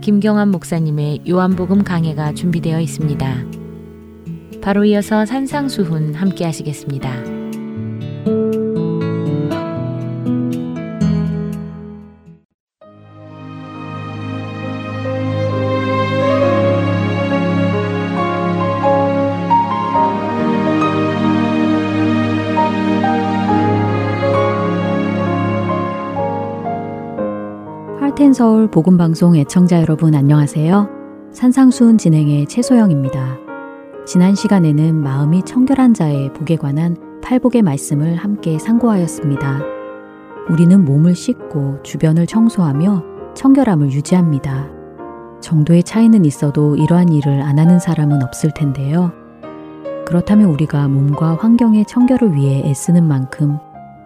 김경환 0.00 0.50
목사님의 0.50 1.24
요한복음 1.28 1.84
강해가 1.84 2.32
준비되어 2.32 2.80
있습니다. 2.80 3.44
바로 4.62 4.84
이어서 4.84 5.26
산상수훈 5.26 6.14
함께 6.14 6.44
하시겠습니다. 6.44 7.39
서울 28.40 28.70
복음방송 28.70 29.36
애청자 29.36 29.82
여러분 29.82 30.14
안녕하세요. 30.14 30.88
산상수훈 31.30 31.98
진행의 31.98 32.46
최소영입니다. 32.46 33.36
지난 34.06 34.34
시간에는 34.34 34.94
마음이 34.94 35.42
청결한 35.42 35.92
자의 35.92 36.32
복에 36.32 36.56
관한 36.56 36.96
팔복의 37.22 37.60
말씀을 37.60 38.16
함께 38.16 38.58
상고하였습니다. 38.58 39.60
우리는 40.48 40.82
몸을 40.86 41.14
씻고 41.14 41.82
주변을 41.82 42.26
청소하며 42.26 43.04
청결함을 43.34 43.92
유지합니다. 43.92 44.70
정도의 45.42 45.82
차이는 45.82 46.24
있어도 46.24 46.76
이러한 46.76 47.10
일을 47.10 47.42
안 47.42 47.58
하는 47.58 47.78
사람은 47.78 48.22
없을 48.22 48.52
텐데요. 48.54 49.12
그렇다면 50.06 50.48
우리가 50.48 50.88
몸과 50.88 51.36
환경의 51.38 51.84
청결을 51.84 52.34
위해 52.36 52.62
애쓰는 52.64 53.06
만큼 53.06 53.58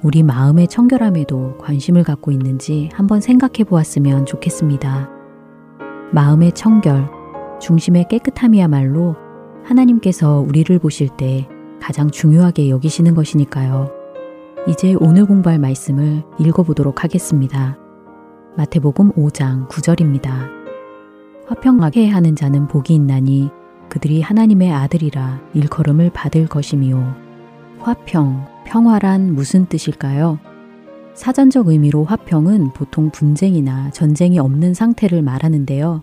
우리 0.04 0.22
마음의 0.22 0.68
청결함에도 0.68 1.56
관심을 1.56 2.04
갖고 2.04 2.30
있는지 2.30 2.90
한번 2.92 3.22
생각해 3.22 3.64
보았으면 3.64 4.26
좋겠습니다. 4.26 5.08
마음의 6.12 6.52
청결, 6.52 7.08
중심의 7.58 8.08
깨끗함이야말로 8.10 9.16
하나님께서 9.64 10.40
우리를 10.46 10.78
보실 10.78 11.08
때 11.16 11.48
가장 11.80 12.10
중요하게 12.10 12.68
여기시는 12.68 13.14
것이니까요. 13.14 13.90
이제 14.68 14.94
오늘 15.00 15.24
공부할 15.24 15.58
말씀을 15.58 16.22
읽어보도록 16.38 17.02
하겠습니다. 17.02 17.78
마태복음 18.58 19.12
5장 19.12 19.68
9절입니다. 19.68 20.50
화평하게 21.46 22.10
하는 22.10 22.36
자는 22.36 22.68
복이 22.68 22.94
있나니 22.94 23.48
그들이 23.88 24.20
하나님의 24.20 24.70
아들이라 24.70 25.40
일컬음을 25.54 26.10
받을 26.10 26.46
것이미요. 26.46 27.14
화평, 27.78 28.53
평화란 28.64 29.34
무슨 29.34 29.66
뜻일까요? 29.66 30.38
사전적 31.14 31.68
의미로 31.68 32.04
화평은 32.04 32.72
보통 32.72 33.10
분쟁이나 33.10 33.90
전쟁이 33.90 34.38
없는 34.38 34.74
상태를 34.74 35.22
말하는데요. 35.22 36.02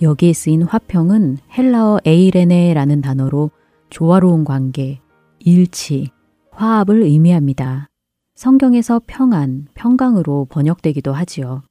여기에 0.00 0.32
쓰인 0.32 0.62
화평은 0.62 1.38
헬라어 1.56 2.00
에이레네라는 2.04 3.00
단어로 3.00 3.50
조화로운 3.90 4.44
관계, 4.44 5.00
일치, 5.40 6.10
화합을 6.52 7.02
의미합니다. 7.02 7.88
성경에서 8.36 9.00
평안, 9.06 9.66
평강으로 9.74 10.46
번역되기도 10.50 11.12
하지요. 11.12 11.62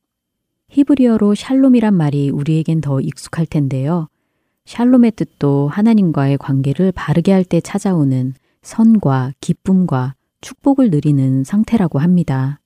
히브리어로 0.69 1.35
샬롬이란 1.35 1.93
말이 1.93 2.29
우리에겐 2.29 2.81
더 2.81 2.99
익숙할 2.99 3.45
텐데요. 3.45 4.09
샬롬의 4.65 5.11
뜻도 5.11 5.69
하나님과의 5.69 6.37
관계를 6.37 6.91
바르게 6.91 7.31
할 7.31 7.45
때 7.45 7.61
찾아오는 7.61 8.33
선과 8.67 9.31
기쁨과 9.39 10.13
축복을 10.41 10.89
누리는 10.89 11.45
상태라고 11.45 11.99
합니다. 11.99 12.59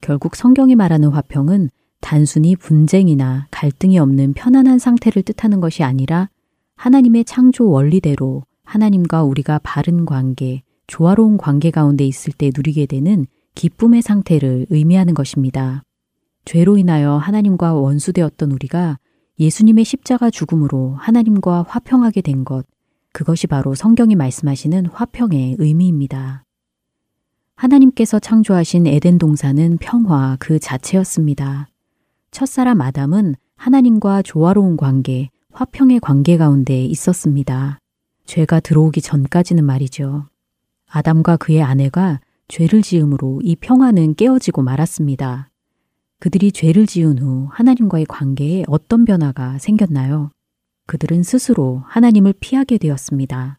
결국 0.00 0.36
성경이 0.36 0.76
말하는 0.76 1.08
화평은 1.08 1.70
단순히 2.00 2.54
분쟁이나 2.54 3.48
갈등이 3.50 3.98
없는 3.98 4.34
편안한 4.34 4.78
상태를 4.78 5.24
뜻하는 5.24 5.60
것이 5.60 5.82
아니라 5.82 6.30
하나님의 6.76 7.24
창조 7.24 7.68
원리대로 7.68 8.44
하나님과 8.64 9.24
우리가 9.24 9.58
바른 9.64 10.04
관계, 10.06 10.62
조화로운 10.86 11.36
관계 11.36 11.72
가운데 11.72 12.06
있을 12.06 12.32
때 12.32 12.52
누리게 12.54 12.86
되는 12.86 13.26
기쁨의 13.56 14.02
상태를 14.02 14.66
의미하는 14.70 15.12
것입니다. 15.12 15.82
죄로 16.44 16.78
인하여 16.78 17.16
하나님과 17.16 17.74
원수되었던 17.74 18.52
우리가 18.52 19.00
예수님의 19.40 19.84
십자가 19.84 20.30
죽음으로 20.30 20.94
하나님과 20.94 21.64
화평하게 21.68 22.20
된 22.20 22.44
것, 22.44 22.64
그것이 23.12 23.46
바로 23.46 23.74
성경이 23.74 24.14
말씀하시는 24.14 24.86
화평의 24.86 25.56
의미입니다. 25.58 26.44
하나님께서 27.56 28.18
창조하신 28.18 28.86
에덴 28.86 29.18
동산은 29.18 29.78
평화 29.78 30.36
그 30.38 30.58
자체였습니다. 30.58 31.68
첫사람 32.30 32.80
아담은 32.80 33.34
하나님과 33.56 34.22
조화로운 34.22 34.76
관계, 34.76 35.30
화평의 35.52 36.00
관계 36.00 36.36
가운데 36.36 36.84
있었습니다. 36.84 37.80
죄가 38.26 38.60
들어오기 38.60 39.00
전까지는 39.00 39.64
말이죠. 39.64 40.28
아담과 40.88 41.36
그의 41.38 41.62
아내가 41.62 42.20
죄를 42.46 42.82
지음으로 42.82 43.40
이 43.42 43.56
평화는 43.56 44.14
깨어지고 44.14 44.62
말았습니다. 44.62 45.50
그들이 46.20 46.52
죄를 46.52 46.86
지은 46.86 47.18
후 47.18 47.48
하나님과의 47.50 48.06
관계에 48.06 48.64
어떤 48.68 49.04
변화가 49.04 49.58
생겼나요? 49.58 50.30
그들은 50.88 51.22
스스로 51.22 51.82
하나님을 51.84 52.32
피하게 52.40 52.78
되었습니다. 52.78 53.58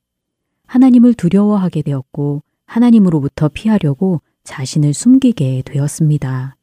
하나님을 0.66 1.14
두려워하게 1.14 1.84
되었고 1.84 2.42
하나님으로부터 2.66 3.50
피하려고 3.50 4.22
자신을 4.44 4.96
숨기게 4.96 5.62
되었습니다. 5.64 6.56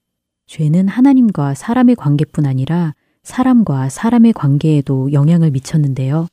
죄는 0.46 0.88
하나님과 0.88 1.54
사람의 1.54 1.94
관계뿐 1.94 2.46
아니라 2.46 2.94
사람과 3.22 3.88
사람의 3.88 4.32
관계에도 4.32 5.12
영향을 5.12 5.52
미쳤는데요. 5.52 6.26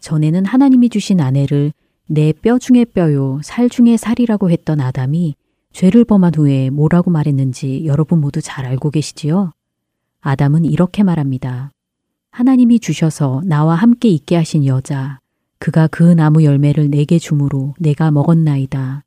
전에는 0.00 0.44
하나님이 0.44 0.90
주신 0.90 1.18
아내를 1.22 1.72
내 2.06 2.32
뼈 2.32 2.58
중의 2.58 2.84
뼈요, 2.84 3.40
살 3.42 3.70
중의 3.70 3.96
살이라고 3.96 4.50
했던 4.50 4.80
아담이 4.80 5.36
죄를 5.72 6.04
범한 6.04 6.34
후에 6.34 6.68
뭐라고 6.68 7.10
말했는지 7.10 7.86
여러분 7.86 8.20
모두 8.20 8.42
잘 8.42 8.66
알고 8.66 8.90
계시지요? 8.90 9.52
아담은 10.20 10.66
이렇게 10.66 11.02
말합니다. 11.02 11.70
하나님이 12.30 12.80
주셔서 12.80 13.42
나와 13.44 13.74
함께 13.74 14.08
있게 14.08 14.36
하신 14.36 14.66
여자, 14.66 15.18
그가 15.58 15.86
그 15.88 16.02
나무 16.02 16.44
열매를 16.44 16.90
내게 16.90 17.18
주므로 17.18 17.74
내가 17.78 18.10
먹었나이다. 18.10 19.04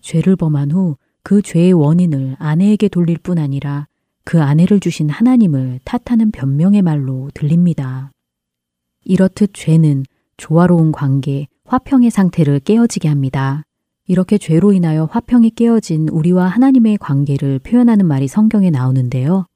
죄를 0.00 0.36
범한 0.36 0.70
후 0.70 0.96
그 1.22 1.42
죄의 1.42 1.72
원인을 1.72 2.36
아내에게 2.38 2.88
돌릴 2.88 3.18
뿐 3.18 3.38
아니라 3.38 3.86
그 4.24 4.42
아내를 4.42 4.80
주신 4.80 5.10
하나님을 5.10 5.80
탓하는 5.84 6.30
변명의 6.30 6.82
말로 6.82 7.30
들립니다. 7.34 8.10
이렇듯 9.04 9.50
죄는 9.54 10.04
조화로운 10.36 10.92
관계, 10.92 11.46
화평의 11.64 12.10
상태를 12.10 12.60
깨어지게 12.60 13.08
합니다. 13.08 13.62
이렇게 14.06 14.38
죄로 14.38 14.72
인하여 14.72 15.04
화평이 15.10 15.50
깨어진 15.50 16.08
우리와 16.08 16.48
하나님의 16.48 16.98
관계를 16.98 17.60
표현하는 17.60 18.06
말이 18.06 18.26
성경에 18.26 18.70
나오는데요. 18.70 19.46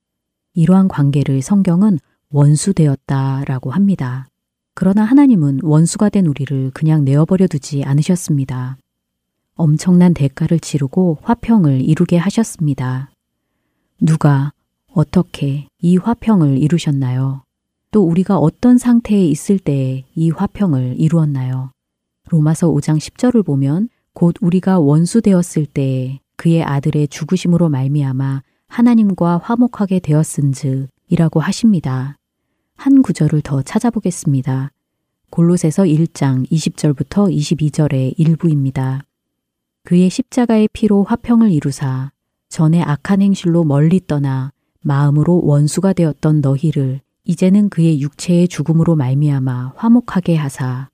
이러한 0.54 0.88
관계를 0.88 1.42
성경은 1.42 1.98
원수되었다라고 2.34 3.70
합니다. 3.70 4.26
그러나 4.74 5.04
하나님은 5.04 5.60
원수가 5.62 6.08
된 6.08 6.26
우리를 6.26 6.72
그냥 6.74 7.04
내어버려 7.04 7.46
두지 7.46 7.84
않으셨습니다. 7.84 8.76
엄청난 9.54 10.14
대가를 10.14 10.58
치르고 10.58 11.18
화평을 11.22 11.80
이루게 11.80 12.16
하셨습니다. 12.16 13.12
누가 14.00 14.52
어떻게 14.92 15.68
이 15.78 15.96
화평을 15.96 16.58
이루셨나요? 16.58 17.44
또 17.92 18.02
우리가 18.02 18.38
어떤 18.38 18.78
상태에 18.78 19.24
있을 19.26 19.60
때이 19.60 20.30
화평을 20.34 20.96
이루었나요? 20.98 21.70
로마서 22.30 22.68
5장 22.72 22.98
10절을 22.98 23.46
보면 23.46 23.88
곧 24.12 24.34
우리가 24.40 24.80
원수 24.80 25.22
되었을 25.22 25.66
때 25.66 26.18
그의 26.36 26.64
아들의 26.64 27.06
죽으심으로 27.06 27.68
말미암아 27.68 28.42
하나님과 28.66 29.38
화목하게 29.38 30.00
되었은즉 30.00 30.88
이라고 31.06 31.38
하십니다. 31.38 32.16
한 32.76 33.02
구절을 33.02 33.42
더 33.42 33.62
찾아보겠습니다. 33.62 34.70
골로새서 35.30 35.84
1장 35.84 36.48
20절부터 36.50 37.34
22절의 37.34 38.14
일부입니다. 38.18 39.04
그의 39.84 40.10
십자가의 40.10 40.68
피로 40.72 41.02
화평을 41.04 41.50
이루사 41.50 42.10
전에 42.48 42.82
악한 42.82 43.22
행실로 43.22 43.64
멀리 43.64 44.00
떠나 44.06 44.52
마음으로 44.82 45.42
원수가 45.44 45.92
되었던 45.94 46.40
너희를 46.40 47.00
이제는 47.24 47.70
그의 47.70 48.00
육체의 48.00 48.48
죽음으로 48.48 48.96
말미암아 48.96 49.74
화목하게 49.76 50.36
하사 50.36 50.90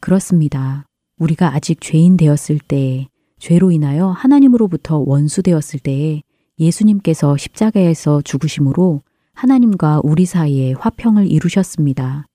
그렇습니다. 0.00 0.86
우리가 1.18 1.54
아직 1.54 1.80
죄인 1.80 2.16
되었을 2.16 2.58
때 2.58 3.08
죄로 3.38 3.70
인하여 3.70 4.08
하나님으로부터 4.08 4.98
원수 4.98 5.42
되었을 5.42 5.80
때에 5.80 6.22
예수님께서 6.58 7.36
십자가에서 7.36 8.22
죽으심으로 8.22 9.02
하나님과 9.38 10.00
우리 10.02 10.26
사이에 10.26 10.72
화평을 10.72 11.30
이루셨습니다. 11.30 12.26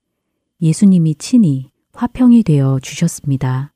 예수님이 0.62 1.16
친히 1.16 1.70
화평이 1.92 2.44
되어 2.44 2.80
주셨습니다. 2.82 3.74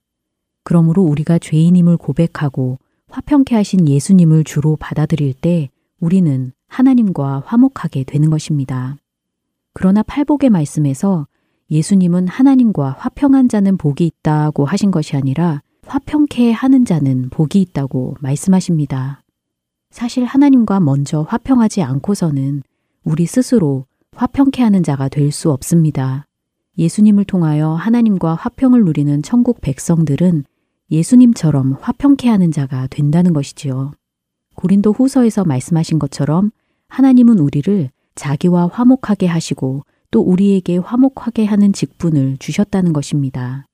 그러므로 0.63 1.03
우리가 1.03 1.37
죄인임을 1.37 1.97
고백하고 1.97 2.79
화평케 3.09 3.53
하신 3.53 3.85
예수님을 3.85 4.45
주로 4.45 4.77
받아들일 4.77 5.33
때 5.33 5.69
우리는 5.99 6.53
하나님과 6.69 7.43
화목하게 7.45 8.05
되는 8.05 8.29
것입니다. 8.29 8.95
그러나 9.73 10.03
팔복의 10.03 10.49
말씀에서 10.49 11.27
예수님은 11.69 12.29
하나님과 12.29 12.95
화평한 12.97 13.49
자는 13.49 13.75
복이 13.75 14.05
있다고 14.05 14.63
하신 14.63 14.89
것이 14.89 15.17
아니라 15.17 15.61
화평케 15.85 16.53
하는 16.53 16.85
자는 16.85 17.29
복이 17.29 17.59
있다고 17.59 18.15
말씀하십니다. 18.21 19.21
사실 19.89 20.23
하나님과 20.23 20.79
먼저 20.79 21.23
화평하지 21.23 21.83
않고서는 21.83 22.63
우리 23.07 23.25
스스로 23.25 23.85
화평케 24.17 24.61
하는 24.61 24.83
자가 24.83 25.07
될 25.07 25.31
수 25.31 25.49
없습니다. 25.51 26.25
예수님을 26.77 27.23
통하여 27.23 27.69
하나님과 27.69 28.35
화평을 28.35 28.83
누리는 28.83 29.23
천국 29.23 29.61
백성들은 29.61 30.43
예수님처럼 30.91 31.77
화평케 31.79 32.27
하는 32.27 32.51
자가 32.51 32.87
된다는 32.87 33.31
것이지요. 33.31 33.93
고린도 34.55 34.91
후서에서 34.91 35.45
말씀하신 35.45 35.99
것처럼 35.99 36.51
하나님은 36.89 37.39
우리를 37.39 37.89
자기와 38.15 38.67
화목하게 38.67 39.27
하시고 39.27 39.83
또 40.11 40.19
우리에게 40.19 40.75
화목하게 40.75 41.45
하는 41.45 41.71
직분을 41.71 42.35
주셨다는 42.39 42.91
것입니다. 42.91 43.65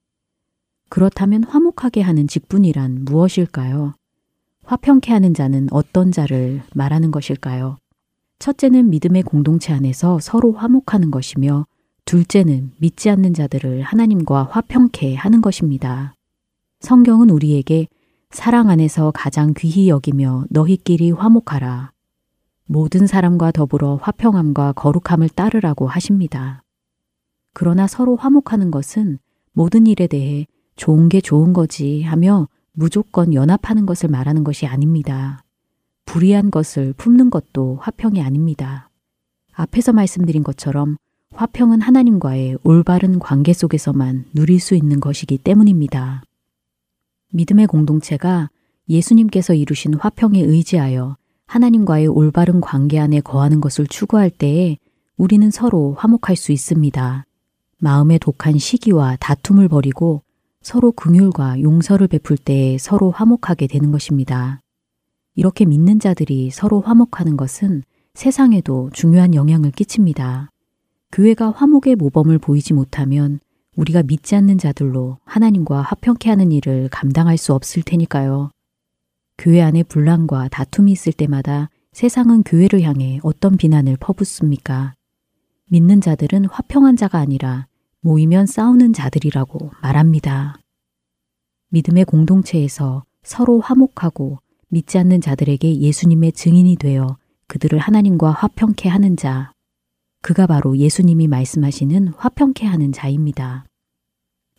그렇다면 0.90 1.44
화목하게 1.46 2.02
하는 2.02 2.28
직분이란 2.28 3.04
무엇일까요? 3.06 3.96
화평케 4.66 5.12
하는 5.12 5.34
자는 5.34 5.70
어떤 5.72 6.12
자를 6.12 6.62
말하는 6.76 7.10
것일까요? 7.10 7.80
첫째는 8.40 8.90
믿음의 8.90 9.24
공동체 9.24 9.74
안에서 9.74 10.20
서로 10.20 10.54
화목하는 10.54 11.12
것이며 11.12 11.66
둘째는 12.06 12.74
믿지 12.78 13.10
않는 13.10 13.34
자들을 13.34 13.82
하나님과 13.82 14.44
화평케 14.52 15.16
하는 15.16 15.42
것입니다. 15.42 16.14
성경은 16.82 17.30
우리에게 17.30 17.88
사랑 18.30 18.70
안에서 18.70 19.12
가장 19.12 19.54
귀히 19.56 19.88
여기며 19.88 20.46
너희끼리 20.50 21.12
화목하라. 21.12 21.92
모든 22.66 23.08
사람과 23.08 23.52
더불어 23.52 24.00
화평함과 24.02 24.74
거룩함을 24.74 25.30
따르라고 25.30 25.88
하십니다. 25.88 26.64
그러나 27.54 27.88
서로 27.88 28.16
화목하는 28.16 28.72
것은 28.72 29.20
모든 29.54 29.86
일에 29.86 30.08
대해 30.08 30.48
좋은 30.76 31.08
게 31.10 31.22
좋은 31.22 31.54
거지 31.54 32.02
하며 32.02 32.48
무조건 32.72 33.34
연합하는 33.34 33.86
것을 33.86 34.10
말하는 34.10 34.44
것이 34.44 34.66
아닙니다. 34.66 35.43
불의한 36.06 36.52
것을 36.52 36.94
품는 36.94 37.30
것도 37.30 37.78
화평이 37.82 38.22
아닙니다. 38.22 38.90
앞에서 39.54 39.94
말씀드린 39.94 40.44
것처럼 40.44 40.98
화평은 41.34 41.82
하나님과의 41.82 42.58
올바른 42.64 43.20
관계 43.20 43.54
속에서만 43.54 44.26
누릴 44.34 44.60
수 44.60 44.76
있는 44.76 45.00
것이기 45.00 45.40
때문입니다. 45.40 46.24
믿음의 47.32 47.68
공동체가 47.68 48.50
예수님께서 48.88 49.54
이루신 49.54 49.96
화평에 49.96 50.40
의지하여 50.42 51.18
하나님과의 51.48 52.08
올바른 52.08 52.62
관계 52.62 53.00
안에 53.00 53.22
거하는 53.22 53.62
것을 53.62 53.88
추구할 53.88 54.30
때에 54.30 54.78
우리는 55.18 55.50
서로 55.52 55.94
화목할 55.94 56.36
수 56.36 56.52
있습니다. 56.52 57.26
마음의 57.78 58.20
독한 58.20 58.58
시기와 58.58 59.18
다툼을 59.20 59.68
버리고 59.68 60.24
서로 60.62 60.92
긍휼과 60.92 61.62
용서를 61.62 62.08
베풀 62.08 62.38
때에 62.38 62.78
서로 62.78 63.12
화목하게 63.12 63.68
되는 63.68 63.92
것입니다. 63.92 64.63
이렇게 65.36 65.66
믿는 65.66 66.00
자들이 66.00 66.52
서로 66.52 66.82
화목하는 66.82 67.38
것은 67.38 67.84
세상에도 68.14 68.90
중요한 68.94 69.34
영향을 69.34 69.72
끼칩니다. 69.72 70.50
교회가 71.12 71.52
화목의 71.52 71.96
모범을 71.96 72.38
보이지 72.38 72.74
못하면 72.74 73.40
우리가 73.76 74.04
믿지 74.04 74.36
않는 74.36 74.60
자들로 74.60 75.18
하나님과 75.26 75.82
화평케 75.82 76.30
하는 76.30 76.52
일을 76.52 76.90
감당할 76.90 77.38
수 77.38 77.54
없을 77.54 77.82
테니까요. 77.82 78.52
교회 79.38 79.62
안에 79.62 79.84
분란과 79.84 80.50
다툼이 80.50 80.92
있을 80.92 81.12
때마다 81.12 81.70
세상은 81.92 82.44
교회를 82.44 82.82
향해 82.82 83.20
어떤 83.24 83.58
비난을 83.58 83.98
퍼붓습니까? 84.00 84.94
믿는 85.70 86.02
자들은 86.02 86.46
화평한 86.46 86.96
자가 86.96 87.18
아니라 87.18 87.68
모이면 88.02 88.46
싸우는 88.46 88.94
자들이라고 88.94 89.72
말합니다. 89.82 90.58
믿음의 91.70 92.06
공동체에서 92.06 93.04
서로 93.24 93.60
화목하고 93.60 94.40
믿지 94.74 94.98
않는 94.98 95.22
자들에게 95.22 95.78
예수님의 95.80 96.34
증인이 96.34 96.76
되어 96.78 97.18
그들을 97.48 97.78
하나님과 97.78 98.32
화평케 98.32 98.90
하는 98.90 99.16
자. 99.16 99.52
그가 100.22 100.48
바로 100.48 100.78
예수님이 100.78 101.28
말씀하시는 101.28 102.10
화평케 102.18 102.66
하는 102.66 102.92
자입니다. 102.92 103.66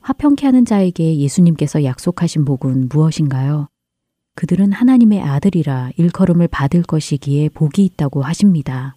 화평케 0.01 0.47
하는 0.47 0.65
자에게 0.65 1.19
예수님께서 1.19 1.83
약속하신 1.85 2.45
복은 2.45 2.89
무엇인가요? 2.89 3.69
그들은 4.37 4.73
하나님의 4.73 5.23
아들이라 5.23 5.91
일컬음을 5.97 6.49
받을 6.49 6.83
것이기에 6.83 7.49
복이 7.49 7.85
있다고 7.85 8.23
하십니다. 8.23 8.97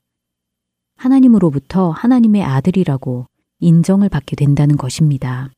하나님으로부터 0.97 1.91
하나님의 1.91 2.43
아들이라고 2.43 3.25
인정을 3.59 4.09
받게 4.09 4.35
된다는 4.35 4.77
것입니다. 4.77 5.49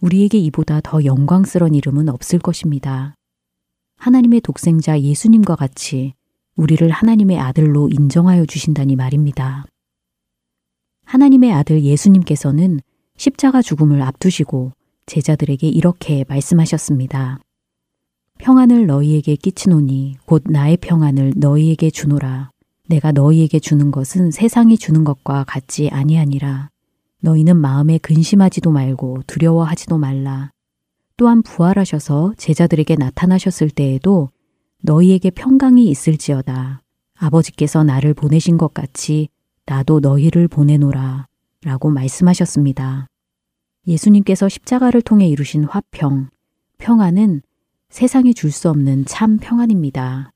우리에게 0.00 0.38
이보다 0.38 0.80
더 0.82 1.04
영광스러운 1.04 1.74
이름은 1.74 2.08
없을 2.08 2.38
것입니다. 2.38 3.14
하나님의 4.02 4.40
독생자 4.40 5.00
예수님과 5.00 5.54
같이 5.54 6.14
우리를 6.56 6.90
하나님의 6.90 7.38
아들로 7.38 7.88
인정하여 7.88 8.46
주신다니 8.46 8.96
말입니다. 8.96 9.64
하나님의 11.04 11.52
아들 11.52 11.84
예수님께서는 11.84 12.80
십자가 13.16 13.62
죽음을 13.62 14.02
앞두시고 14.02 14.72
제자들에게 15.06 15.68
이렇게 15.68 16.24
말씀하셨습니다. 16.28 17.38
평안을 18.38 18.86
너희에게 18.86 19.36
끼치노니 19.36 20.16
곧 20.26 20.42
나의 20.48 20.78
평안을 20.78 21.34
너희에게 21.36 21.90
주노라. 21.90 22.50
내가 22.88 23.12
너희에게 23.12 23.60
주는 23.60 23.92
것은 23.92 24.32
세상이 24.32 24.78
주는 24.78 25.04
것과 25.04 25.44
같지 25.44 25.90
아니하니라. 25.90 26.70
너희는 27.20 27.56
마음에 27.56 27.98
근심하지도 27.98 28.72
말고 28.72 29.22
두려워하지도 29.28 29.96
말라. 29.96 30.50
또한 31.22 31.40
부활하셔서 31.42 32.34
제자들에게 32.36 32.96
나타나셨을 32.96 33.70
때에도 33.70 34.30
너희에게 34.80 35.30
평강이 35.30 35.86
있을지어다. 35.86 36.82
아버지께서 37.14 37.84
나를 37.84 38.12
보내신 38.12 38.58
것 38.58 38.74
같이 38.74 39.28
나도 39.64 40.00
너희를 40.00 40.48
보내노라. 40.48 41.28
라고 41.62 41.90
말씀하셨습니다. 41.90 43.06
예수님께서 43.86 44.48
십자가를 44.48 45.00
통해 45.00 45.28
이루신 45.28 45.62
화평, 45.62 46.28
평안은 46.78 47.42
세상이 47.88 48.34
줄 48.34 48.50
수 48.50 48.68
없는 48.68 49.04
참 49.04 49.36
평안입니다. 49.36 50.32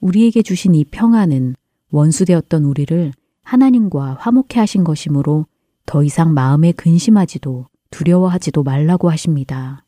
우리에게 0.00 0.42
주신 0.42 0.74
이 0.74 0.84
평안은 0.84 1.54
원수되었던 1.90 2.64
우리를 2.64 3.12
하나님과 3.44 4.18
화목해 4.20 4.58
하신 4.58 4.84
것이므로 4.84 5.46
더 5.86 6.04
이상 6.04 6.34
마음에 6.34 6.72
근심하지도 6.72 7.68
두려워하지도 7.88 8.62
말라고 8.62 9.08
하십니다. 9.08 9.85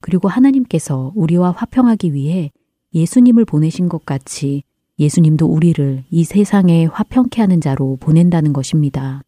그리고 0.00 0.28
하나님께서 0.28 1.12
우리와 1.14 1.52
화평하기 1.52 2.14
위해 2.14 2.50
예수님을 2.94 3.44
보내신 3.44 3.88
것 3.88 4.04
같이 4.04 4.62
예수님도 4.98 5.46
우리를 5.46 6.04
이 6.10 6.24
세상에 6.24 6.86
화평케 6.86 7.40
하는 7.40 7.60
자로 7.60 7.96
보낸다는 8.00 8.52
것입니다. 8.52 9.22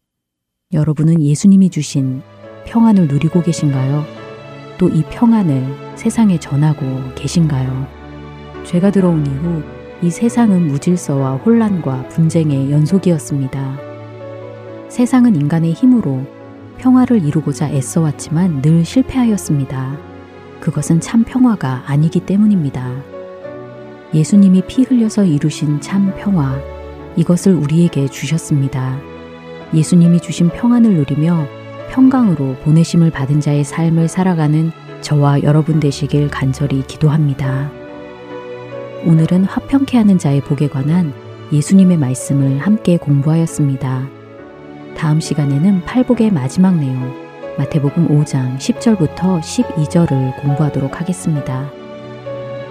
여러분은 0.71 1.21
예수님이 1.21 1.69
주신 1.69 2.21
평안을 2.65 3.07
누리고 3.07 3.41
계신가요? 3.41 4.03
또 4.77 4.89
이 4.89 5.03
평안을 5.03 5.97
세상에 5.97 6.39
전하고 6.39 6.85
계신가요? 7.15 7.87
죄가 8.65 8.91
들어온 8.91 9.25
이후 9.25 9.63
이 10.01 10.09
세상은 10.09 10.67
무질서와 10.67 11.35
혼란과 11.37 12.09
분쟁의 12.09 12.71
연속이었습니다. 12.71 13.77
세상은 14.89 15.35
인간의 15.35 15.73
힘으로 15.73 16.25
평화를 16.77 17.23
이루고자 17.23 17.69
애써왔지만 17.69 18.61
늘 18.61 18.83
실패하였습니다. 18.83 20.12
그것은 20.63 21.01
참 21.01 21.25
평화가 21.25 21.83
아니기 21.87 22.21
때문입니다. 22.21 22.89
예수님이 24.13 24.61
피 24.65 24.83
흘려서 24.83 25.25
이루신 25.25 25.81
참 25.81 26.13
평화, 26.17 26.57
이것을 27.17 27.53
우리에게 27.53 28.07
주셨습니다. 28.07 28.97
예수님이 29.73 30.21
주신 30.21 30.47
평안을 30.47 30.93
누리며 30.93 31.45
평강으로 31.91 32.55
보내심을 32.63 33.11
받은 33.11 33.41
자의 33.41 33.65
삶을 33.65 34.07
살아가는 34.07 34.71
저와 35.01 35.43
여러분 35.43 35.81
되시길 35.81 36.29
간절히 36.29 36.87
기도합니다. 36.87 37.69
오늘은 39.05 39.43
화평케 39.43 39.97
하는 39.97 40.17
자의 40.17 40.39
복에 40.39 40.69
관한 40.69 41.13
예수님의 41.51 41.97
말씀을 41.97 42.59
함께 42.59 42.95
공부하였습니다. 42.95 44.07
다음 44.95 45.19
시간에는 45.19 45.81
팔복의 45.81 46.31
마지막 46.31 46.77
내용, 46.79 47.22
마태복음 47.57 48.07
5장 48.07 48.57
10절부터 48.57 49.39
12절을 49.39 50.41
공부하도록 50.41 50.99
하겠습니다. 50.99 51.69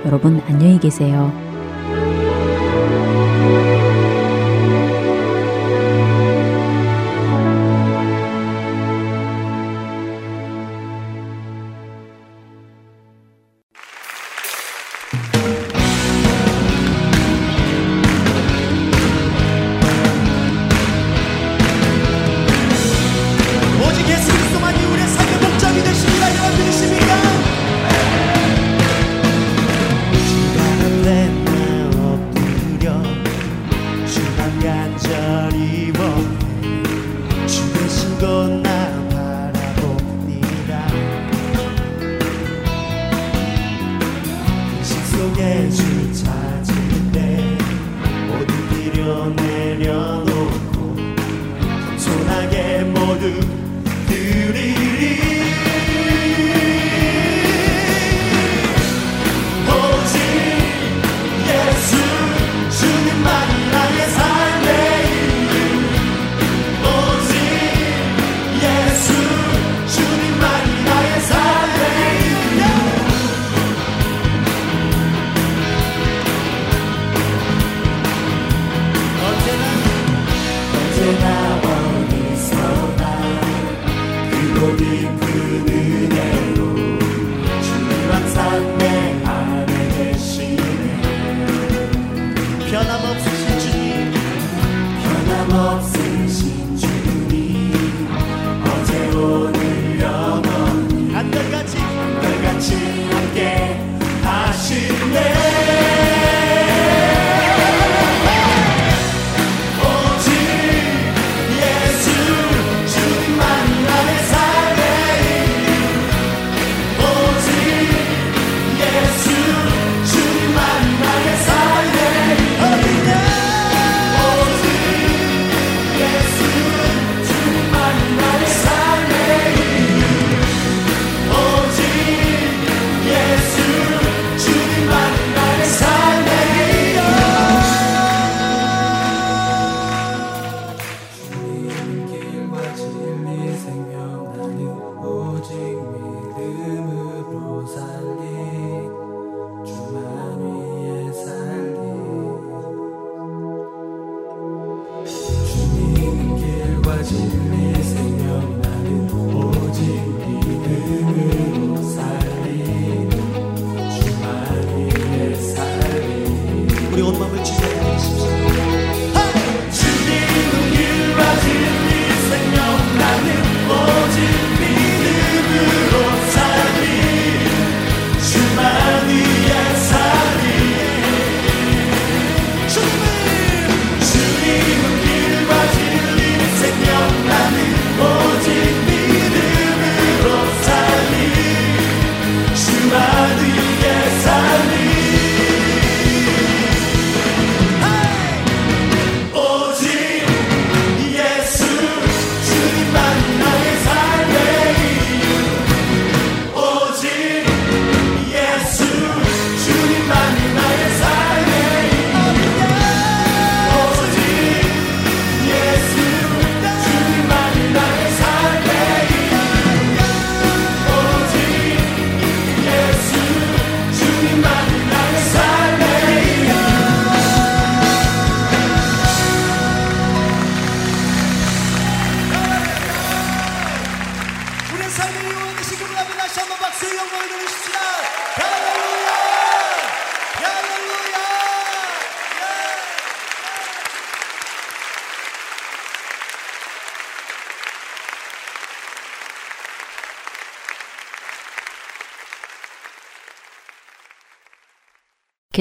여러분 0.05 0.41
안녕히 0.49 0.81
계세요. 0.81 1.52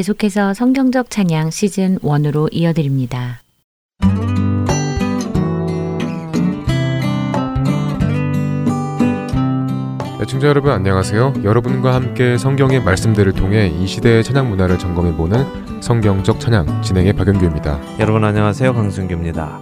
계속해서 0.02 0.56
성경적 0.56 1.12
찬양 1.12 1.52
시즌 1.52 2.00
1으로 2.00 2.50
이어드립니다. 2.52 3.44
애청자 10.20 10.48
여러분 10.48 10.72
안녕하세요. 10.72 11.34
여러분과 11.44 11.94
함께 11.94 12.40
성경의 12.40 12.84
말씀들을 12.84 13.32
통해 13.34 13.68
이 13.68 13.86
시대의 13.86 14.24
찬양 14.24 14.50
문화를 14.50 14.80
점검해 14.80 15.16
보는 15.16 15.82
성경적 15.84 16.40
찬양 16.40 16.82
진행의 16.82 17.14
박연규입니다. 17.14 18.00
여러분 18.00 18.24
안녕하세요. 18.24 18.74
강승규입니다. 18.74 19.60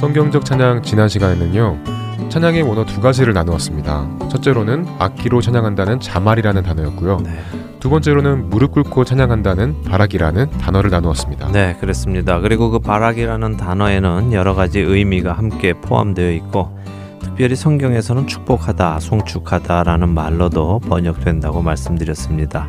성경적 0.00 0.44
찬양 0.44 0.82
지난 0.82 1.08
시간에는요. 1.08 2.05
찬양의 2.28 2.62
원어 2.62 2.84
두 2.84 3.00
가지를 3.00 3.32
나누었습니다. 3.32 4.28
첫째로는 4.28 4.86
악기로 4.98 5.40
찬양한다는 5.40 6.00
자말이라는 6.00 6.62
단어였고요. 6.62 7.20
네. 7.20 7.30
두 7.80 7.88
번째로는 7.88 8.50
무릎 8.50 8.72
꿇고 8.72 9.04
찬양한다는 9.04 9.82
바락이라는 9.82 10.50
단어를 10.50 10.90
나누었습니다. 10.90 11.52
네, 11.52 11.76
그렇습니다. 11.80 12.40
그리고 12.40 12.70
그 12.70 12.78
바락이라는 12.78 13.56
단어에는 13.56 14.32
여러 14.32 14.54
가지 14.54 14.80
의미가 14.80 15.32
함께 15.32 15.72
포함되어 15.72 16.32
있고 16.32 16.76
특별히 17.20 17.54
성경에서는 17.54 18.26
축복하다, 18.26 19.00
송축하다라는 19.00 20.08
말로도 20.08 20.80
번역된다고 20.80 21.62
말씀드렸습니다. 21.62 22.68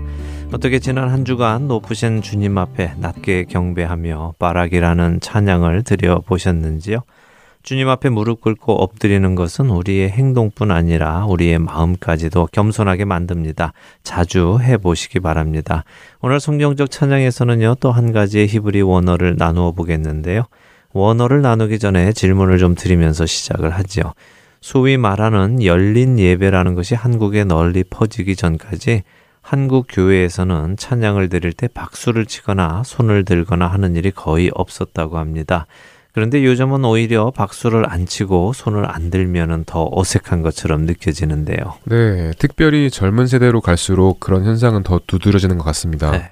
어떻게 0.53 0.79
지난 0.79 1.09
한 1.09 1.25
주간 1.25 1.67
높으신 1.67 2.21
주님 2.21 2.57
앞에 2.57 2.93
낮게 2.97 3.45
경배하며 3.45 4.35
바락이라는 4.39 5.19
찬양을 5.19 5.83
드려 5.83 6.21
보셨는지요? 6.21 6.99
주님 7.67 7.89
앞에 7.89 8.07
무릎 8.07 8.39
꿇고 8.39 8.81
엎드리는 8.81 9.36
것은 9.36 9.69
우리의 9.69 10.09
행동뿐 10.09 10.71
아니라 10.71 11.25
우리의 11.25 11.59
마음까지도 11.59 12.47
겸손하게 12.53 13.03
만듭니다. 13.03 13.74
자주 14.03 14.57
해 14.62 14.77
보시기 14.77 15.19
바랍니다. 15.19 15.83
오늘 16.21 16.39
성경적 16.39 16.89
찬양에서는요, 16.89 17.75
또 17.81 17.91
한 17.91 18.13
가지의 18.13 18.47
히브리 18.47 18.83
원어를 18.83 19.36
나누어 19.38 19.74
보겠는데요. 19.74 20.43
원어를 20.93 21.41
나누기 21.41 21.77
전에 21.77 22.13
질문을 22.13 22.57
좀 22.57 22.74
드리면서 22.74 23.25
시작을 23.25 23.71
하지요. 23.71 24.13
소위 24.62 24.95
말하는 24.95 25.62
열린 25.62 26.17
예배라는 26.17 26.74
것이 26.74 26.95
한국에 26.95 27.43
널리 27.43 27.83
퍼지기 27.83 28.38
전까지 28.38 29.03
한국 29.41 29.88
교회에서는 29.89 30.77
찬양을 30.77 31.27
드릴 31.27 31.51
때 31.51 31.67
박수를 31.67 32.27
치거나 32.27 32.83
손을 32.86 33.25
들거나 33.25 33.67
하는 33.67 33.97
일이 33.97 34.12
거의 34.12 34.51
없었다고 34.53 35.17
합니다. 35.17 35.67
그런데 36.17 36.43
요즘은 36.43 36.83
오히려 36.83 37.29
박수를 37.29 37.88
안 37.88 38.07
치고 38.07 38.53
손을 38.53 38.89
안 38.89 39.12
들면은 39.12 39.65
더 39.65 39.88
어색한 39.91 40.41
것처럼 40.41 40.88
느껴지는데요. 40.88 41.75
네, 41.83 42.31
특별히 42.39 42.89
젊은 42.89 43.27
세대로 43.27 43.62
갈수록 43.62 44.19
그런 44.19 44.43
현상은 44.43 44.81
더 44.81 45.00
두드러지는 45.05 45.59
것 45.59 45.63
같습니다. 45.65 46.09
네. 46.09 46.31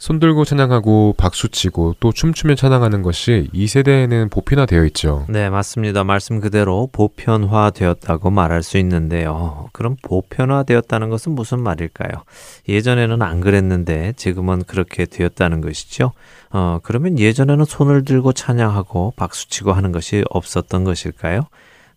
손들고 0.00 0.46
찬양하고 0.46 1.14
박수치고 1.18 1.96
또 2.00 2.10
춤추며 2.10 2.54
찬양하는 2.54 3.02
것이 3.02 3.50
이 3.52 3.66
세대에는 3.66 4.30
보편화되어 4.30 4.86
있죠. 4.86 5.26
네, 5.28 5.50
맞습니다. 5.50 6.04
말씀 6.04 6.40
그대로 6.40 6.88
보편화되었다고 6.90 8.30
말할 8.30 8.62
수 8.62 8.78
있는데요. 8.78 9.68
그럼 9.72 9.96
보편화되었다는 10.02 11.10
것은 11.10 11.32
무슨 11.32 11.60
말일까요? 11.60 12.24
예전에는 12.66 13.20
안 13.20 13.40
그랬는데 13.40 14.14
지금은 14.16 14.64
그렇게 14.64 15.04
되었다는 15.04 15.60
것이죠. 15.60 16.12
어, 16.50 16.78
그러면 16.82 17.18
예전에는 17.18 17.66
손을 17.66 18.06
들고 18.06 18.32
찬양하고 18.32 19.12
박수치고 19.16 19.74
하는 19.74 19.92
것이 19.92 20.24
없었던 20.30 20.82
것일까요? 20.82 21.42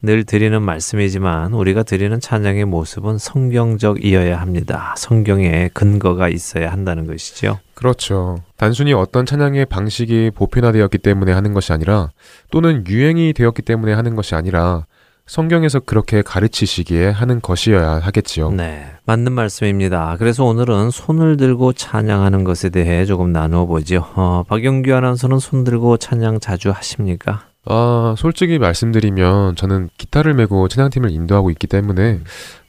늘 0.05 0.25
드리는 0.25 0.61
말씀이지만 0.61 1.53
우리가 1.53 1.83
드리는 1.83 2.19
찬양의 2.19 2.65
모습은 2.65 3.17
성경적이어야 3.17 4.37
합니다. 4.37 4.93
성경에 4.97 5.69
근거가 5.73 6.27
있어야 6.27 6.73
한다는 6.73 7.07
것이죠. 7.07 7.59
그렇죠. 7.73 8.39
단순히 8.57 8.91
어떤 8.91 9.25
찬양의 9.25 9.67
방식이 9.67 10.31
보편화되었기 10.35 10.97
때문에 10.97 11.31
하는 11.31 11.53
것이 11.53 11.71
아니라 11.71 12.09
또는 12.51 12.85
유행이 12.85 13.31
되었기 13.31 13.61
때문에 13.61 13.93
하는 13.93 14.17
것이 14.17 14.35
아니라 14.35 14.85
성경에서 15.25 15.79
그렇게 15.79 16.21
가르치시기에 16.21 17.09
하는 17.09 17.39
것이어야 17.41 17.99
하겠지요. 17.99 18.51
네, 18.51 18.85
맞는 19.05 19.31
말씀입니다. 19.31 20.17
그래서 20.19 20.43
오늘은 20.43 20.89
손을 20.89 21.37
들고 21.37 21.71
찬양하는 21.71 22.43
것에 22.43 22.69
대해 22.71 23.05
조금 23.05 23.31
나누어 23.31 23.65
보죠. 23.65 24.05
어, 24.15 24.43
박영규 24.49 24.93
아나운서는 24.93 25.39
손 25.39 25.63
들고 25.63 25.95
찬양 25.95 26.41
자주 26.41 26.71
하십니까? 26.71 27.52
아, 27.65 28.15
솔직히 28.17 28.59
말씀드리면 28.59 29.55
저는 29.55 29.89
기타를 29.97 30.33
메고 30.33 30.67
찬양팀을 30.67 31.11
인도하고 31.11 31.49
있기 31.51 31.67
때문에 31.67 32.19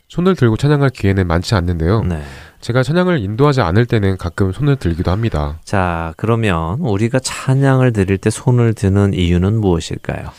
손을 0.09 0.37
들고 0.37 0.57
찬양할 0.57 0.91
기회는 0.91 1.27
많지 1.27 1.55
않는데요. 1.55 2.03
네. 2.03 2.23
제가 2.61 2.83
찬양을 2.83 3.19
인도하지 3.19 3.61
않을 3.61 3.87
때는 3.87 4.17
가끔 4.17 4.53
손을 4.53 4.77
들기도 4.77 5.11
합니다. 5.11 5.59
자, 5.65 6.15
그러면 6.17 6.79
우리가 6.81 7.19
찬양을 7.19 7.93
드릴 7.93 8.19
때 8.19 8.31
손을 8.31 8.75
드는 8.75 9.13
이유는 9.15 9.61
무엇일까요? 9.61 10.31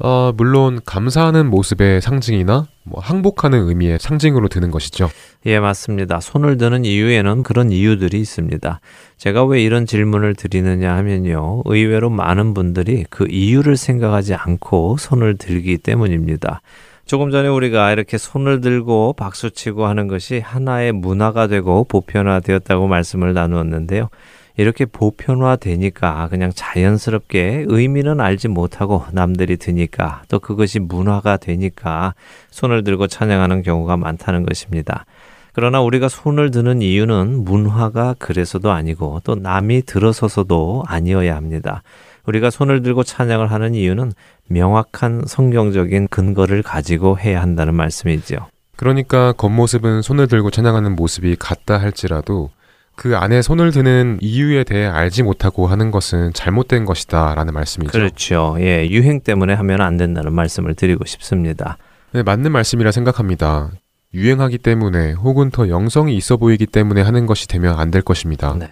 어, 0.00 0.32
물론 0.36 0.80
감사하는 0.84 1.50
모습의 1.50 2.00
상징이나 2.00 2.68
뭐 2.84 3.00
항복하는 3.00 3.66
의미의 3.66 3.98
상징으로 3.98 4.48
드는 4.48 4.70
것이죠. 4.70 5.10
예, 5.46 5.58
맞습니다. 5.58 6.20
손을 6.20 6.56
드는 6.56 6.84
이유에는 6.84 7.42
그런 7.42 7.72
이유들이 7.72 8.20
있습니다. 8.20 8.80
제가 9.16 9.44
왜 9.44 9.62
이런 9.62 9.86
질문을 9.86 10.34
드리느냐 10.36 10.94
하면요. 10.94 11.62
의외로 11.64 12.10
많은 12.10 12.54
분들이 12.54 13.04
그 13.10 13.26
이유를 13.28 13.76
생각하지 13.76 14.34
않고 14.34 14.96
손을 14.98 15.36
들기 15.36 15.78
때문입니다. 15.78 16.60
조금 17.04 17.30
전에 17.30 17.48
우리가 17.48 17.90
이렇게 17.90 18.18
손을 18.18 18.60
들고 18.60 19.14
박수치고 19.14 19.86
하는 19.86 20.08
것이 20.08 20.40
하나의 20.44 20.92
문화가 20.92 21.46
되고 21.46 21.84
보편화되었다고 21.84 22.86
말씀을 22.86 23.32
나누었는데요. 23.32 24.10
이렇게 24.58 24.86
보편화되니까 24.86 26.28
그냥 26.28 26.50
자연스럽게 26.52 27.66
의미는 27.68 28.20
알지 28.20 28.48
못하고 28.48 29.04
남들이 29.12 29.56
드니까 29.56 30.22
또 30.28 30.40
그것이 30.40 30.80
문화가 30.80 31.36
되니까 31.36 32.14
손을 32.50 32.82
들고 32.82 33.06
찬양하는 33.06 33.62
경우가 33.62 33.96
많다는 33.96 34.44
것입니다. 34.44 35.06
그러나 35.52 35.80
우리가 35.80 36.08
손을 36.08 36.50
드는 36.50 36.82
이유는 36.82 37.44
문화가 37.44 38.16
그래서도 38.18 38.72
아니고 38.72 39.20
또 39.22 39.36
남이 39.36 39.82
들어서서도 39.82 40.82
아니어야 40.88 41.36
합니다. 41.36 41.82
우리가 42.26 42.50
손을 42.50 42.82
들고 42.82 43.04
찬양을 43.04 43.52
하는 43.52 43.76
이유는 43.76 44.12
명확한 44.48 45.22
성경적인 45.28 46.08
근거를 46.08 46.64
가지고 46.64 47.16
해야 47.16 47.40
한다는 47.40 47.74
말씀이죠. 47.74 48.48
그러니까 48.74 49.32
겉모습은 49.34 50.02
손을 50.02 50.26
들고 50.26 50.50
찬양하는 50.50 50.96
모습이 50.96 51.36
같다 51.36 51.78
할지라도 51.78 52.50
그 52.98 53.16
안에 53.16 53.42
손을 53.42 53.70
드는 53.70 54.18
이유에 54.20 54.64
대해 54.64 54.88
알지 54.88 55.22
못하고 55.22 55.68
하는 55.68 55.92
것은 55.92 56.32
잘못된 56.32 56.84
것이다 56.84 57.36
라는 57.36 57.54
말씀이죠. 57.54 57.92
그렇죠. 57.92 58.56
예, 58.58 58.88
유행 58.90 59.20
때문에 59.20 59.54
하면 59.54 59.80
안 59.80 59.96
된다는 59.96 60.32
말씀을 60.34 60.74
드리고 60.74 61.04
싶습니다. 61.06 61.78
네, 62.10 62.24
맞는 62.24 62.50
말씀이라 62.50 62.90
생각합니다. 62.90 63.70
유행하기 64.14 64.58
때문에 64.58 65.12
혹은 65.12 65.50
더 65.52 65.68
영성이 65.68 66.16
있어 66.16 66.36
보이기 66.38 66.66
때문에 66.66 67.02
하는 67.02 67.26
것이 67.26 67.46
되면 67.46 67.78
안 67.78 67.92
될 67.92 68.02
것입니다. 68.02 68.56
네. 68.58 68.68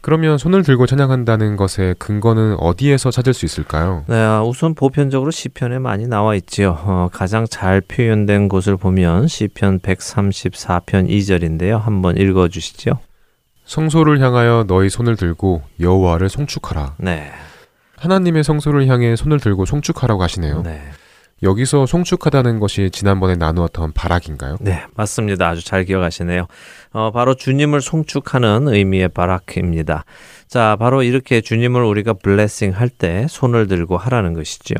그러면 0.00 0.38
손을 0.38 0.62
들고 0.62 0.86
찬양한다는 0.86 1.56
것의 1.56 1.96
근거는 1.98 2.54
어디에서 2.60 3.10
찾을 3.10 3.34
수 3.34 3.44
있을까요? 3.46 4.04
네, 4.06 4.38
우선 4.46 4.74
보편적으로 4.76 5.32
시편에 5.32 5.80
많이 5.80 6.06
나와 6.06 6.36
있지요. 6.36 6.78
어, 6.84 7.08
가장 7.12 7.44
잘 7.50 7.80
표현된 7.80 8.48
곳을 8.48 8.76
보면 8.76 9.26
시편 9.26 9.80
134편 9.80 11.08
2절인데요. 11.08 11.80
한번 11.80 12.16
읽어 12.16 12.46
주시죠. 12.46 13.00
성소를 13.66 14.20
향하여 14.20 14.64
너희 14.66 14.88
손을 14.88 15.16
들고 15.16 15.62
여호와를 15.80 16.28
송축하라. 16.28 16.94
네. 16.98 17.30
하나님의 17.96 18.44
성소를 18.44 18.86
향해 18.88 19.16
손을 19.16 19.40
들고 19.40 19.64
송축하라고 19.66 20.22
하시네요. 20.22 20.62
네. 20.62 20.82
여기서 21.42 21.84
송축하다는 21.84 22.60
것이 22.60 22.88
지난번에 22.90 23.34
나누었던 23.34 23.92
바락인가요? 23.92 24.56
네, 24.60 24.84
맞습니다. 24.94 25.48
아주 25.48 25.62
잘 25.62 25.84
기억하시네요. 25.84 26.46
어, 26.92 27.10
바로 27.10 27.34
주님을 27.34 27.82
송축하는 27.82 28.68
의미의 28.68 29.08
바라크입니다. 29.08 30.06
자, 30.48 30.76
바로 30.78 31.02
이렇게 31.02 31.42
주님을 31.42 31.82
우리가 31.82 32.14
블레싱 32.14 32.70
할 32.70 32.88
때 32.88 33.26
손을 33.28 33.66
들고 33.66 33.98
하라는 33.98 34.32
것이죠. 34.32 34.76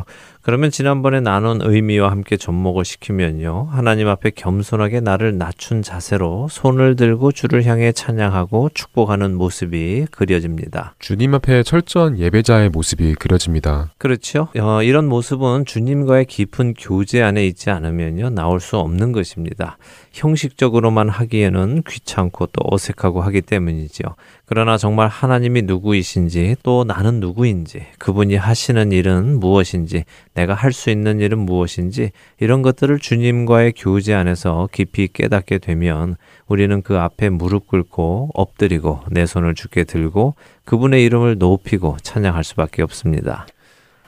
그러면 0.47 0.71
지난번에 0.71 1.19
나눈 1.19 1.59
의미와 1.61 2.09
함께 2.09 2.37
접목을 2.37 2.85
시키면요. 2.85 3.67
하나님 3.69 4.07
앞에 4.07 4.31
겸손하게 4.31 5.01
나를 5.01 5.39
낮춘 5.39 5.83
자세로 5.83 6.47
손을 6.49 6.95
들고 6.95 7.33
주를 7.33 7.65
향해 7.65 7.91
찬양하고 7.91 8.71
축복하는 8.73 9.35
모습이 9.35 10.07
그려집니다. 10.13 10.95
주님 11.01 11.35
앞에 11.35 11.65
철저한 11.65 12.21
예배자의 12.21 12.69
모습이 12.69 13.17
그려집니다. 13.17 13.91
그렇죠. 13.99 14.47
어, 14.57 14.85
이런 14.85 15.09
모습은 15.09 15.65
주님과의 15.65 16.27
깊은 16.27 16.75
교제 16.75 17.23
안에 17.23 17.45
있지 17.45 17.71
않으면요. 17.71 18.31
나올 18.31 18.61
수 18.61 18.77
없는 18.79 19.11
것입니다. 19.11 19.79
형식적으로만 20.17 21.09
하기에는 21.09 21.83
귀찮고 21.87 22.47
또 22.47 22.61
어색하고 22.65 23.21
하기 23.23 23.43
때문이죠. 23.43 24.05
그러나 24.47 24.79
정말 24.79 25.09
하나님이 25.09 25.63
누구이신지 25.63 26.57
또 26.63 26.85
나는 26.85 27.21
누구인지 27.21 27.87
그분이 27.99 28.37
하시는 28.37 28.93
일은 28.93 29.41
무엇인지 29.41 30.05
내가 30.35 30.55
할 30.55 30.77
수 30.77 30.91
있는 30.91 31.21
일은 31.21 31.39
무엇인지 31.39 32.13
이런 32.39 32.63
것들을 32.63 32.99
주님과의 32.99 33.73
교제 33.77 34.15
안에서 34.15 34.69
깊이 34.71 35.09
깨닫게 35.09 35.59
되면 35.59 36.17
우리는 36.47 36.83
그 36.83 36.99
앞에 36.99 37.31
무릎 37.31 37.67
꿇고 37.67 38.31
엎드리고 38.35 39.01
내 39.11 39.27
손을 39.27 39.55
주께 39.55 39.85
들고 39.85 40.35
그분의 40.65 41.03
이름을 41.05 41.39
높이고 41.39 41.97
찬양할 42.03 42.45
수밖에 42.45 42.83
없습니다. 42.83 43.47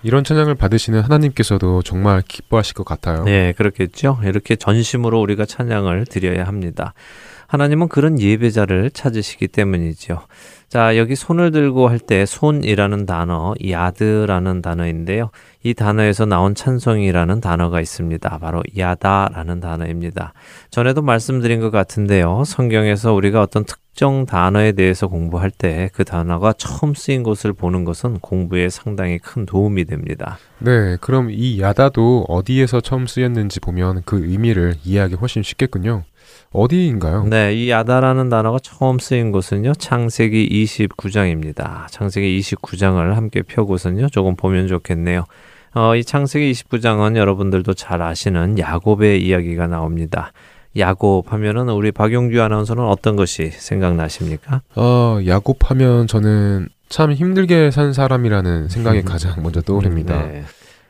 이런 0.02 0.24
찬양을 0.24 0.54
받으시는 0.54 1.00
하나님께서도 1.02 1.82
정말 1.82 2.22
기뻐하실 2.26 2.74
것 2.74 2.84
같아요. 2.84 3.24
네, 3.24 3.52
그렇겠죠. 3.52 4.18
이렇게 4.24 4.56
전심으로 4.56 5.20
우리가 5.20 5.44
찬양을 5.44 6.06
드려야 6.06 6.44
합니다. 6.44 6.94
하나님은 7.48 7.88
그런 7.88 8.20
예배자를 8.20 8.90
찾으시기 8.90 9.48
때문이죠. 9.48 10.20
자, 10.68 10.98
여기 10.98 11.16
손을 11.16 11.50
들고 11.50 11.88
할 11.88 11.98
때 11.98 12.26
손이라는 12.26 13.06
단어, 13.06 13.54
야드라는 13.66 14.60
단어인데요. 14.60 15.30
이 15.62 15.72
단어에서 15.72 16.26
나온 16.26 16.54
찬송이라는 16.54 17.40
단어가 17.40 17.80
있습니다. 17.80 18.38
바로 18.38 18.62
야다라는 18.76 19.60
단어입니다. 19.60 20.34
전에도 20.70 21.00
말씀드린 21.00 21.60
것 21.60 21.70
같은데요. 21.70 22.44
성경에서 22.44 23.14
우리가 23.14 23.40
어떤 23.40 23.64
특정 23.64 24.26
단어에 24.26 24.72
대해서 24.72 25.08
공부할 25.08 25.50
때 25.50 25.88
그 25.94 26.04
단어가 26.04 26.52
처음 26.52 26.92
쓰인 26.94 27.22
것을 27.22 27.54
보는 27.54 27.84
것은 27.84 28.18
공부에 28.20 28.68
상당히 28.68 29.18
큰 29.18 29.46
도움이 29.46 29.86
됩니다. 29.86 30.38
네, 30.58 30.98
그럼 31.00 31.30
이 31.30 31.60
야다도 31.62 32.26
어디에서 32.28 32.82
처음 32.82 33.06
쓰였는지 33.06 33.58
보면 33.60 34.02
그 34.04 34.22
의미를 34.22 34.74
이해하기 34.84 35.14
훨씬 35.14 35.42
쉽겠군요. 35.42 36.04
어디인가요? 36.52 37.24
네, 37.24 37.54
이 37.54 37.70
야다라는 37.70 38.28
단어가 38.28 38.58
처음 38.62 38.98
쓰인 38.98 39.32
곳은요, 39.32 39.74
창세기 39.74 40.48
29장입니다. 40.64 41.86
창세기 41.90 42.38
29장을 42.40 43.14
함께 43.14 43.42
펴고선요, 43.42 44.08
조금 44.08 44.34
보면 44.34 44.66
좋겠네요. 44.68 45.24
어, 45.74 45.94
이 45.94 46.02
창세기 46.02 46.50
29장은 46.52 47.16
여러분들도 47.16 47.74
잘 47.74 48.00
아시는 48.02 48.58
야곱의 48.58 49.22
이야기가 49.24 49.66
나옵니다. 49.66 50.32
야곱 50.76 51.32
하면은 51.32 51.68
우리 51.70 51.92
박용규 51.92 52.40
아나운서는 52.40 52.84
어떤 52.84 53.16
것이 53.16 53.50
생각나십니까? 53.50 54.62
어, 54.76 55.18
야곱 55.26 55.70
하면 55.70 56.06
저는 56.06 56.68
참 56.88 57.12
힘들게 57.12 57.70
산 57.70 57.92
사람이라는 57.92 58.68
생각이 58.68 59.02
가장 59.04 59.42
먼저 59.42 59.60
떠오릅니다. 59.60 60.26
네. 60.26 60.44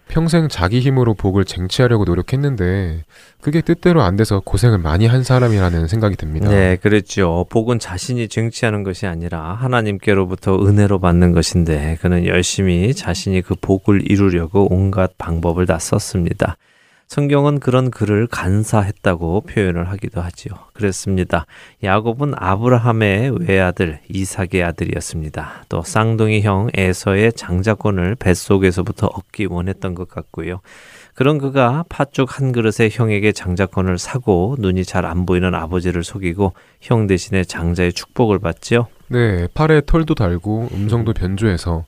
평생 0.09 0.49
자기 0.49 0.81
힘으로 0.81 1.15
복을 1.15 1.45
쟁취하려고 1.45 2.05
노력했는데 2.05 3.05
그게 3.41 3.61
뜻대로 3.61 4.03
안 4.03 4.17
돼서 4.17 4.41
고생을 4.41 4.79
많이 4.79 5.07
한 5.07 5.23
사람이라는 5.23 5.87
생각이 5.87 6.17
듭니다. 6.17 6.49
네, 6.49 6.77
그렇죠. 6.77 7.47
복은 7.51 7.79
자신이 7.79 8.29
쟁취하는 8.29 8.83
것이 8.83 9.07
아니라 9.07 9.55
하나님께로부터 9.55 10.57
은혜로 10.67 10.99
받는 10.99 11.33
것인데 11.33 11.99
그는 12.01 12.27
열심히 12.27 12.95
자신이 12.95 13.43
그 13.43 13.55
복을 13.61 14.11
이루려고 14.11 14.67
온갖 14.73 15.17
방법을 15.19 15.67
다 15.67 15.79
썼습니다. 15.79 16.57
성경은 17.09 17.59
그런 17.59 17.91
그를 17.91 18.27
간사했다고 18.27 19.41
표현을 19.43 19.89
하기도 19.89 20.21
하지요. 20.21 20.53
그랬습니다. 20.75 21.47
야곱은 21.83 22.35
아브라함의 22.37 23.49
외아들 23.49 24.01
이삭의 24.11 24.63
아들이었습니다. 24.63 25.65
또 25.71 25.83
쌍둥이 25.83 26.43
형 26.43 26.69
에서의 26.75 27.33
장자권을 27.33 28.17
뱃속에서부터 28.17 29.07
얻기 29.07 29.47
원했던 29.47 29.95
것 29.95 30.09
같고요. 30.11 30.61
그런 31.15 31.39
그가 31.39 31.85
팥죽 31.89 32.39
한 32.39 32.53
그릇에 32.53 32.91
형에게 32.93 33.33
장자권을 33.33 33.97
사고 33.97 34.57
눈이 34.59 34.85
잘 34.85 35.07
안 35.07 35.25
보이는 35.25 35.55
아버지를 35.55 36.05
속이고 36.05 36.53
형 36.83 37.07
대신에 37.07 37.43
장자의 37.43 37.95
축복을 37.95 38.39
받지요. 38.39 38.87
네, 39.09 39.49
팔에 39.55 39.81
털도 39.87 40.15
달고 40.15 40.69
음성도 40.75 41.15
변조해서 41.15 41.87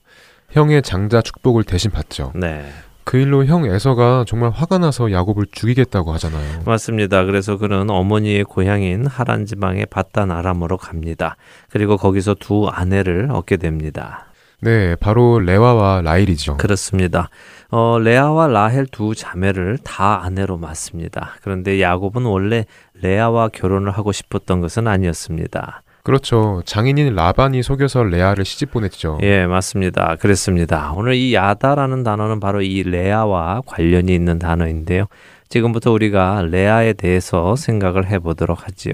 형의 0.49 0.81
장자 0.81 1.21
축복을 1.21 1.63
대신 1.63 1.91
받죠. 1.91 2.31
네. 2.33 2.65
그 3.03 3.17
일로 3.17 3.45
형 3.45 3.65
에서가 3.65 4.25
정말 4.27 4.51
화가 4.51 4.77
나서 4.77 5.11
야곱을 5.11 5.47
죽이겠다고 5.51 6.13
하잖아요. 6.13 6.61
맞습니다. 6.65 7.25
그래서 7.25 7.57
그는 7.57 7.89
어머니의 7.89 8.43
고향인 8.43 9.05
하란 9.07 9.45
지방의 9.45 9.87
바단 9.87 10.31
아람으로 10.31 10.77
갑니다. 10.77 11.35
그리고 11.69 11.97
거기서 11.97 12.35
두 12.39 12.67
아내를 12.67 13.29
얻게 13.31 13.57
됩니다. 13.57 14.25
네, 14.63 14.95
바로 14.95 15.39
레와와 15.39 16.01
라헬이죠. 16.01 16.57
그렇습니다. 16.57 17.29
어, 17.71 17.97
레아와 17.99 18.47
라헬 18.47 18.85
두 18.85 19.15
자매를 19.15 19.79
다 19.83 20.23
아내로 20.23 20.57
맞습니다. 20.57 21.31
그런데 21.41 21.81
야곱은 21.81 22.25
원래 22.25 22.65
레아와 23.01 23.49
결혼을 23.49 23.91
하고 23.91 24.11
싶었던 24.11 24.61
것은 24.61 24.87
아니었습니다. 24.87 25.81
그렇죠. 26.03 26.61
장인인 26.65 27.13
라반이 27.15 27.61
속여서 27.61 28.03
레아를 28.03 28.43
시집 28.45 28.71
보냈죠. 28.71 29.19
예, 29.21 29.45
맞습니다. 29.45 30.15
그랬습니다. 30.15 30.93
오늘 30.95 31.13
이 31.13 31.33
야다라는 31.33 32.03
단어는 32.03 32.39
바로 32.39 32.61
이 32.61 32.83
레아와 32.83 33.61
관련이 33.65 34.13
있는 34.13 34.39
단어인데요. 34.39 35.05
지금부터 35.49 35.91
우리가 35.91 36.43
레아에 36.49 36.93
대해서 36.93 37.55
생각을 37.55 38.09
해보도록 38.09 38.65
하지요. 38.65 38.93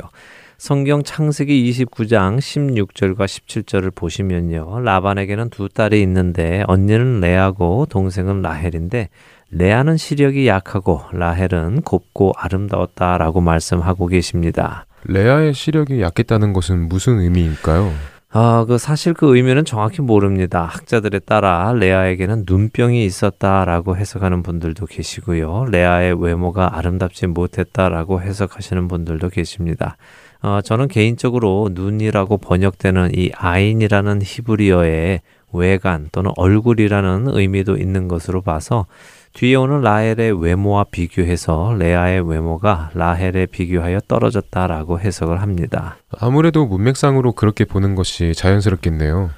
성경 0.58 1.04
창세기 1.04 1.72
29장 1.72 2.40
16절과 2.40 3.26
17절을 3.26 3.94
보시면요. 3.94 4.80
라반에게는 4.80 5.52
두 5.52 5.70
딸이 5.70 6.02
있는데 6.02 6.64
언니는 6.68 7.22
레아고 7.22 7.86
동생은 7.90 8.42
라헬인데 8.42 9.10
레아는 9.52 9.98
시력이 9.98 10.48
약하고 10.48 11.04
라헬은 11.14 11.84
곱고 11.84 12.34
아름다웠다라고 12.36 13.40
말씀하고 13.40 14.08
계십니다. 14.08 14.88
레아의 15.08 15.54
시력이 15.54 16.02
약했다는 16.02 16.54
것은 16.54 16.90
무슨 16.90 17.20
의미일까요? 17.20 17.92
아, 18.30 18.66
그 18.68 18.78
사실 18.78 19.14
그 19.14 19.36
의미는 19.36 19.64
정확히 19.64 20.02
모릅니다. 20.02 20.64
학자들에 20.64 21.20
따라 21.20 21.72
레아에게는 21.74 22.44
눈병이 22.46 23.06
있었다라고 23.06 23.96
해석하는 23.96 24.44
분들도 24.44 24.86
계시고요. 24.86 25.66
레아의 25.72 26.22
외모가 26.22 26.78
아름답지 26.78 27.28
못했다라고 27.28 28.22
해석하시는 28.22 28.88
분들도 28.90 29.30
계십니다. 29.30 29.96
어, 30.42 30.60
저는 30.62 30.90
개인적으로 30.90 31.70
눈이라고 31.72 32.38
번역되는 32.38 33.12
이 33.16 33.32
아인이라는 33.34 34.22
히브리어의 34.24 35.22
외관 35.54 36.10
또는 36.12 36.32
얼굴이라는 36.36 37.28
의미도 37.30 37.78
있는 37.78 38.08
것으로 38.10 38.42
봐서 38.42 38.86
뒤에 39.34 39.56
오는 39.56 39.82
라헬의 39.82 40.42
외모와 40.42 40.86
비교해서 40.86 41.76
레아의 41.78 42.28
외모가 42.30 42.90
라헬에 42.94 43.48
비교하여 43.48 44.00
떨어졌다라고 44.08 45.00
해석을 45.00 45.42
합니다. 45.42 45.98
아무래도 46.20 46.66
문맥상으로 46.66 47.34
그렇게 47.34 47.66
보는 47.66 47.96
것이 47.96 48.34
자연스럽겠네요. 48.36 49.30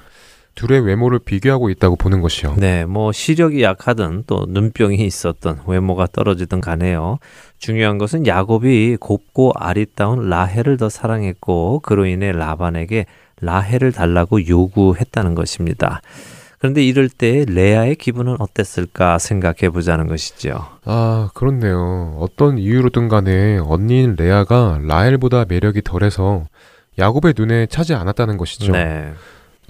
둘의 0.54 0.80
외모를 0.80 1.20
비교하고 1.20 1.70
있다고 1.70 1.96
보는 1.96 2.20
것이요. 2.20 2.56
네, 2.58 2.84
뭐 2.84 3.12
시력이 3.12 3.62
약하든 3.62 4.24
또 4.26 4.46
눈병이 4.48 4.96
있었든 4.96 5.58
외모가 5.66 6.06
떨어지든 6.06 6.60
간에요. 6.60 7.18
중요한 7.58 7.98
것은 7.98 8.26
야곱이 8.26 8.96
곱고 9.00 9.52
아리따운 9.54 10.28
라헬을 10.28 10.76
더 10.76 10.88
사랑했고 10.88 11.80
그로 11.80 12.04
인해 12.04 12.32
라반에게 12.32 13.06
라헬을 13.40 13.92
달라고 13.92 14.46
요구했다는 14.46 15.34
것입니다. 15.34 16.02
그런데 16.60 16.84
이럴 16.84 17.08
때 17.08 17.46
레아의 17.48 17.96
기분은 17.96 18.36
어땠을까 18.38 19.18
생각해 19.18 19.70
보자는 19.72 20.06
것이죠. 20.08 20.66
아, 20.84 21.30
그렇네요. 21.32 22.18
어떤 22.20 22.58
이유로든 22.58 23.08
간에 23.08 23.58
언니인 23.58 24.14
레아가 24.18 24.78
라헬보다 24.82 25.46
매력이 25.48 25.80
덜해서 25.82 26.44
야곱의 26.98 27.32
눈에 27.34 27.64
차지 27.64 27.94
않았다는 27.94 28.36
것이죠. 28.36 28.72
네. 28.72 29.10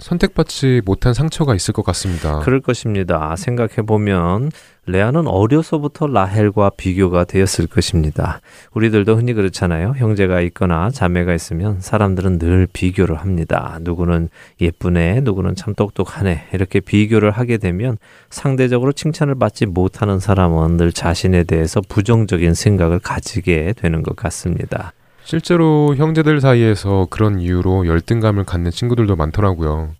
선택받지 0.01 0.81
못한 0.83 1.13
상처가 1.13 1.55
있을 1.55 1.73
것 1.73 1.85
같습니다. 1.85 2.39
그럴 2.39 2.59
것입니다. 2.59 3.35
생각해 3.35 3.83
보면 3.85 4.51
레아는 4.87 5.27
어려서부터 5.27 6.07
라헬과 6.07 6.71
비교가 6.71 7.23
되었을 7.23 7.67
것입니다. 7.67 8.41
우리들도 8.73 9.15
흔히 9.15 9.33
그렇잖아요. 9.33 9.93
형제가 9.95 10.41
있거나 10.41 10.89
자매가 10.89 11.35
있으면 11.35 11.79
사람들은 11.79 12.39
늘 12.39 12.67
비교를 12.73 13.17
합니다. 13.17 13.77
누구는 13.81 14.29
예쁘네, 14.59 15.21
누구는 15.21 15.55
참 15.55 15.75
똑똑하네. 15.75 16.47
이렇게 16.53 16.79
비교를 16.79 17.29
하게 17.29 17.57
되면 17.57 17.97
상대적으로 18.31 18.91
칭찬을 18.91 19.35
받지 19.35 19.67
못하는 19.67 20.19
사람은 20.19 20.77
늘 20.77 20.91
자신에 20.91 21.43
대해서 21.43 21.79
부정적인 21.87 22.55
생각을 22.55 22.99
가지게 22.99 23.75
되는 23.77 24.01
것 24.01 24.15
같습니다. 24.15 24.93
실제로 25.23 25.95
형제들 25.95 26.41
사이에서 26.41 27.07
그런 27.09 27.39
이유로 27.39 27.87
열등감을 27.87 28.43
갖는 28.43 28.71
친구들도 28.71 29.15
많더라고요. 29.15 29.91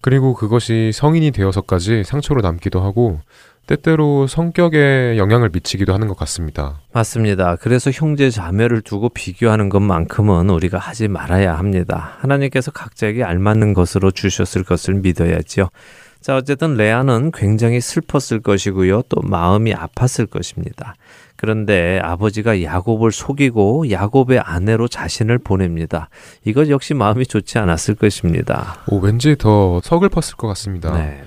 그리고 0.00 0.34
그것이 0.34 0.92
성인이 0.92 1.30
되어서까지 1.32 2.04
상처로 2.04 2.40
남기도 2.40 2.80
하고 2.80 3.20
때때로 3.66 4.28
성격에 4.28 5.16
영향을 5.16 5.50
미치기도 5.52 5.92
하는 5.92 6.06
것 6.06 6.16
같습니다. 6.16 6.80
맞습니다. 6.92 7.56
그래서 7.56 7.90
형제 7.90 8.30
자매를 8.30 8.82
두고 8.82 9.08
비교하는 9.08 9.68
것만큼은 9.68 10.50
우리가 10.50 10.78
하지 10.78 11.08
말아야 11.08 11.58
합니다. 11.58 12.16
하나님께서 12.20 12.70
각자에게 12.70 13.24
알맞는 13.24 13.74
것으로 13.74 14.12
주셨을 14.12 14.62
것을 14.62 14.94
믿어야지요. 14.94 15.68
자, 16.20 16.36
어쨌든 16.36 16.74
레아는 16.74 17.32
굉장히 17.32 17.80
슬펐을 17.80 18.40
것이고요. 18.42 19.02
또 19.08 19.20
마음이 19.22 19.74
아팠을 19.74 20.30
것입니다. 20.30 20.94
그런데 21.36 22.00
아버지가 22.02 22.62
야곱을 22.62 23.12
속이고 23.12 23.90
야곱의 23.90 24.40
아내로 24.40 24.88
자신을 24.88 25.38
보냅니다. 25.38 26.08
이것 26.44 26.68
역시 26.68 26.94
마음이 26.94 27.26
좋지 27.26 27.58
않았을 27.58 27.94
것입니다. 27.94 28.78
오, 28.88 28.98
왠지 28.98 29.36
더 29.36 29.80
서글펐을 29.82 30.36
것 30.36 30.48
같습니다. 30.48 30.96
네. 30.96 31.22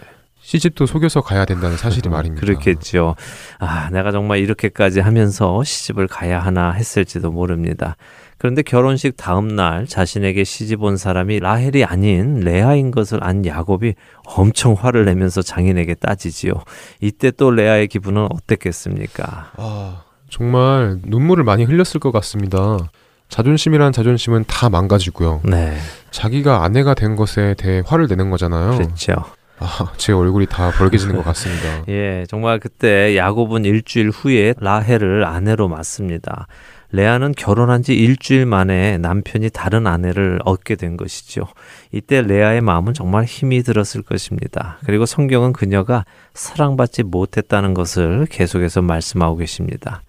시집도 0.49 0.87
속여서 0.87 1.21
가야 1.21 1.45
된다는 1.45 1.77
사실이 1.77 2.09
말입니다. 2.09 2.41
그렇겠죠. 2.43 3.15
아, 3.59 3.91
내가 3.91 4.11
정말 4.11 4.39
이렇게까지 4.39 4.99
하면서 4.99 5.63
시집을 5.63 6.07
가야 6.07 6.39
하나 6.39 6.71
했을지도 6.71 7.29
모릅니다. 7.29 7.95
그런데 8.39 8.63
결혼식 8.63 9.15
다음 9.15 9.47
날 9.47 9.85
자신에게 9.85 10.43
시집 10.43 10.81
온 10.81 10.97
사람이 10.97 11.39
라헬이 11.39 11.85
아닌 11.85 12.39
레아인 12.39 12.89
것을 12.89 13.23
안 13.23 13.45
야곱이 13.45 13.93
엄청 14.25 14.73
화를 14.73 15.05
내면서 15.05 15.43
장인에게 15.43 15.93
따지지요. 15.93 16.53
이때 16.99 17.29
또 17.29 17.51
레아의 17.51 17.87
기분은 17.87 18.29
어땠겠습니까? 18.31 19.51
아, 19.55 20.01
정말 20.31 20.97
눈물을 21.03 21.43
많이 21.43 21.63
흘렸을 21.63 21.99
것 21.99 22.11
같습니다. 22.11 22.89
자존심이란 23.27 23.91
자존심은 23.91 24.45
다 24.47 24.67
망가지고요. 24.71 25.41
네. 25.43 25.77
자기가 26.09 26.63
아내가 26.63 26.95
된 26.95 27.15
것에 27.15 27.53
대해 27.59 27.83
화를 27.85 28.07
내는 28.07 28.31
거잖아요. 28.31 28.71
그렇죠. 28.79 29.13
아, 29.59 29.91
제 29.97 30.13
얼굴이 30.13 30.45
다 30.45 30.71
벌개지는 30.71 31.15
것 31.15 31.23
같습니다. 31.25 31.83
예, 31.89 32.25
정말 32.29 32.59
그때 32.59 33.15
야곱은 33.17 33.65
일주일 33.65 34.09
후에 34.09 34.53
라헬을 34.57 35.25
아내로 35.25 35.67
맞습니다. 35.67 36.47
레아는 36.91 37.33
결혼한 37.33 37.83
지 37.83 37.93
일주일 37.93 38.45
만에 38.45 38.97
남편이 38.97 39.51
다른 39.51 39.85
아내를 39.85 40.39
얻게 40.43 40.75
된 40.75 40.97
것이죠. 40.97 41.45
이때 41.91 42.21
레아의 42.21 42.61
마음은 42.61 42.93
정말 42.93 43.25
힘이 43.25 43.61
들었을 43.61 44.01
것입니다. 44.01 44.79
그리고 44.85 45.05
성경은 45.05 45.53
그녀가 45.53 46.05
사랑받지 46.33 47.03
못했다는 47.03 47.75
것을 47.75 48.25
계속해서 48.31 48.81
말씀하고 48.81 49.35
계십니다. 49.37 50.01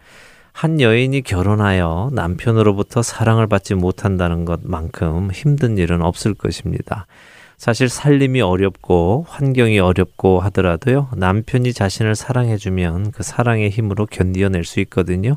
한 0.52 0.80
여인이 0.80 1.22
결혼하여 1.22 2.10
남편으로부터 2.12 3.02
사랑을 3.02 3.46
받지 3.46 3.74
못한다는 3.74 4.44
것만큼 4.44 5.30
힘든 5.32 5.76
일은 5.76 6.02
없을 6.02 6.34
것입니다. 6.34 7.06
사실 7.60 7.90
살림이 7.90 8.40
어렵고 8.40 9.26
환경이 9.28 9.80
어렵고 9.80 10.40
하더라도요, 10.40 11.10
남편이 11.14 11.74
자신을 11.74 12.14
사랑해 12.14 12.56
주면 12.56 13.10
그 13.10 13.22
사랑의 13.22 13.68
힘으로 13.68 14.06
견디어낼 14.06 14.64
수 14.64 14.80
있거든요. 14.80 15.36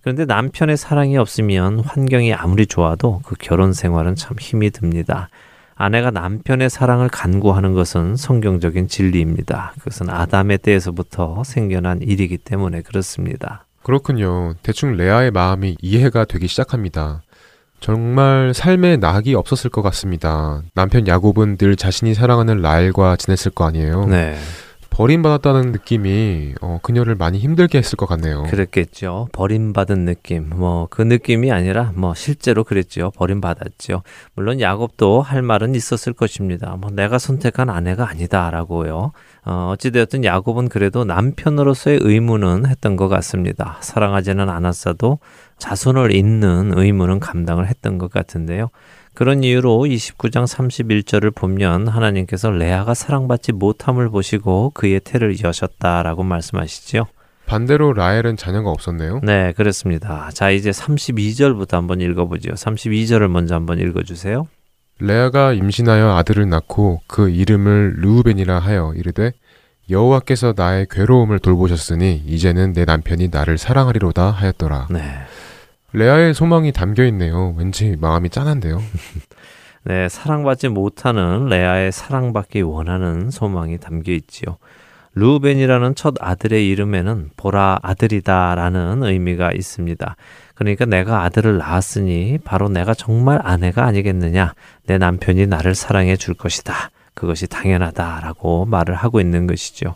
그런데 0.00 0.24
남편의 0.24 0.76
사랑이 0.76 1.16
없으면 1.16 1.78
환경이 1.78 2.34
아무리 2.34 2.66
좋아도 2.66 3.20
그 3.24 3.36
결혼 3.38 3.72
생활은 3.72 4.16
참 4.16 4.36
힘이 4.40 4.72
듭니다. 4.72 5.28
아내가 5.76 6.10
남편의 6.10 6.70
사랑을 6.70 7.08
간구하는 7.08 7.72
것은 7.74 8.16
성경적인 8.16 8.88
진리입니다. 8.88 9.74
그것은 9.78 10.10
아담의 10.10 10.58
때에서부터 10.58 11.44
생겨난 11.44 12.02
일이기 12.02 12.36
때문에 12.38 12.82
그렇습니다. 12.82 13.64
그렇군요. 13.84 14.54
대충 14.64 14.96
레아의 14.96 15.30
마음이 15.30 15.76
이해가 15.80 16.24
되기 16.24 16.48
시작합니다. 16.48 17.22
정말 17.80 18.52
삶에 18.54 18.98
낙이 18.98 19.34
없었을 19.34 19.70
것 19.70 19.82
같습니다. 19.82 20.62
남편 20.74 21.06
야곱은 21.06 21.56
늘 21.56 21.76
자신이 21.76 22.14
사랑하는 22.14 22.60
라엘과 22.60 23.16
지냈을 23.16 23.52
거 23.52 23.64
아니에요. 23.64 24.06
네. 24.06 24.36
버림받았다는 25.00 25.72
느낌이 25.72 26.56
어, 26.60 26.78
그녀를 26.82 27.14
많이 27.14 27.38
힘들게 27.38 27.78
했을 27.78 27.96
것 27.96 28.04
같네요. 28.04 28.42
그랬겠죠. 28.42 29.28
버림받은 29.32 30.04
느낌. 30.04 30.50
뭐 30.50 30.88
그 30.90 31.00
느낌이 31.00 31.50
아니라 31.50 31.92
뭐 31.94 32.14
실제로 32.14 32.64
그랬죠. 32.64 33.10
버림받았죠. 33.16 34.02
물론 34.34 34.60
야곱도 34.60 35.22
할 35.22 35.40
말은 35.40 35.74
있었을 35.74 36.12
것입니다. 36.12 36.76
뭐 36.78 36.90
내가 36.90 37.18
선택한 37.18 37.70
아내가 37.70 38.10
아니다라고요. 38.10 39.12
어, 39.46 39.70
어찌되었든 39.72 40.24
야곱은 40.24 40.68
그래도 40.68 41.04
남편으로서의 41.04 42.00
의무는 42.02 42.66
했던 42.66 42.96
것 42.96 43.08
같습니다. 43.08 43.78
사랑하지는 43.80 44.50
않았어도 44.50 45.18
자손을 45.56 46.14
잇는 46.14 46.72
의무는 46.76 47.20
감당을 47.20 47.68
했던 47.68 47.96
것 47.96 48.10
같은데요. 48.10 48.68
그런 49.20 49.44
이유로 49.44 49.80
29장 49.80 50.46
31절을 50.46 51.34
보면 51.34 51.88
하나님께서 51.88 52.50
레아가 52.50 52.94
사랑받지 52.94 53.52
못함을 53.52 54.08
보시고 54.08 54.70
그의 54.70 54.98
태를 55.00 55.38
여셨다라고 55.44 56.22
말씀하시죠. 56.22 57.06
반대로 57.44 57.92
라헬은 57.92 58.38
자녀가 58.38 58.70
없었네요. 58.70 59.20
네, 59.22 59.52
그렇습니다. 59.52 60.30
자, 60.32 60.48
이제 60.48 60.70
32절부터 60.70 61.72
한번 61.72 62.00
읽어보죠. 62.00 62.52
32절을 62.52 63.28
먼저 63.28 63.54
한번 63.54 63.78
읽어주세요. 63.78 64.48
레아가 65.00 65.52
임신하여 65.52 66.16
아들을 66.16 66.48
낳고 66.48 67.02
그 67.06 67.28
이름을 67.28 67.96
르우벤이라 67.98 68.58
하여 68.58 68.94
이르되 68.96 69.32
여호와께서 69.90 70.54
나의 70.56 70.86
괴로움을 70.90 71.40
돌보셨으니 71.40 72.22
이제는 72.26 72.72
내 72.72 72.86
남편이 72.86 73.28
나를 73.30 73.58
사랑하리로다 73.58 74.30
하였더라. 74.30 74.88
네. 74.88 75.02
레아의 75.92 76.34
소망이 76.34 76.72
담겨 76.72 77.04
있네요. 77.06 77.54
왠지 77.56 77.96
마음이 78.00 78.30
짠한데요. 78.30 78.80
네, 79.84 80.08
사랑받지 80.08 80.68
못하는 80.68 81.46
레아의 81.46 81.90
사랑받기 81.90 82.62
원하는 82.62 83.30
소망이 83.30 83.78
담겨 83.78 84.12
있지요. 84.12 84.58
루벤이라는 85.14 85.96
첫 85.96 86.14
아들의 86.20 86.68
이름에는 86.68 87.30
보라 87.36 87.80
아들이다라는 87.82 89.02
의미가 89.02 89.52
있습니다. 89.52 90.16
그러니까 90.54 90.84
내가 90.84 91.22
아들을 91.22 91.58
낳았으니 91.58 92.38
바로 92.44 92.68
내가 92.68 92.94
정말 92.94 93.40
아내가 93.42 93.84
아니겠느냐. 93.86 94.54
내 94.86 94.98
남편이 94.98 95.46
나를 95.48 95.74
사랑해 95.74 96.16
줄 96.16 96.34
것이다. 96.34 96.90
그것이 97.14 97.48
당연하다라고 97.48 98.66
말을 98.66 98.94
하고 98.94 99.20
있는 99.20 99.46
것이죠. 99.48 99.94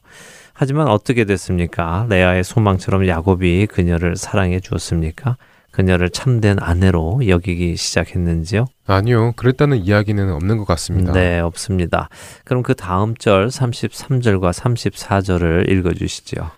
하지만 0.52 0.88
어떻게 0.88 1.24
됐습니까? 1.24 2.06
레아의 2.08 2.42
소망처럼 2.42 3.06
야곱이 3.06 3.66
그녀를 3.66 4.16
사랑해 4.16 4.58
주었습니까? 4.58 5.36
그녀를 5.74 6.08
참된 6.08 6.58
아내로 6.60 7.26
여기기 7.26 7.76
시작했는지요? 7.76 8.66
아니요. 8.86 9.32
그랬다는 9.34 9.78
이야기는 9.78 10.32
없는 10.32 10.56
것 10.56 10.66
같습니다. 10.66 11.12
네, 11.12 11.40
없습니다. 11.40 12.08
그럼 12.44 12.62
그 12.62 12.76
다음 12.76 13.16
절 13.16 13.48
33절과 13.48 14.52
34절을 14.52 15.68
읽어 15.68 15.92
주시죠. 15.92 16.52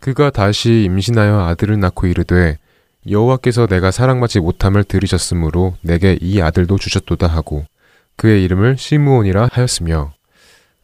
그가 0.00 0.28
다시 0.28 0.84
임신하여 0.84 1.46
아들을 1.46 1.80
낳고 1.80 2.08
이르되 2.08 2.58
여호와께서 3.08 3.66
내가 3.68 3.90
사랑받지 3.90 4.40
못함을 4.40 4.84
들으셨으므로 4.84 5.74
내게 5.80 6.18
이 6.20 6.42
아들도 6.42 6.76
주셨도다 6.76 7.26
하고 7.26 7.64
그의 8.16 8.44
이름을 8.44 8.76
시므온이라 8.76 9.48
하였으며 9.50 10.12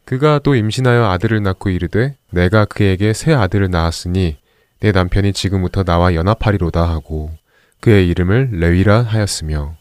그가 0.05 0.39
또 0.39 0.55
임신하여 0.55 1.05
아들을 1.11 1.43
낳고 1.43 1.69
이르되 1.69 2.15
내가 2.31 2.65
그에게 2.65 3.13
새 3.13 3.31
아들을 3.33 3.69
낳았으니 3.69 4.37
내 4.79 4.91
남편이 4.91 5.33
지금부터 5.33 5.83
나와 5.83 6.15
연합하리로다 6.15 6.81
하고 6.81 7.29
그의 7.85 8.07
이름을 8.07 8.49
레위라 8.53 9.03
하였으며 9.03 9.75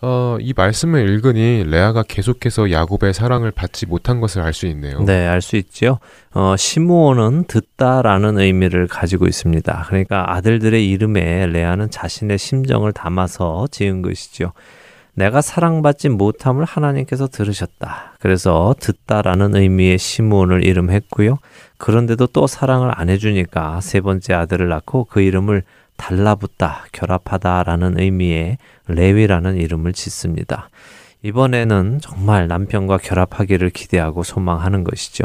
어, 0.00 0.38
이 0.40 0.54
말씀을 0.56 1.06
읽으니 1.10 1.62
레아가 1.62 2.02
계속해서 2.02 2.70
야곱의 2.70 3.12
사랑을 3.12 3.50
받지 3.50 3.84
못한 3.84 4.18
것을 4.18 4.40
알 4.40 4.54
수 4.54 4.66
있네요. 4.68 4.98
네, 5.04 5.26
알 5.26 5.42
수 5.42 5.56
있죠. 5.56 5.98
어, 6.32 6.56
시므온은 6.56 7.44
듣다라는 7.48 8.38
의미를 8.38 8.88
가지고 8.88 9.26
있습니다. 9.26 9.84
그러니까 9.88 10.32
아들들의 10.34 10.88
이름에 10.88 11.46
레아는 11.48 11.90
자신의 11.90 12.38
심정을 12.38 12.94
담아서 12.94 13.66
지은 13.70 14.00
것이죠. 14.00 14.54
내가 15.14 15.42
사랑받지 15.42 16.08
못함을 16.08 16.64
하나님께서 16.64 17.28
들으셨다. 17.28 18.14
그래서 18.20 18.74
듣다라는 18.80 19.54
의미의 19.54 19.98
시므온을 19.98 20.64
이름했고요. 20.64 21.36
그런데도 21.76 22.28
또 22.28 22.46
사랑을 22.46 22.90
안 22.94 23.10
해주니까 23.10 23.82
세 23.82 24.00
번째 24.00 24.32
아들을 24.32 24.66
낳고 24.66 25.04
그 25.04 25.20
이름을 25.20 25.62
달라붙다, 25.96 26.86
결합하다라는 26.92 27.98
의미의 28.00 28.58
레위라는 28.88 29.56
이름을 29.56 29.92
짓습니다. 29.92 30.68
이번에는 31.22 32.00
정말 32.02 32.48
남편과 32.48 32.98
결합하기를 32.98 33.70
기대하고 33.70 34.22
소망하는 34.22 34.84
것이죠. 34.84 35.24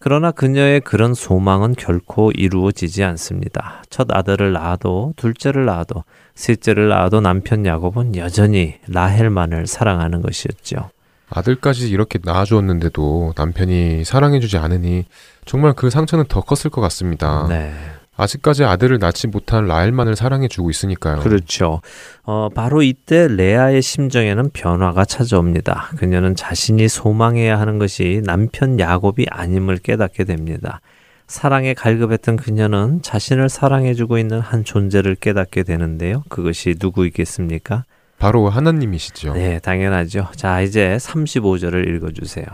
그러나 0.00 0.30
그녀의 0.30 0.80
그런 0.80 1.14
소망은 1.14 1.74
결코 1.76 2.30
이루어지지 2.32 3.02
않습니다. 3.04 3.82
첫 3.90 4.08
아들을 4.10 4.52
낳아도 4.52 5.12
둘째를 5.16 5.64
낳아도 5.64 6.04
셋째를 6.34 6.88
낳아도 6.88 7.20
남편 7.20 7.66
야곱은 7.66 8.16
여전히 8.16 8.76
라헬만을 8.88 9.66
사랑하는 9.66 10.22
것이었죠. 10.22 10.90
아들까지 11.30 11.90
이렇게 11.90 12.18
낳아주었는데도 12.22 13.34
남편이 13.36 14.04
사랑해주지 14.04 14.56
않으니 14.56 15.04
정말 15.44 15.72
그 15.74 15.90
상처는 15.90 16.26
더 16.28 16.40
컸을 16.40 16.70
것 16.70 16.80
같습니다. 16.80 17.46
네. 17.48 17.72
아직까지 18.18 18.64
아들을 18.64 18.98
낳지 18.98 19.28
못한 19.28 19.66
라헬만을 19.66 20.16
사랑해주고 20.16 20.70
있으니까요. 20.70 21.20
그렇죠. 21.20 21.80
어, 22.24 22.48
바로 22.52 22.82
이때 22.82 23.28
레아의 23.28 23.80
심정에는 23.80 24.50
변화가 24.52 25.04
찾아옵니다. 25.04 25.90
그녀는 25.96 26.34
자신이 26.34 26.88
소망해야 26.88 27.58
하는 27.58 27.78
것이 27.78 28.20
남편 28.24 28.80
야곱이 28.80 29.26
아님을 29.30 29.78
깨닫게 29.78 30.24
됩니다. 30.24 30.80
사랑에 31.28 31.74
갈급했던 31.74 32.36
그녀는 32.36 33.02
자신을 33.02 33.48
사랑해주고 33.48 34.18
있는 34.18 34.40
한 34.40 34.64
존재를 34.64 35.14
깨닫게 35.14 35.62
되는데요. 35.62 36.24
그것이 36.28 36.74
누구이겠습니까? 36.80 37.84
바로 38.18 38.48
하나님이시죠. 38.48 39.34
네, 39.34 39.60
당연하죠. 39.60 40.28
자, 40.34 40.60
이제 40.60 40.96
35절을 40.96 41.86
읽어주세요. 41.94 42.46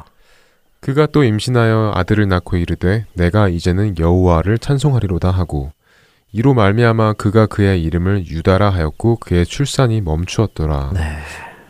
그가 0.84 1.06
또 1.06 1.24
임신하여 1.24 1.92
아들을 1.94 2.28
낳고 2.28 2.58
이르되 2.58 3.06
내가 3.14 3.48
이제는 3.48 3.96
여호와를 3.98 4.58
찬송하리로다 4.58 5.30
하고 5.30 5.72
이로 6.30 6.52
말미암아 6.52 7.14
그가 7.14 7.46
그의 7.46 7.82
이름을 7.84 8.26
유다라 8.26 8.68
하였고 8.68 9.16
그의 9.16 9.46
출산이 9.46 10.02
멈추었더라. 10.02 10.90
네. 10.92 11.00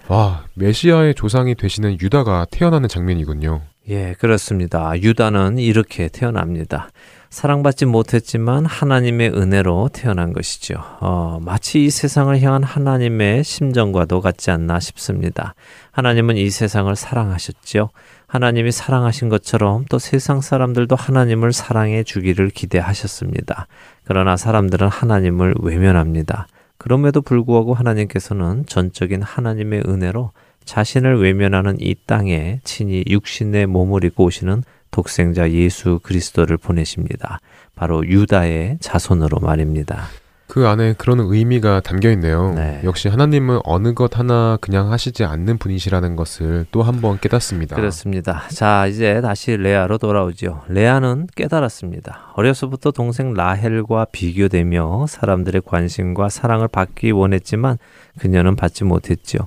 와 0.08 0.44
메시아의 0.54 1.14
조상이 1.14 1.54
되시는 1.54 2.00
유다가 2.00 2.48
태어나는 2.50 2.88
장면이군요. 2.88 3.60
예, 3.88 4.14
그렇습니다. 4.18 4.92
유다는 5.00 5.58
이렇게 5.58 6.08
태어납니다. 6.08 6.88
사랑받지 7.30 7.86
못했지만 7.86 8.64
하나님의 8.64 9.30
은혜로 9.30 9.90
태어난 9.92 10.32
것이죠. 10.32 10.74
어, 11.00 11.38
마치 11.40 11.84
이 11.84 11.90
세상을 11.90 12.40
향한 12.42 12.62
하나님의 12.62 13.44
심정과도 13.44 14.20
같지 14.20 14.50
않나 14.50 14.80
싶습니다. 14.80 15.54
하나님은 15.92 16.36
이 16.36 16.50
세상을 16.50 16.94
사랑하셨죠. 16.94 17.90
하나님이 18.26 18.72
사랑하신 18.72 19.28
것처럼 19.28 19.84
또 19.90 19.98
세상 19.98 20.40
사람들도 20.40 20.96
하나님을 20.96 21.52
사랑해 21.52 22.02
주기를 22.02 22.50
기대하셨습니다. 22.50 23.66
그러나 24.04 24.36
사람들은 24.36 24.88
하나님을 24.88 25.54
외면합니다. 25.60 26.46
그럼에도 26.78 27.22
불구하고 27.22 27.74
하나님께서는 27.74 28.66
전적인 28.66 29.22
하나님의 29.22 29.84
은혜로 29.86 30.32
자신을 30.64 31.22
외면하는 31.22 31.76
이 31.80 31.94
땅에 32.06 32.60
친히 32.64 33.04
육신의 33.06 33.66
몸을 33.66 34.04
입고 34.04 34.24
오시는 34.24 34.62
독생자 34.90 35.50
예수 35.50 36.00
그리스도를 36.02 36.56
보내십니다. 36.56 37.40
바로 37.74 38.06
유다의 38.06 38.78
자손으로 38.80 39.40
말입니다. 39.40 40.08
그 40.54 40.68
안에 40.68 40.94
그런 40.96 41.18
의미가 41.18 41.80
담겨 41.80 42.12
있네요. 42.12 42.52
네. 42.54 42.80
역시 42.84 43.08
하나님은 43.08 43.58
어느 43.64 43.92
것 43.92 44.20
하나 44.20 44.56
그냥 44.60 44.92
하시지 44.92 45.24
않는 45.24 45.58
분이시라는 45.58 46.14
것을 46.14 46.66
또 46.70 46.82
한 46.84 47.00
번 47.00 47.18
깨닫습니다. 47.18 47.74
그렇습니다. 47.74 48.44
자, 48.50 48.86
이제 48.86 49.20
다시 49.20 49.56
레아로 49.56 49.98
돌아오죠. 49.98 50.62
레아는 50.68 51.26
깨달았습니다. 51.34 52.34
어려서부터 52.34 52.92
동생 52.92 53.34
라헬과 53.34 54.06
비교되며 54.12 55.06
사람들의 55.08 55.62
관심과 55.66 56.28
사랑을 56.28 56.68
받기 56.68 57.10
원했지만 57.10 57.78
그녀는 58.20 58.54
받지 58.54 58.84
못했지요. 58.84 59.40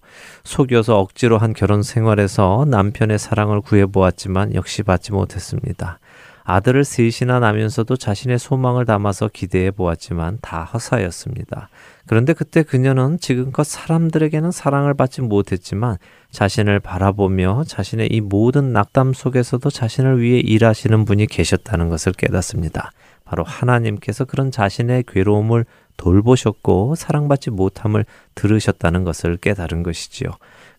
속여서 0.43 1.00
억지로 1.00 1.38
한 1.38 1.54
결혼 1.54 1.84
생활에서 1.84 2.65
남편의 2.67 3.17
사랑을 3.17 3.62
구해보았지만 3.62 4.56
역시 4.56 4.84
받지 4.84 5.13
못했습니다. 5.13 6.00
아들을 6.50 6.86
셋이나 6.86 7.42
나면서도 7.42 7.98
자신의 7.98 8.40
소망을 8.40 8.86
담아서 8.86 9.30
기대해 9.32 9.70
보았지만 9.70 10.40
다 10.42 10.64
허사였습니다. 10.64 11.68
그런데 12.06 12.32
그때 12.32 12.64
그녀는 12.64 13.20
지금껏 13.20 13.66
사람들에게는 13.66 14.52
사랑을 14.52 14.94
받지 14.94 15.22
못했지만 15.22 15.98
자신을 16.32 16.80
바라보며 16.80 17.66
자신의 17.68 18.08
이 18.14 18.22
모든 18.22 18.72
낙담 18.72 19.12
속에서도 19.12 19.70
자신을 19.70 20.22
위해 20.22 20.40
일하시는 20.40 21.04
분이 21.04 21.28
계셨다는 21.28 21.90
것을 21.90 22.14
깨닫습니다. 22.14 22.92
바로 23.26 23.44
하나님께서 23.44 24.24
그런 24.24 24.50
자신의 24.50 25.04
괴로움을 25.06 25.66
돌보셨고 25.98 26.96
사랑받지 26.96 27.50
못함을 27.50 28.06
들으셨다는 28.36 29.04
것을 29.04 29.36
깨달은 29.36 29.84
것이지요. 29.84 30.30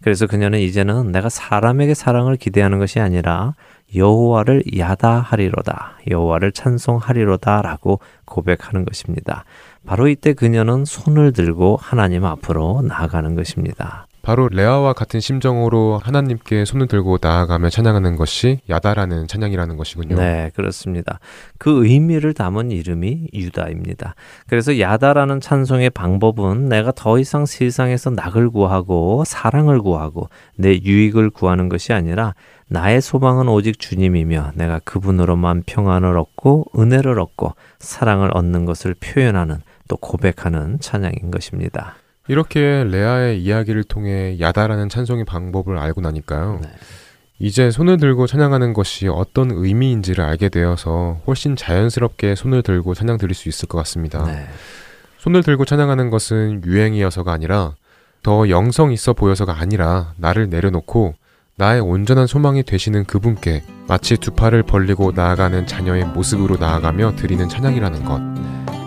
그래서 0.01 0.27
그녀는 0.27 0.61
이제는 0.61 1.13
내가 1.13 1.29
사람에게 1.29 1.93
사랑을 1.93 2.37
기대하는 2.37 2.79
것이 2.79 3.01
아니라 3.01 3.55
여호와를 3.94 4.64
야다하리로다. 4.77 5.98
여호와를 6.11 6.53
찬송하리로다라고 6.53 8.01
고백하는 8.24 8.85
것입니다. 8.85 9.44
바로 9.87 10.09
이때 10.09 10.35
그녀는 10.35 10.85
손을 10.85 11.33
들고 11.33 11.79
하나님 11.81 12.24
앞으로 12.24 12.83
나아가는 12.83 13.35
것입니다. 13.35 14.07
바로 14.29 14.46
레아와 14.48 14.92
같은 14.92 15.20
심정으로 15.20 15.98
하나님께 16.03 16.66
손을 16.66 16.87
들고 16.87 17.16
나아가며 17.22 17.70
찬양하는 17.70 18.16
것이 18.16 18.61
야다라는 18.68 19.27
찬양이라는 19.27 19.79
것이군요. 19.79 20.16
네, 20.16 20.51
그렇습니다. 20.55 21.18
그 21.57 21.87
의미를 21.87 22.35
담은 22.35 22.70
이름이 22.70 23.29
유다입니다. 23.33 24.14
그래서 24.46 24.79
야다라는 24.79 25.40
찬송의 25.40 25.88
방법은 25.90 26.68
내가 26.68 26.92
더 26.92 27.18
이상 27.18 27.46
세상에서 27.46 28.11
낙을 28.11 28.51
구하고 28.51 29.24
사랑을 29.24 29.81
구하고 29.81 30.29
내 30.57 30.74
유익을 30.74 31.31
구하는 31.31 31.70
것이 31.70 31.94
아니라 31.94 32.35
나의 32.69 33.01
소망은 33.01 33.49
오직 33.49 33.79
주님이며 33.79 34.53
내가 34.55 34.79
그분으로만 34.81 35.65
평안을 35.67 36.19
얻고 36.19 36.67
은혜를 36.79 37.19
얻고 37.19 37.55
사랑을 37.79 38.31
얻는 38.37 38.67
것을 38.67 38.95
표현하는 38.95 39.57
또 39.89 39.97
고백하는 39.97 40.79
찬양인 40.81 41.31
것입니다. 41.31 41.97
이렇게 42.29 42.85
레아의 42.85 43.43
이야기를 43.43 43.85
통해 43.85 44.37
야다라는 44.39 44.91
찬송의 44.91 45.25
방법을 45.25 45.79
알고 45.79 46.03
나니까요. 46.03 46.61
네. 46.63 46.69
이제 47.39 47.71
손을 47.71 47.97
들고 47.97 48.27
찬양하는 48.27 48.75
것이 48.75 49.09
어떤 49.09 49.51
의미인지를 49.51 50.23
알게 50.23 50.51
되어서 50.51 51.21
훨씬 51.27 51.57
자연스럽게 51.57 52.35
손을 52.35 52.63
들고 52.63 52.95
찬양 52.95 53.17
드릴 53.17 53.35
수 53.35 53.49
있을 53.49 53.67
것 53.69 53.79
같습니다. 53.79 54.25
네. 54.27 54.47
손을 55.19 55.43
들고 55.43 55.65
찬양하는 55.65 56.11
것은 56.11 56.65
유행이어서가 56.65 57.33
아니라 57.33 57.75
더 58.23 58.49
영성 58.51 58.93
있어 58.93 59.15
보여서가 59.15 59.59
아니라 59.59 60.13
나를 60.17 60.51
내려놓고 60.51 61.15
나의 61.59 61.81
온전한 61.81 62.29
소망이 62.29 62.62
되시는 62.62 63.03
그분께 63.03 63.64
마치 63.88 64.16
두 64.16 64.31
팔을 64.31 64.62
벌리고 64.62 65.11
나아가는 65.12 65.66
자녀의 65.66 66.05
모습으로 66.05 66.57
나아가며 66.57 67.16
드리는 67.16 67.49
찬양이라는 67.49 68.05
것. 68.05 68.21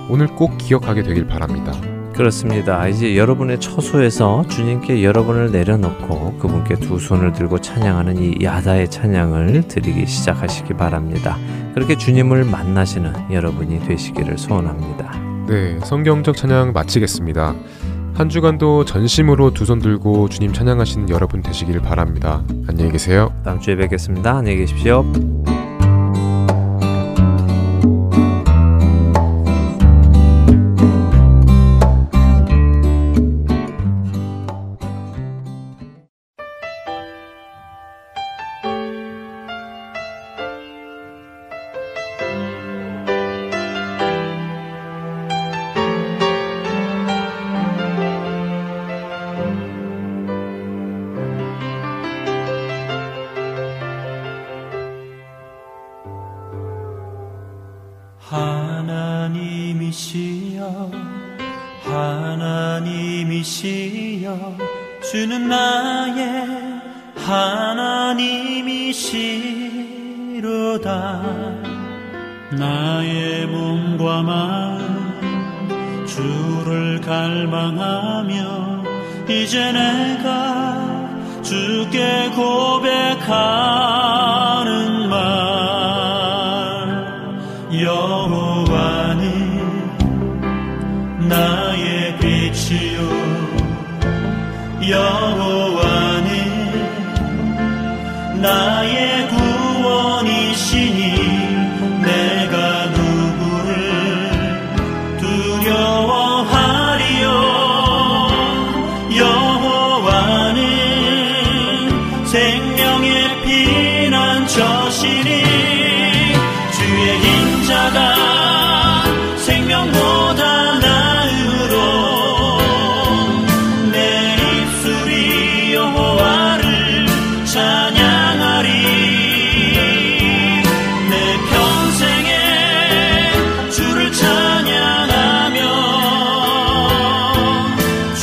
오늘 0.10 0.28
꼭 0.28 0.58
기억하게 0.58 1.04
되길 1.04 1.28
바랍니다. 1.28 1.74
그렇습니다. 2.14 2.88
이제 2.88 3.18
여러분의 3.18 3.60
처소에서 3.60 4.46
주님께 4.48 5.04
여러분을 5.04 5.52
내려놓고 5.52 6.38
그분께 6.38 6.76
두 6.76 6.98
손을 6.98 7.34
들고 7.34 7.60
찬양하는 7.60 8.18
이 8.18 8.38
야다의 8.42 8.90
찬양을 8.90 9.68
드리기 9.68 10.06
시작하시기 10.06 10.74
바랍니다. 10.76 11.38
그렇게 11.74 11.98
주님을 11.98 12.46
만나시는 12.46 13.34
여러분이 13.34 13.86
되시기를 13.86 14.38
소원합니다. 14.38 15.12
네, 15.48 15.78
성경적 15.84 16.38
찬양 16.38 16.72
마치겠습니다. 16.72 17.54
한 18.22 18.30
주간도 18.30 18.86
전심으로 18.86 19.50
두 19.52 19.66
손 19.66 19.80
들고 19.80 20.30
주님 20.30 20.54
찬양하시는 20.54 21.10
여러분 21.10 21.42
되시길 21.42 21.80
바랍니다. 21.80 22.44
안녕히 22.68 22.92
계세요. 22.92 23.34
다음 23.44 23.60
주에 23.60 23.76
뵙겠습니다. 23.76 24.38
안녕히 24.38 24.58
계십시오. 24.58 25.04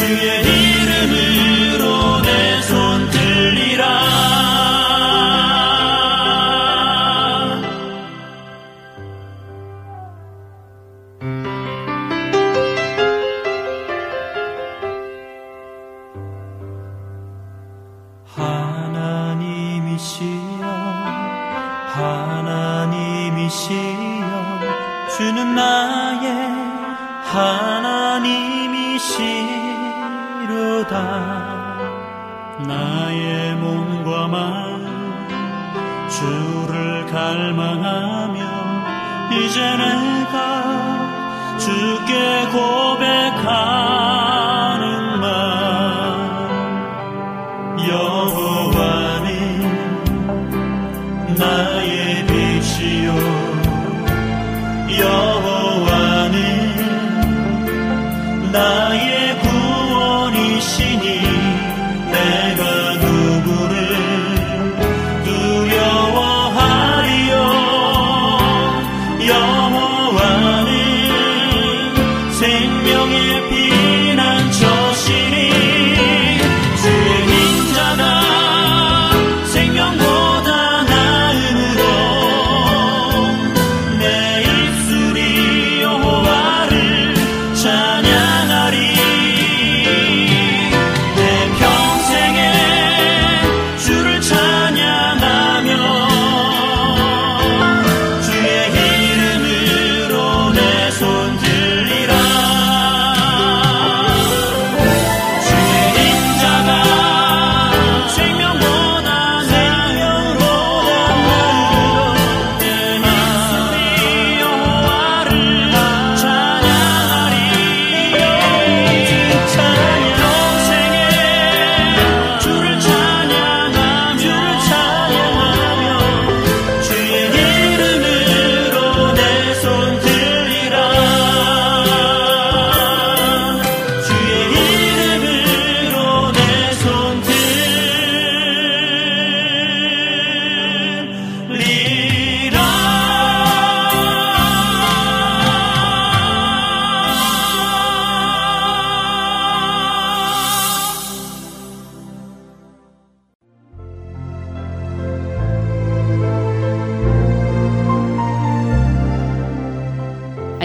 주는 0.09 0.78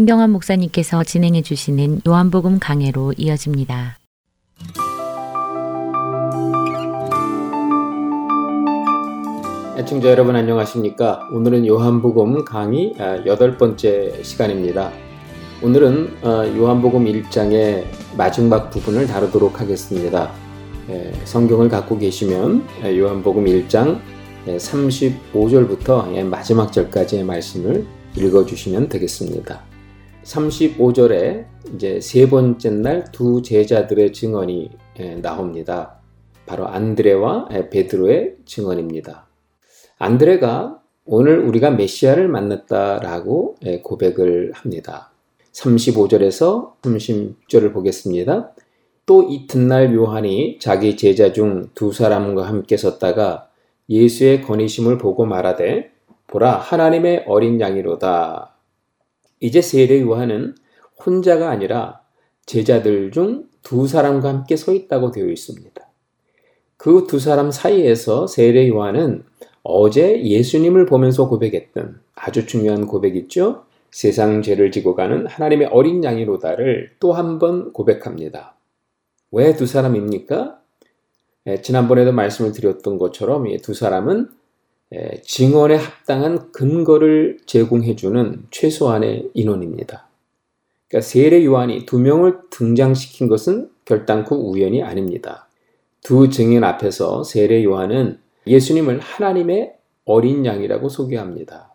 김경환 0.00 0.30
목사님께서 0.30 1.04
진행해 1.04 1.42
주시는 1.42 2.00
요한복음 2.08 2.58
강해로 2.58 3.12
이어집니다. 3.18 3.98
애청자 9.76 10.08
여러분 10.08 10.36
안녕하십니까? 10.36 11.28
오늘은 11.30 11.66
요한복음 11.66 12.46
강의 12.46 12.94
아, 12.98 13.22
여덟 13.26 13.58
번째 13.58 14.22
시간입니다. 14.22 14.90
오늘은 15.62 16.16
어, 16.22 16.46
요한복음 16.56 17.04
1장의 17.04 17.84
마지막 18.16 18.70
부분을 18.70 19.06
다루도록 19.06 19.60
하겠습니다. 19.60 20.32
예, 20.88 21.12
성경을 21.24 21.68
갖고 21.68 21.98
계시면 21.98 22.66
예, 22.84 22.98
요한복음 22.98 23.44
1장 23.44 24.00
35절부터 24.46 26.14
예, 26.14 26.22
마지막 26.22 26.72
절까지의 26.72 27.22
말씀을 27.24 27.84
읽어주시면 28.16 28.88
되겠습니다. 28.88 29.69
35절에 30.30 31.44
이제 31.74 32.00
세 32.00 32.28
번째 32.28 32.70
날 32.70 33.04
두 33.12 33.42
제자들의 33.42 34.12
증언이 34.12 34.70
나옵니다. 35.22 35.98
바로 36.46 36.66
안드레와 36.66 37.48
베드로의 37.70 38.36
증언입니다. 38.44 39.26
안드레가 39.98 40.80
오늘 41.04 41.40
우리가 41.40 41.70
메시아를 41.70 42.28
만났다라고 42.28 43.56
고백을 43.82 44.52
합니다. 44.54 45.12
35절에서 45.52 46.80
30절을 46.82 47.72
보겠습니다. 47.72 48.52
또 49.06 49.24
이튿날 49.24 49.92
요한이 49.94 50.58
자기 50.60 50.96
제자 50.96 51.32
중 51.32 51.70
두 51.74 51.92
사람과 51.92 52.46
함께 52.46 52.76
섰다가 52.76 53.48
예수의 53.88 54.42
건의심을 54.42 54.98
보고 54.98 55.24
말하되 55.26 55.90
보라 56.28 56.52
하나님의 56.58 57.24
어린 57.26 57.60
양이로다 57.60 58.54
이제 59.40 59.60
세례 59.62 60.00
요한은 60.02 60.54
혼자가 61.04 61.50
아니라 61.50 62.00
제자들 62.46 63.10
중 63.12 63.48
두 63.62 63.86
사람과 63.86 64.30
함께 64.30 64.56
서 64.56 64.72
있다고 64.72 65.10
되어 65.10 65.26
있습니다. 65.28 65.86
그 66.78 67.06
두 67.06 67.18
사람 67.18 67.50
사이에서 67.50 68.26
세례 68.26 68.68
요한은 68.68 69.24
어제 69.62 70.22
예수님을 70.24 70.86
보면서 70.86 71.28
고백했던 71.28 72.00
아주 72.14 72.46
중요한 72.46 72.86
고백 72.86 73.16
있죠? 73.16 73.64
세상 73.90 74.40
죄를 74.40 74.70
지고 74.70 74.94
가는 74.94 75.26
하나님의 75.26 75.68
어린 75.68 76.02
양이로다를 76.02 76.92
또 77.00 77.12
한 77.12 77.38
번 77.38 77.72
고백합니다. 77.74 78.56
왜 79.30 79.54
두 79.54 79.66
사람입니까? 79.66 80.58
지난번에도 81.62 82.12
말씀을 82.12 82.52
드렸던 82.52 82.96
것처럼 82.98 83.46
이두 83.46 83.74
사람은 83.74 84.28
증언에 85.24 85.76
합당한 85.76 86.50
근거를 86.52 87.38
제공해주는 87.46 88.46
최소한의 88.50 89.30
인원입니다. 89.34 90.08
그러니까 90.88 91.06
세례 91.06 91.44
요한이 91.44 91.86
두 91.86 92.00
명을 92.00 92.38
등장시킨 92.50 93.28
것은 93.28 93.70
결단코 93.84 94.50
우연이 94.50 94.82
아닙니다. 94.82 95.48
두 96.02 96.28
증인 96.28 96.64
앞에서 96.64 97.22
세례 97.22 97.62
요한은 97.62 98.18
예수님을 98.46 98.98
하나님의 98.98 99.74
어린 100.04 100.44
양이라고 100.44 100.88
소개합니다. 100.88 101.72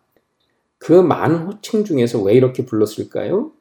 그 0.77 0.91
많은 0.91 1.47
호칭 1.47 1.85
중에서 1.85 2.21
왜 2.21 2.33
이렇게 2.33 2.65
불렀을까요? 2.65 3.51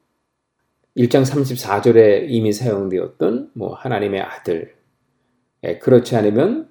1장 0.97 1.23
34절에 1.23 2.27
이미 2.29 2.53
사용되었던 2.53 3.53
뭐 3.55 3.75
하나님의 3.75 4.21
아들. 4.21 4.75
예, 5.63 5.79
그렇지 5.79 6.17
않으면 6.17 6.69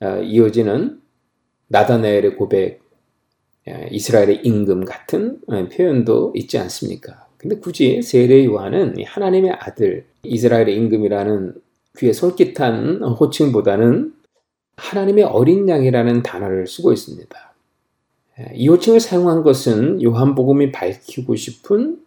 어, 0.00 0.18
이어지는 0.18 1.01
나다나엘의 1.72 2.36
고백, 2.36 2.82
예, 3.66 3.88
이스라엘의 3.90 4.42
임금 4.44 4.84
같은 4.84 5.38
어, 5.46 5.68
표현도 5.68 6.34
있지 6.36 6.58
않습니까? 6.58 7.26
근데 7.38 7.56
굳이 7.56 8.02
세례 8.02 8.44
요한은 8.44 8.96
하나님의 9.04 9.52
아들, 9.52 10.04
이스라엘의 10.22 10.76
임금이라는 10.76 11.54
귀에 11.98 12.12
솔깃한 12.12 13.02
호칭보다는 13.02 14.12
하나님의 14.76 15.24
어린 15.24 15.68
양이라는 15.68 16.22
단어를 16.22 16.66
쓰고 16.66 16.92
있습니다. 16.92 17.54
예, 18.40 18.52
이 18.54 18.68
호칭을 18.68 19.00
사용한 19.00 19.42
것은 19.42 20.02
요한복음이 20.02 20.72
밝히고 20.72 21.34
싶은 21.36 22.02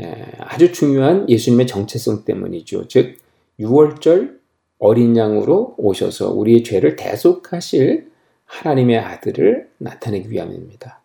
예, 0.00 0.26
아주 0.38 0.72
중요한 0.72 1.28
예수님의 1.28 1.66
정체성 1.66 2.24
때문이죠. 2.24 2.86
즉 2.86 3.16
6월절 3.58 4.38
어린 4.78 5.16
양으로 5.16 5.74
오셔서 5.76 6.32
우리의 6.34 6.62
죄를 6.62 6.94
대속하실 6.94 8.15
하나님의 8.46 8.98
아들을 8.98 9.70
나타내기 9.78 10.30
위함입니다. 10.30 11.02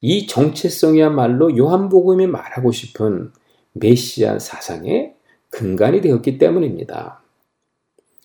이 0.00 0.26
정체성이야말로 0.26 1.56
요한복음이 1.56 2.26
말하고 2.26 2.72
싶은 2.72 3.32
메시아 3.72 4.38
사상의 4.38 5.14
근간이 5.50 6.00
되었기 6.00 6.38
때문입니다. 6.38 7.22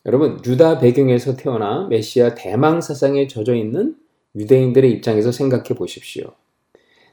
여러분, 0.06 0.40
유다 0.46 0.80
배경에서 0.80 1.36
태어나 1.36 1.88
메시아 1.88 2.36
대망 2.36 2.82
사상에 2.82 3.28
젖어 3.28 3.54
있는 3.54 3.96
유대인들의 4.36 4.90
입장에서 4.92 5.32
생각해 5.32 5.70
보십시오. 5.76 6.34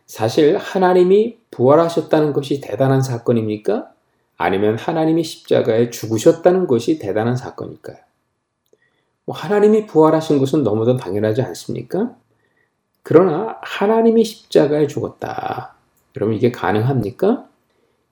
사실 0.07 0.57
하나님이 0.57 1.39
부활하셨다는 1.51 2.33
것이 2.33 2.61
대단한 2.61 3.03
사건입니까? 3.03 3.91
아니면 4.37 4.77
하나님이 4.77 5.25
십자가에 5.25 5.91
죽으셨다는 5.91 6.67
것이 6.67 6.99
대단한 6.99 7.37
사건일까요? 7.37 7.97
뭐 9.27 9.35
하나님이 9.35 9.87
부활하신 9.87 10.39
것은 10.39 10.62
너무도 10.62 10.97
당연하지 10.97 11.43
않습니까? 11.43 12.14
그러나 13.03 13.59
하나님이 13.62 14.25
십자가에 14.25 14.87
죽었다. 14.87 15.75
여러분 16.16 16.35
이게 16.35 16.51
가능합니까? 16.51 17.49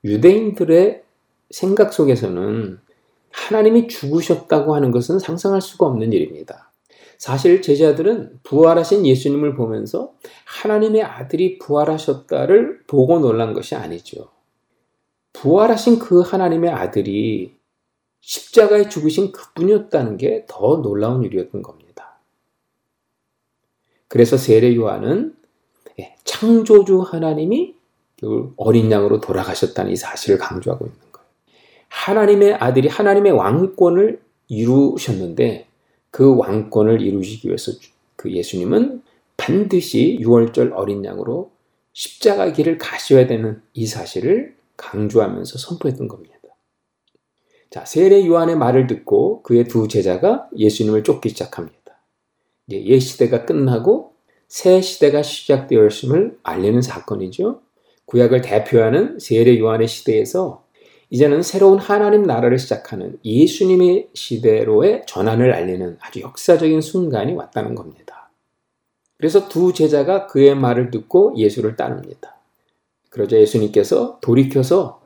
유대인들의 0.05 1.03
생각 1.51 1.93
속에서는 1.93 2.79
하나님이 3.31 3.89
죽으셨다고 3.89 4.75
하는 4.75 4.91
것은 4.91 5.19
상상할 5.19 5.61
수가 5.61 5.87
없는 5.87 6.13
일입니다. 6.13 6.71
사실 7.19 7.63
제자들은 7.63 8.41
부활하신 8.43 9.07
예수님을 9.07 9.55
보면서 9.55 10.13
하나님의 10.45 11.03
아들이 11.05 11.59
부활하셨다를 11.59 12.83
보고 12.87 13.21
놀란 13.21 13.55
것이 13.55 13.77
아니죠. 13.77 14.29
부활하신 15.33 16.01
그 16.01 16.21
하나님의 16.21 16.71
아들이 16.71 17.57
십자가에 18.23 18.89
죽으신 18.89 19.33
그분이었다는 19.33 20.17
게 20.17 20.47
더 20.49 20.81
놀라운 20.83 21.23
일이었던 21.23 21.63
겁니다. 21.63 22.19
그래서 24.09 24.37
세례 24.37 24.75
요한은 24.75 25.37
예, 26.01 26.17
창조주 26.25 27.01
하나님이 27.01 27.75
어린 28.57 28.91
양으로 28.91 29.21
돌아가셨다는 29.21 29.93
이 29.93 29.97
사실을 29.97 30.39
강조하고 30.39 30.87
있는 30.87 31.03
하나님의 31.93 32.55
아들이 32.55 32.89
하나님의 32.89 33.33
왕권을 33.33 34.21
이루셨는데 34.49 35.67
그 36.11 36.37
왕권을 36.37 37.01
이루시기 37.01 37.49
위해서 37.49 37.73
그 38.17 38.33
예수님은 38.33 39.03
반드시 39.37 40.19
6월절 40.21 40.73
어린 40.75 41.05
양으로 41.05 41.51
십자가 41.93 42.51
길을 42.53 42.79
가셔야 42.79 43.27
되는 43.27 43.63
이 43.75 43.87
사실을 43.87 44.57
강조하면서 44.77 45.59
선포했던 45.59 46.09
겁니다. 46.09 46.32
자, 47.73 47.87
세례 47.87 48.27
요한의 48.27 48.57
말을 48.57 48.87
듣고 48.87 49.43
그의 49.43 49.65
두 49.65 49.89
제자가 49.89 50.51
예수님을 50.55 51.05
쫓기 51.05 51.31
시작합니다. 51.31 51.79
옛 52.71 52.99
시대가 52.99 53.47
끝나고 53.47 54.13
새 54.47 54.83
시대가 54.83 55.23
시작되었음을 55.23 56.39
알리는 56.43 56.83
사건이죠. 56.83 57.63
구약을 58.05 58.43
대표하는 58.43 59.19
세례 59.19 59.59
요한의 59.59 59.89
시대에서 59.89 60.67
이제는 61.09 61.43
새로운 61.43 61.79
하나님 61.79 62.25
나라를 62.25 62.59
시작하는 62.59 63.19
예수님의 63.25 64.11
시대로의 64.13 65.05
전환을 65.07 65.55
알리는 65.55 65.97
아주 66.01 66.21
역사적인 66.21 66.83
순간이 66.83 67.33
왔다는 67.33 67.75
겁니다. 67.75 68.31
그래서 69.17 69.49
두 69.49 69.73
제자가 69.73 70.27
그의 70.27 70.55
말을 70.55 70.91
듣고 70.91 71.33
예수를 71.39 71.77
따릅니다. 71.77 72.37
그러자 73.09 73.39
예수님께서 73.39 74.19
돌이켜서 74.21 75.02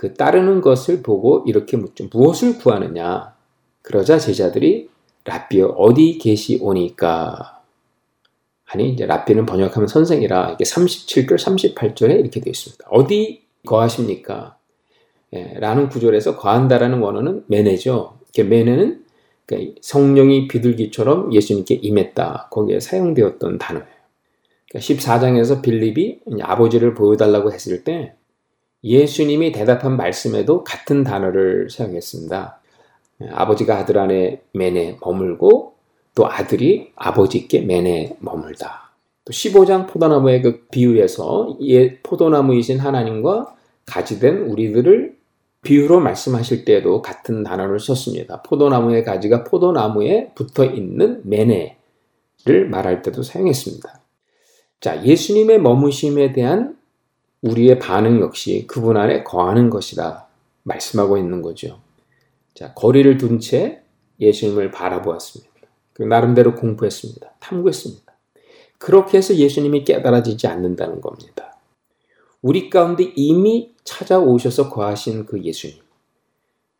그 0.00 0.14
따르는 0.14 0.62
것을 0.62 1.02
보고 1.02 1.44
이렇게 1.46 1.76
묻죠. 1.76 2.08
무엇을 2.10 2.56
구하느냐? 2.56 3.34
그러자 3.82 4.18
제자들이 4.18 4.88
라비어 5.26 5.66
어디 5.66 6.16
계시오니까 6.16 7.60
아니 8.64 8.88
이제 8.88 9.04
라비는 9.04 9.44
번역하면 9.44 9.88
선생이라 9.88 10.52
이게 10.52 10.64
37절 10.64 11.34
38절에 11.34 12.18
이렇게 12.18 12.40
되어 12.40 12.50
있습니다. 12.50 12.86
어디 12.88 13.42
거하십니까? 13.66 14.56
예, 15.34 15.52
라는 15.58 15.90
구절에서 15.90 16.38
거한다라는 16.38 17.00
원어는 17.00 17.44
매네죠. 17.48 18.20
매네는 18.38 19.04
그러니까 19.44 19.74
성령이 19.82 20.48
비둘기처럼 20.48 21.34
예수님께 21.34 21.74
임했다. 21.74 22.48
거기에 22.50 22.80
사용되었던 22.80 23.58
단어예요. 23.58 23.86
그러니까 24.70 24.94
14장에서 24.94 25.60
빌립이 25.60 26.20
아버지를 26.40 26.94
보여달라고 26.94 27.52
했을 27.52 27.84
때 27.84 28.14
예수님이 28.82 29.52
대답한 29.52 29.96
말씀에도 29.96 30.64
같은 30.64 31.04
단어를 31.04 31.68
사용했습니다. 31.70 32.60
예, 33.22 33.28
아버지가 33.30 33.76
아들 33.76 33.98
안에 33.98 34.42
매네 34.52 34.98
머물고 35.00 35.74
또 36.14 36.26
아들이 36.26 36.92
아버지께 36.96 37.60
매네 37.60 38.16
머물다. 38.20 38.90
또 39.24 39.32
15장 39.32 39.86
포도나무의 39.86 40.42
그 40.42 40.66
비유에서 40.70 41.58
예, 41.62 41.98
포도나무이신 41.98 42.78
하나님과 42.78 43.54
가지된 43.86 44.38
우리들을 44.38 45.18
비유로 45.62 46.00
말씀하실 46.00 46.64
때에도 46.64 47.02
같은 47.02 47.42
단어를 47.42 47.80
썼습니다. 47.80 48.40
포도나무의 48.42 49.04
가지가 49.04 49.44
포도나무에 49.44 50.30
붙어 50.34 50.64
있는 50.64 51.20
매네를 51.24 52.68
말할 52.70 53.02
때도 53.02 53.22
사용했습니다. 53.22 54.00
자, 54.80 55.04
예수님의 55.04 55.60
머무심에 55.60 56.32
대한 56.32 56.79
우리의 57.42 57.78
반응 57.78 58.20
역시 58.20 58.66
그분 58.66 58.96
안에 58.96 59.24
거하는 59.24 59.70
것이다 59.70 60.26
말씀하고 60.62 61.16
있는 61.16 61.42
거죠. 61.42 61.80
자, 62.54 62.74
거리를 62.74 63.16
둔 63.18 63.38
채 63.38 63.82
예수님을 64.20 64.70
바라보았습니다. 64.70 65.50
나름대로 65.98 66.54
공부했습니다. 66.54 67.34
탐구했습니다. 67.40 68.12
그렇게 68.78 69.18
해서 69.18 69.34
예수님이 69.34 69.84
깨달아지지 69.84 70.46
않는다는 70.46 71.00
겁니다. 71.00 71.58
우리 72.42 72.70
가운데 72.70 73.12
이미 73.16 73.74
찾아오셔서 73.84 74.70
거하신 74.70 75.26
그 75.26 75.42
예수님. 75.42 75.78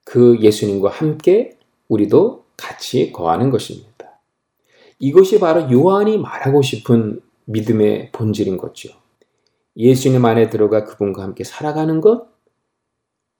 그 0.04 0.38
예수님과 0.40 0.88
함께 0.88 1.58
우리도 1.88 2.44
같이 2.56 3.12
거하는 3.12 3.50
것입니다. 3.50 4.20
이것이 4.98 5.38
바로 5.38 5.70
요한이 5.70 6.18
말하고 6.18 6.62
싶은 6.62 7.20
믿음의 7.44 8.10
본질인 8.12 8.56
거죠. 8.56 8.99
예수님 9.76 10.24
안에 10.24 10.50
들어가 10.50 10.84
그분과 10.84 11.22
함께 11.22 11.44
살아가는 11.44 12.00
것, 12.00 12.28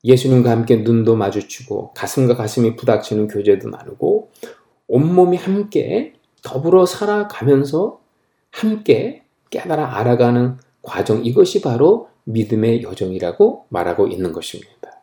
예수님과 0.05 0.51
함께 0.51 0.76
눈도 0.76 1.16
마주치고 1.16 1.93
가슴과 1.95 2.37
가슴이 2.37 2.76
부닥치는 2.76 3.28
교제도 3.28 3.68
나누고 3.68 4.31
온몸이 4.89 5.37
함께 5.37 6.14
더불어 6.43 6.87
살아가면서 6.87 8.01
함께 8.51 9.24
깨달아 9.51 9.99
알아가는 9.99 10.57
과정 10.83 11.24
이것이 11.24 11.61
바로 11.61 12.09
믿음의 12.24 12.83
여정이라고 12.83 13.66
말하고 13.68 14.07
있는 14.07 14.33
것입니다. 14.33 15.03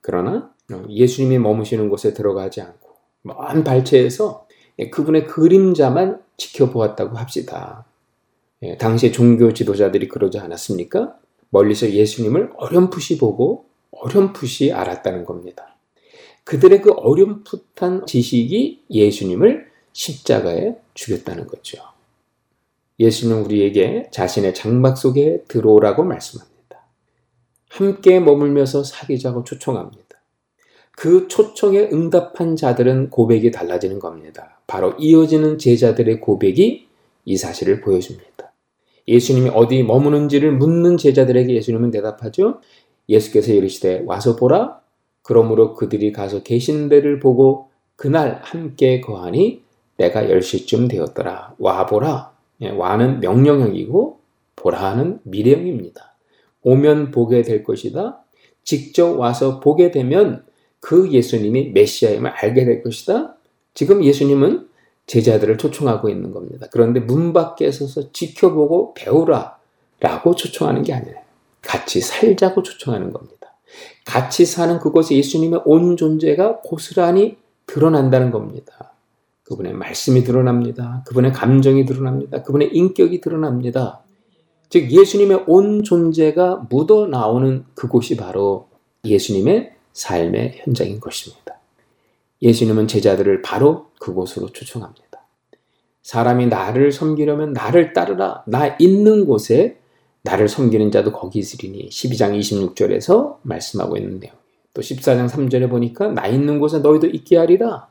그러나 0.00 0.52
예수님이 0.88 1.38
머무시는 1.38 1.88
곳에 1.88 2.14
들어가지 2.14 2.60
않고 2.60 2.90
먼 3.22 3.64
발치에서 3.64 4.46
그분의 4.90 5.26
그림자만 5.26 6.22
지켜보았다고 6.36 7.16
합시다. 7.16 7.84
예, 8.62 8.76
당시의 8.76 9.12
종교 9.12 9.52
지도자들이 9.52 10.08
그러지 10.08 10.38
않았습니까? 10.38 11.16
멀리서 11.50 11.90
예수님을 11.90 12.52
어렴풋이 12.56 13.18
보고 13.18 13.66
어렴풋이 13.90 14.72
알았다는 14.72 15.24
겁니다. 15.24 15.76
그들의 16.44 16.80
그 16.82 16.92
어렴풋한 16.92 18.06
지식이 18.06 18.84
예수님을 18.90 19.70
십자가에 19.92 20.76
죽였다는 20.94 21.46
거죠. 21.46 21.78
예수는 22.98 23.42
우리에게 23.44 24.08
자신의 24.12 24.54
장막 24.54 24.96
속에 24.96 25.44
들어오라고 25.48 26.04
말씀합니다. 26.04 26.52
함께 27.68 28.20
머물면서 28.20 28.84
사귀자고 28.84 29.44
초청합니다. 29.44 30.02
그 30.92 31.26
초청에 31.28 31.88
응답한 31.92 32.54
자들은 32.54 33.10
고백이 33.10 33.50
달라지는 33.50 33.98
겁니다. 33.98 34.60
바로 34.66 34.94
이어지는 34.98 35.58
제자들의 35.58 36.20
고백이 36.20 36.86
이 37.24 37.36
사실을 37.36 37.80
보여줍니다. 37.80 38.51
예수님이 39.08 39.50
어디 39.54 39.82
머무는지를 39.82 40.52
묻는 40.52 40.96
제자들에게 40.96 41.54
예수님은 41.54 41.90
대답하죠. 41.90 42.60
예수께서 43.08 43.52
이르시되 43.52 44.04
와서 44.06 44.36
보라. 44.36 44.80
그러므로 45.22 45.74
그들이 45.74 46.12
가서 46.12 46.42
계신 46.42 46.88
데를 46.88 47.20
보고 47.20 47.70
그날 47.96 48.40
함께 48.42 49.00
거하니 49.00 49.62
때가 49.96 50.24
10시쯤 50.24 50.88
되었더라. 50.88 51.54
와 51.58 51.86
보라. 51.86 52.32
예, 52.62 52.70
와는 52.70 53.20
명령형이고 53.20 54.20
보라는 54.56 55.20
미래형입니다. 55.24 56.14
오면 56.62 57.10
보게 57.10 57.42
될 57.42 57.64
것이다. 57.64 58.24
직접 58.64 59.18
와서 59.18 59.60
보게 59.60 59.90
되면 59.90 60.44
그 60.80 61.10
예수님이 61.10 61.70
메시아임을 61.70 62.30
알게 62.30 62.64
될 62.64 62.82
것이다. 62.82 63.36
지금 63.74 64.04
예수님은 64.04 64.68
제자들을 65.06 65.58
초청하고 65.58 66.08
있는 66.08 66.32
겁니다. 66.32 66.66
그런데 66.70 67.00
문 67.00 67.32
밖에 67.32 67.70
서서 67.70 68.12
지켜보고 68.12 68.94
배우라 68.94 69.56
라고 70.00 70.34
초청하는 70.34 70.82
게 70.82 70.92
아니에요. 70.94 71.16
같이 71.60 72.00
살자고 72.00 72.62
초청하는 72.62 73.12
겁니다. 73.12 73.54
같이 74.04 74.44
사는 74.44 74.78
그곳에 74.78 75.16
예수님의 75.16 75.62
온 75.64 75.96
존재가 75.96 76.60
고스란히 76.60 77.36
드러난다는 77.66 78.30
겁니다. 78.30 78.92
그분의 79.44 79.74
말씀이 79.74 80.24
드러납니다. 80.24 81.04
그분의 81.06 81.32
감정이 81.32 81.84
드러납니다. 81.84 82.42
그분의 82.42 82.70
인격이 82.72 83.20
드러납니다. 83.20 84.00
즉, 84.68 84.90
예수님의 84.90 85.44
온 85.46 85.82
존재가 85.82 86.66
묻어 86.70 87.06
나오는 87.06 87.64
그곳이 87.74 88.16
바로 88.16 88.68
예수님의 89.04 89.72
삶의 89.92 90.54
현장인 90.56 90.98
것입니다. 91.00 91.58
예수님은 92.42 92.88
제자들을 92.88 93.42
바로 93.42 93.86
그곳으로 94.00 94.48
초청합니다. 94.50 95.22
사람이 96.02 96.48
나를 96.48 96.90
섬기려면 96.92 97.52
나를 97.52 97.92
따르라. 97.92 98.42
나 98.46 98.76
있는 98.78 99.24
곳에 99.24 99.78
나를 100.22 100.48
섬기는 100.48 100.90
자도 100.90 101.12
거기 101.12 101.38
있으리니 101.38 101.88
12장 101.88 102.38
26절에서 102.38 103.38
말씀하고 103.42 103.96
있는 103.96 104.20
내용. 104.20 104.34
또 104.74 104.82
14장 104.82 105.28
3절에 105.28 105.70
보니까 105.70 106.08
나 106.08 106.26
있는 106.26 106.58
곳에 106.58 106.80
너희도 106.80 107.06
있게 107.08 107.36
하리라. 107.36 107.88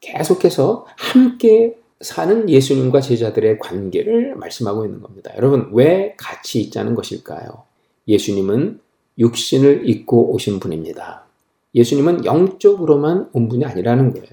계속해서 0.00 0.86
함께 0.96 1.76
사는 2.00 2.48
예수님과 2.48 3.00
제자들의 3.00 3.58
관계를 3.58 4.34
말씀하고 4.36 4.84
있는 4.84 5.02
겁니다. 5.02 5.32
여러분, 5.36 5.68
왜 5.72 6.14
같이 6.16 6.60
있자는 6.60 6.94
것일까요? 6.94 7.64
예수님은 8.08 8.80
육신을 9.18 9.88
입고 9.88 10.32
오신 10.32 10.60
분입니다. 10.60 11.26
예수님은 11.74 12.24
영적으로만 12.24 13.30
온 13.32 13.48
분이 13.48 13.64
아니라는 13.64 14.12
거예요. 14.12 14.28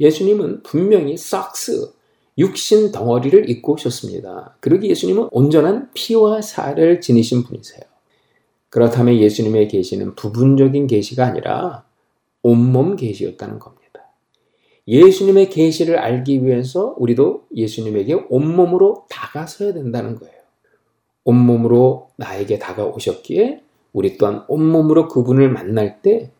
예수님은 0.00 0.62
분명히 0.62 1.16
삭스, 1.16 1.92
육신 2.38 2.92
덩어리를 2.92 3.48
입고 3.48 3.74
오셨습니다. 3.74 4.56
그러기 4.60 4.88
예수님은 4.90 5.28
온전한 5.30 5.90
피와 5.94 6.42
살을 6.42 7.00
지니신 7.00 7.44
분이세요. 7.44 7.80
그렇다면 8.70 9.16
예수님의 9.16 9.68
계시는 9.68 10.14
부분적인 10.14 10.86
계시가 10.86 11.26
아니라 11.26 11.84
온몸 12.42 12.96
계시였다는 12.96 13.58
겁니다. 13.58 13.82
예수님의 14.88 15.50
계시를 15.50 15.98
알기 15.98 16.44
위해서 16.44 16.94
우리도 16.98 17.46
예수님에게 17.54 18.26
온몸으로 18.28 19.06
다가서야 19.08 19.74
된다는 19.74 20.16
거예요. 20.16 20.34
온몸으로 21.24 22.08
나에게 22.16 22.58
다가오셨기에 22.58 23.62
우리 23.92 24.16
또한 24.16 24.44
온몸으로 24.48 25.08
그분을 25.08 25.50
만날 25.50 26.00
때 26.02 26.30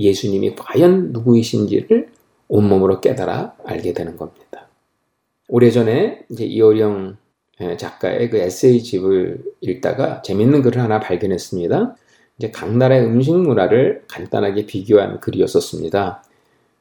예수님이 0.00 0.56
과연 0.56 1.12
누구이신지를 1.12 2.08
온몸으로 2.48 3.00
깨달아 3.00 3.54
알게 3.64 3.92
되는 3.92 4.16
겁니다. 4.16 4.66
오래전에 5.48 6.24
이제 6.30 6.44
이어령 6.44 7.16
작가의 7.76 8.30
그 8.30 8.38
에세이 8.38 8.82
집을 8.82 9.42
읽다가 9.60 10.22
재밌는 10.22 10.62
글을 10.62 10.82
하나 10.82 10.98
발견했습니다. 10.98 11.96
이제 12.38 12.50
각 12.50 12.74
나라의 12.74 13.04
음식 13.04 13.36
문화를 13.36 14.04
간단하게 14.08 14.64
비교한 14.66 15.20
글이었었습니다. 15.20 16.24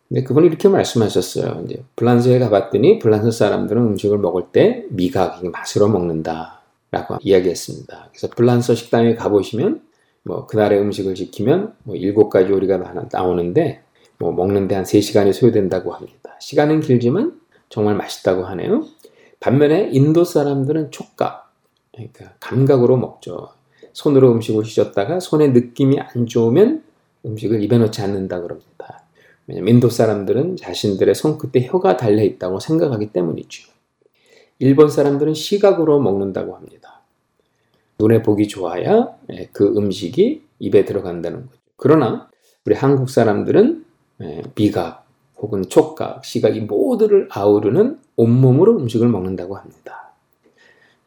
근데 0.08 0.24
그분이 0.24 0.48
이렇게 0.48 0.70
말씀하셨어요. 0.70 1.64
이제 1.66 1.84
블란스에 1.98 2.40
가봤더니 2.40 3.00
블란스 3.00 3.32
사람들은 3.32 3.82
음식을 3.82 4.18
먹을 4.18 4.44
때 4.52 4.86
미각, 4.90 5.46
맛으로 5.46 5.90
먹는다라고 5.90 7.18
이야기했습니다. 7.22 8.10
그래서 8.12 8.28
블란스 8.36 8.76
식당에 8.76 9.16
가보시면 9.16 9.82
뭐 10.24 10.46
그날의 10.46 10.80
음식을 10.80 11.16
지키면 11.16 11.74
뭐 11.84 11.96
일곱 11.96 12.30
가지 12.30 12.52
요리가 12.52 12.78
나오는데 13.12 13.82
뭐 14.18 14.32
먹는데 14.32 14.76
한 14.76 14.84
3시간이 14.84 15.34
소요된다고 15.34 15.94
합니다. 15.94 16.36
시간은 16.40 16.82
길지만 16.82 17.40
정말 17.70 17.96
맛있다고 17.96 18.44
하네요. 18.46 18.86
반면에 19.40 19.90
인도 19.92 20.26
사람들은 20.26 20.92
촉각, 20.92 21.52
그러니까 21.94 22.34
감각으로 22.40 22.98
먹죠. 22.98 23.50
손으로 23.94 24.32
음식을 24.34 24.64
휘젓다가 24.64 25.20
손의 25.20 25.52
느낌이 25.52 26.00
안 26.00 26.26
좋으면 26.26 26.84
음식을 27.26 27.64
입에 27.64 27.78
넣지 27.78 28.02
않는다 28.02 28.42
그럽니다. 28.42 29.04
왜냐면 29.48 29.76
인도 29.76 29.90
사람들은 29.90 30.58
자신들의 30.58 31.16
손 31.16 31.38
끝에 31.38 31.66
혀가 31.66 31.98
달려 31.98 32.24
있다고 32.24 32.60
생각하기 32.60 33.12
때문이죠. 33.12 33.72
일본 34.60 34.90
사람들은 34.90 35.34
시각으로 35.34 36.00
먹는다고 36.00 36.56
합니다. 36.56 36.79
눈에 38.00 38.22
보기 38.22 38.48
좋아야 38.48 39.16
예, 39.34 39.50
그 39.52 39.76
음식이 39.76 40.44
입에 40.60 40.86
들어간다는 40.86 41.46
거죠. 41.46 41.60
그러나 41.76 42.30
우리 42.66 42.76
한국 42.76 43.10
사람들은 43.10 43.86
예, 44.22 44.42
미각 44.56 45.06
혹은 45.38 45.64
촉각, 45.64 46.26
시각이 46.26 46.62
모두를 46.62 47.28
아우르는 47.32 48.00
온몸으로 48.16 48.78
음식을 48.78 49.08
먹는다고 49.08 49.56
합니다. 49.56 50.14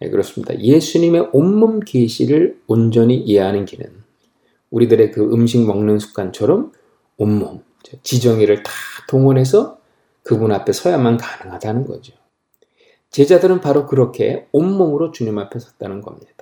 네, 0.00 0.10
그렇습니다. 0.10 0.58
예수님의 0.58 1.28
온몸 1.32 1.80
계시를 1.80 2.60
온전히 2.66 3.16
이해하는 3.16 3.66
길은 3.66 4.02
우리들의 4.70 5.10
그 5.12 5.32
음식 5.32 5.64
먹는 5.66 5.98
습관처럼 5.98 6.72
온몸, 7.18 7.62
지정의를 8.02 8.62
다 8.62 8.72
동원해서 9.08 9.78
그분 10.22 10.50
앞에 10.50 10.72
서야만 10.72 11.18
가능하다는 11.18 11.86
거죠. 11.86 12.14
제자들은 13.10 13.60
바로 13.60 13.86
그렇게 13.86 14.48
온몸으로 14.52 15.12
주님 15.12 15.38
앞에 15.38 15.58
섰다는 15.58 16.00
겁니다. 16.00 16.41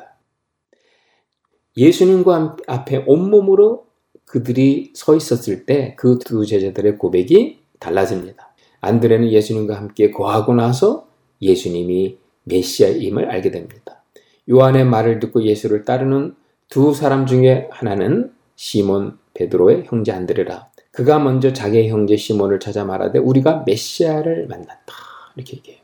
예수님과 1.77 2.57
앞에 2.66 3.05
온몸으로 3.07 3.87
그들이 4.25 4.93
서 4.95 5.16
있었을 5.16 5.66
때 5.66 5.97
그 5.97 6.18
두 6.18 6.47
제자들의 6.47 6.99
고백이 6.99 7.61
달라집니다. 7.79 8.55
안드레는 8.81 9.31
예수님과 9.31 9.77
함께 9.77 10.11
거하고 10.11 10.55
나서 10.55 11.09
예수님이 11.43 12.18
메시아임을 12.45 13.31
알게 13.31 13.51
됩니다. 13.51 14.03
요한의 14.49 14.85
말을 14.85 15.21
듣고 15.21 15.43
예수를 15.43 15.85
따르는 15.85 16.35
두 16.68 16.95
사람 16.95 17.27
중에 17.27 17.68
하나는 17.71 18.33
시몬 18.57 19.18
베드로의 19.35 19.85
형제 19.87 20.12
안드레라. 20.12 20.71
그가 20.93 21.18
먼저 21.18 21.53
자기의 21.53 21.89
형제 21.89 22.16
시몬을 22.16 22.61
찾아 22.61 22.85
말하되 22.85 23.18
우리가 23.18 23.64
메시아를 23.66 24.47
만났다. 24.49 24.95
이렇게 25.37 25.59
얘기해요. 25.59 25.81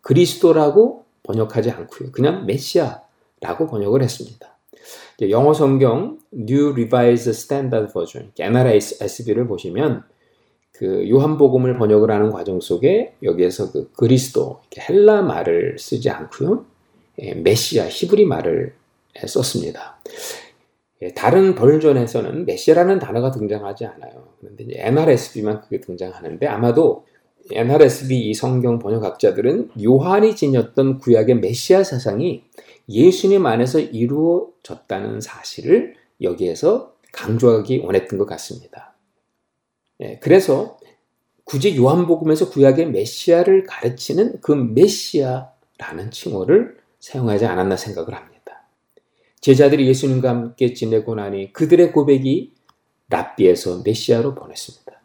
그리스도라고 0.00 1.04
번역하지 1.24 1.70
않고요. 1.70 2.12
그냥 2.12 2.46
메시아라고 2.46 3.66
번역을 3.68 4.02
했습니다. 4.02 4.55
영어 5.30 5.54
성경 5.54 6.18
New 6.34 6.72
Revised 6.72 7.30
Standard 7.30 7.92
Version, 7.92 8.32
NRSV를 8.38 9.46
보시면 9.46 10.04
그 10.72 11.08
요한복음을 11.08 11.78
번역을 11.78 12.10
하는 12.10 12.30
과정 12.30 12.60
속에 12.60 13.14
여기에서 13.22 13.72
그 13.72 13.90
그리스도 13.92 14.60
헬라 14.78 15.22
말을 15.22 15.78
쓰지 15.78 16.10
않고요. 16.10 16.66
예, 17.22 17.34
메시아 17.34 17.86
히브리 17.88 18.26
말을 18.26 18.74
썼습니다. 19.26 19.98
예, 21.00 21.08
다른 21.14 21.54
버전에서는 21.54 22.44
메시아라는 22.44 22.98
단어가 22.98 23.30
등장하지 23.30 23.86
않아요. 23.86 24.28
그런데 24.38 24.64
이제 24.64 24.74
NRSV만 24.76 25.62
그게 25.62 25.80
등장하는데 25.80 26.46
아마도 26.46 27.06
NRSV 27.50 28.28
이 28.28 28.34
성경 28.34 28.78
번역학자들은 28.78 29.70
요한이 29.82 30.36
지녔던 30.36 30.98
구약의 30.98 31.36
메시아 31.36 31.84
사상이 31.84 32.42
예수님 32.88 33.46
안에서 33.46 33.80
이루어졌다는 33.80 35.20
사실을 35.20 35.96
여기에서 36.22 36.94
강조하기 37.12 37.78
원했던 37.78 38.18
것 38.18 38.26
같습니다. 38.26 38.94
예, 40.00 40.18
그래서 40.20 40.78
굳이 41.44 41.76
요한복음에서 41.76 42.50
구약의 42.50 42.90
메시아를 42.90 43.64
가르치는 43.64 44.40
그 44.40 44.52
메시아라는 44.52 46.10
칭호를 46.10 46.76
사용하지 47.00 47.46
않았나 47.46 47.76
생각을 47.76 48.14
합니다. 48.14 48.36
제자들이 49.40 49.86
예수님과 49.86 50.28
함께 50.28 50.74
지내고 50.74 51.14
나니 51.14 51.52
그들의 51.52 51.92
고백이 51.92 52.52
랍비에서 53.08 53.82
메시아로 53.84 54.34
보냈습니다. 54.34 55.00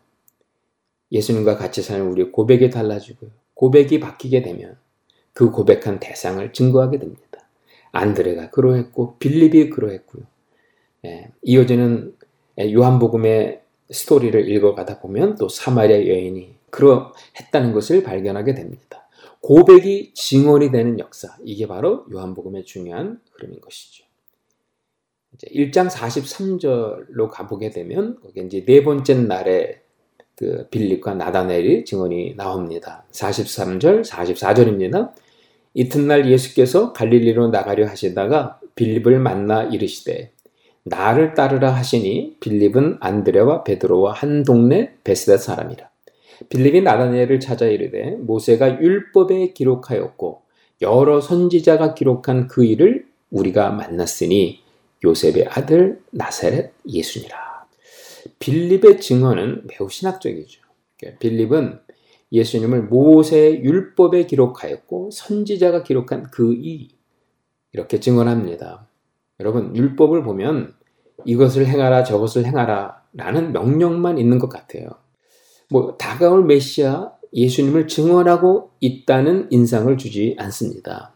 예수님과 1.12 1.58
같이 1.58 1.84
사는 1.84 2.08
우리의 2.08 2.32
고백이 2.32 2.70
달라지고요. 2.70 3.30
고백이 3.54 4.00
바뀌게 4.00 4.42
되면 4.42 4.78
그 5.34 5.52
고백한 5.52 6.00
대상을 6.00 6.52
증거하게 6.54 7.00
됩니다. 7.00 7.31
안드레가 7.92 8.50
그러했고 8.50 9.18
빌립이 9.18 9.70
그러했고요. 9.70 10.24
예, 11.06 11.30
이어지는 11.42 12.16
요한복음의 12.60 13.62
스토리를 13.89 14.50
읽어가다 14.50 15.00
보면 15.00 15.36
또 15.36 15.50
사마리아 15.50 15.98
여인이 16.08 16.56
그러했다는 16.70 17.74
것을 17.74 18.04
발견하게 18.04 18.54
됩니다. 18.56 19.08
고백이 19.42 20.14
증언이 20.14 20.72
되는 20.72 21.00
역사. 21.00 21.36
이게 21.44 21.68
바로 21.68 22.06
요한복음의 22.12 22.66
중요한 22.66 23.20
흐름인 23.34 23.60
것이죠. 23.60 24.06
이제 25.34 25.48
1장 25.48 25.89
43절로 25.89 27.30
가보게 27.30 27.72
되면 27.72 28.20
거기 28.22 28.42
이제 28.42 28.64
네 28.64 28.84
번째 28.84 29.16
날에 29.16 29.82
그 30.36 30.68
빌립과 30.70 31.16
나다넬이 31.16 31.86
증언이 31.86 32.36
나옵니다. 32.36 33.06
43절, 33.12 34.06
44절입니다. 34.06 35.14
이튿날 35.74 36.30
예수께서 36.30 36.94
갈릴리로 36.94 37.50
나가려 37.50 37.88
하시다가 37.88 38.60
빌립을 38.76 39.20
만나 39.20 39.64
이르시되 39.64 40.32
나를 40.84 41.34
따르라 41.34 41.74
하시니 41.74 42.38
빌립은 42.40 42.98
안드레와 43.00 43.64
베드로와 43.64 44.14
한 44.14 44.44
동네 44.44 44.94
베스다 45.04 45.38
사람이라. 45.38 45.90
빌립이 46.50 46.82
나다니엘을 46.82 47.40
찾아 47.40 47.68
이르되 47.68 48.16
모세가 48.20 48.82
율법에 48.82 49.54
기록하였고 49.54 50.42
여러 50.82 51.22
선지자가 51.22 51.94
기록한 51.94 52.48
그 52.48 52.66
일을 52.66 53.06
우리가 53.30 53.70
만났으니 53.70 54.62
요셉의 55.04 55.48
아들 55.50 56.00
나사렛 56.10 56.72
예수니라. 56.88 57.38
빌립의 58.40 59.00
증언은 59.00 59.68
매우 59.68 59.90
신학적이죠. 59.90 60.62
그러니까 61.00 61.20
빌립은 61.20 61.80
예수님을 62.32 62.84
모세 62.84 63.62
율법에 63.62 64.26
기록하였고 64.26 65.12
선지자가 65.12 65.84
기록한 65.84 66.24
그 66.32 66.54
이 66.54 67.02
이렇게 67.74 68.00
증언합니다. 68.00 68.88
여러분 69.40 69.76
율법을 69.76 70.24
보면 70.24 70.74
이것을 71.26 71.66
행하라 71.68 72.04
저것을 72.04 72.46
행하라 72.46 73.04
라는 73.14 73.52
명령만 73.54 74.18
있는 74.18 74.40
것 74.40 74.50
같아요. 74.50 74.90
뭐 75.70 75.98
다가올 75.98 76.46
메시아 76.46 77.14
예수님을 77.34 77.88
증언하고 77.88 78.72
있다는 78.82 79.48
인상을 79.52 79.98
주지 79.98 80.36
않습니다. 80.38 81.14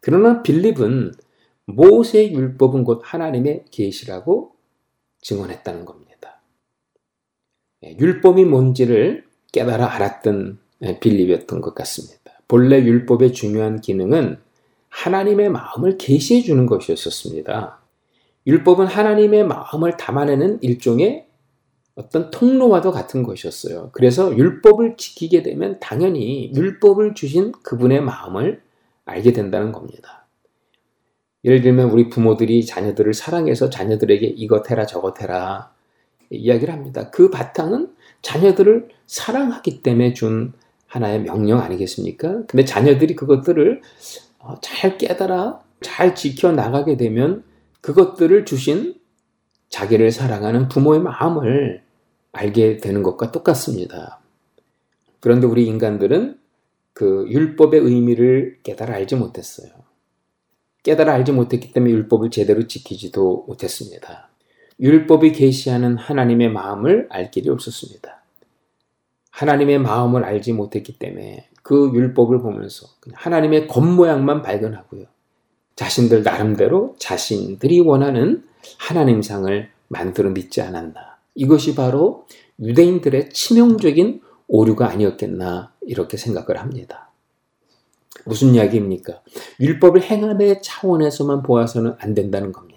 그러나 0.00 0.42
빌립은 0.42 1.12
모세 1.66 2.30
율법은 2.30 2.84
곧 2.84 3.00
하나님의 3.02 3.64
계시라고 3.70 4.52
증언했다는 5.20 5.84
겁니다. 5.84 6.42
예, 7.84 7.96
율법이 7.98 8.44
뭔지를 8.44 9.27
깨달아 9.52 9.94
알았던 9.94 10.58
예, 10.82 10.98
빌립이었던 11.00 11.60
것 11.60 11.74
같습니다. 11.74 12.18
본래 12.46 12.82
율법의 12.82 13.32
중요한 13.32 13.80
기능은 13.80 14.38
하나님의 14.88 15.50
마음을 15.50 15.98
계시해 15.98 16.42
주는 16.42 16.66
것이었습니다. 16.66 17.80
율법은 18.46 18.86
하나님의 18.86 19.44
마음을 19.44 19.96
담아내는 19.96 20.62
일종의 20.62 21.26
어떤 21.94 22.30
통로와도 22.30 22.92
같은 22.92 23.22
것이었어요. 23.24 23.90
그래서 23.92 24.34
율법을 24.36 24.96
지키게 24.96 25.42
되면 25.42 25.78
당연히 25.80 26.52
율법을 26.54 27.14
주신 27.14 27.52
그분의 27.62 28.00
마음을 28.00 28.62
알게 29.04 29.32
된다는 29.32 29.72
겁니다. 29.72 30.26
예를 31.44 31.60
들면 31.60 31.90
우리 31.90 32.08
부모들이 32.08 32.64
자녀들을 32.64 33.14
사랑해서 33.14 33.68
자녀들에게 33.68 34.26
이것 34.26 34.70
해라 34.70 34.86
저것 34.86 35.20
해라 35.20 35.72
이야기를 36.30 36.72
합니다. 36.72 37.10
그 37.10 37.30
바탕은 37.30 37.94
자녀들을 38.22 38.88
사랑하기 39.06 39.82
때문에 39.82 40.14
준 40.14 40.52
하나의 40.86 41.22
명령 41.22 41.60
아니겠습니까? 41.60 42.46
근데 42.46 42.64
자녀들이 42.64 43.14
그것들을 43.14 43.82
어, 44.38 44.54
잘 44.60 44.98
깨달아 44.98 45.60
잘 45.80 46.14
지켜 46.14 46.52
나가게 46.52 46.96
되면 46.96 47.44
그것들을 47.80 48.44
주신 48.44 48.94
자기를 49.68 50.10
사랑하는 50.10 50.68
부모의 50.68 51.00
마음을 51.00 51.82
알게 52.32 52.78
되는 52.78 53.02
것과 53.02 53.32
똑같습니다. 53.32 54.20
그런데 55.20 55.46
우리 55.46 55.66
인간들은 55.66 56.38
그 56.92 57.26
율법의 57.28 57.80
의미를 57.80 58.58
깨달아 58.62 58.94
알지 58.94 59.16
못했어요. 59.16 59.70
깨달아 60.82 61.12
알지 61.12 61.32
못했기 61.32 61.72
때문에 61.72 61.92
율법을 61.92 62.30
제대로 62.30 62.66
지키지도 62.66 63.44
못했습니다. 63.46 64.27
율법이 64.80 65.32
계시하는 65.32 65.96
하나님의 65.96 66.50
마음을 66.50 67.08
알 67.10 67.30
길이 67.30 67.48
없었습니다. 67.50 68.22
하나님의 69.30 69.78
마음을 69.78 70.24
알지 70.24 70.52
못했기 70.52 70.98
때문에 70.98 71.48
그 71.62 71.90
율법을 71.94 72.40
보면서 72.40 72.86
하나님의 73.12 73.68
겉모양만 73.68 74.42
발견하고요. 74.42 75.04
자신들 75.76 76.22
나름대로 76.22 76.96
자신들이 76.98 77.80
원하는 77.80 78.44
하나님상을 78.78 79.70
만들어 79.88 80.30
믿지 80.30 80.60
않았나. 80.60 81.18
이것이 81.34 81.74
바로 81.74 82.26
유대인들의 82.60 83.30
치명적인 83.30 84.22
오류가 84.48 84.88
아니었겠나 84.88 85.72
이렇게 85.82 86.16
생각을 86.16 86.60
합니다. 86.60 87.10
무슨 88.24 88.54
이야기입니까? 88.54 89.22
율법을 89.60 90.02
행함의 90.02 90.62
차원에서만 90.62 91.42
보아서는 91.42 91.94
안 91.98 92.14
된다는 92.14 92.52
겁니다. 92.52 92.67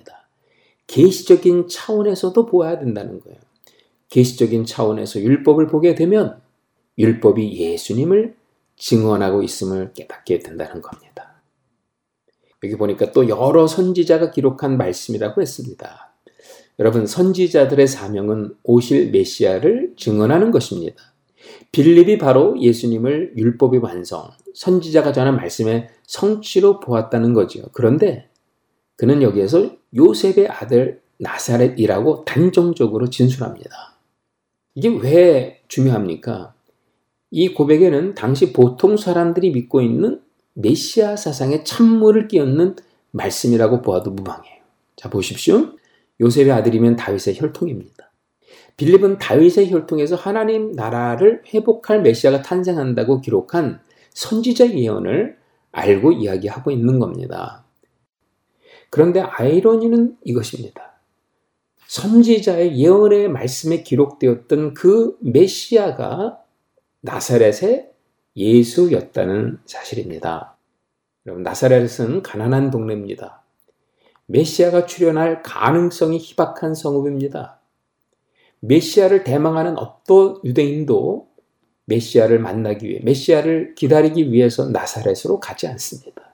계시적인 0.91 1.69
차원에서도 1.69 2.45
보아야 2.45 2.77
된다는 2.77 3.21
거예요. 3.21 3.39
계시적인 4.09 4.65
차원에서 4.65 5.21
율법을 5.21 5.67
보게 5.67 5.95
되면 5.95 6.41
율법이 6.97 7.57
예수님을 7.57 8.35
증언하고 8.75 9.41
있음을 9.41 9.93
깨닫게 9.93 10.39
된다는 10.39 10.81
겁니다. 10.81 11.41
여기 12.63 12.75
보니까 12.75 13.13
또 13.13 13.29
여러 13.29 13.67
선지자가 13.67 14.31
기록한 14.31 14.77
말씀이라고 14.77 15.41
했습니다. 15.41 16.13
여러분, 16.77 17.05
선지자들의 17.05 17.87
사명은 17.87 18.55
오실 18.63 19.11
메시아를 19.11 19.93
증언하는 19.95 20.51
것입니다. 20.51 21.13
빌립이 21.71 22.17
바로 22.17 22.61
예수님을 22.61 23.37
율법의 23.37 23.79
완성, 23.79 24.29
선지자가 24.53 25.13
전한 25.13 25.37
말씀의 25.37 25.87
성취로 26.05 26.81
보았다는 26.81 27.33
거지요. 27.33 27.63
그런데 27.71 28.29
그는 28.97 29.21
여기에서 29.21 29.80
요셉의 29.95 30.47
아들 30.47 31.01
나사렛이라고 31.19 32.25
단정적으로 32.25 33.09
진술합니다. 33.09 33.69
이게 34.75 34.89
왜 34.89 35.61
중요합니까? 35.67 36.53
이 37.29 37.53
고백에는 37.53 38.15
당시 38.15 38.53
보통 38.53 38.97
사람들이 38.97 39.51
믿고 39.51 39.81
있는 39.81 40.21
메시아 40.53 41.15
사상의 41.15 41.63
찬물을 41.63 42.27
끼얹는 42.27 42.75
말씀이라고 43.11 43.81
보아도 43.81 44.11
무방해요. 44.11 44.61
자, 44.95 45.09
보십시오. 45.09 45.71
요셉의 46.19 46.51
아들이면 46.51 46.95
다윗의 46.95 47.39
혈통입니다. 47.39 48.11
빌립은 48.77 49.17
다윗의 49.17 49.71
혈통에서 49.71 50.15
하나님 50.15 50.71
나라를 50.71 51.43
회복할 51.53 52.01
메시아가 52.01 52.41
탄생한다고 52.41 53.21
기록한 53.21 53.79
선지자 54.13 54.75
예언을 54.75 55.37
알고 55.71 56.11
이야기하고 56.13 56.71
있는 56.71 56.99
겁니다. 56.99 57.60
그런데 58.91 59.21
아이러니는 59.21 60.17
이것입니다. 60.23 60.91
선지자의 61.87 62.77
예언의 62.77 63.29
말씀에 63.29 63.83
기록되었던 63.83 64.75
그 64.75 65.17
메시아가 65.21 66.39
나사렛의 67.01 67.89
예수였다는 68.35 69.59
사실입니다. 69.65 70.57
여러분, 71.25 71.43
나사렛은 71.43 72.21
가난한 72.21 72.69
동네입니다. 72.69 73.43
메시아가 74.27 74.85
출현할 74.85 75.41
가능성이 75.41 76.17
희박한 76.17 76.75
성읍입니다. 76.75 77.59
메시아를 78.59 79.23
대망하는 79.23 79.77
어떤 79.77 80.39
유대인도 80.43 81.29
메시아를 81.85 82.39
만나기 82.39 82.87
위해, 82.87 82.99
메시아를 83.03 83.75
기다리기 83.75 84.31
위해서 84.31 84.69
나사렛으로 84.69 85.39
가지 85.39 85.67
않습니다. 85.67 86.30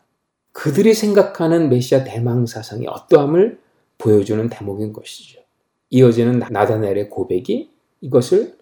그들이 0.58 0.95
생각하는 0.95 1.70
메시아 1.70 2.03
대망 2.03 2.47
사상이 2.47 2.88
어떠함을 2.88 3.60
보여주는 3.99 4.49
대목인 4.49 4.91
것이죠. 4.91 5.39
이어지는 5.91 6.39
나다넬의 6.49 7.12
고백이 7.12 7.70
이것을 8.01 8.58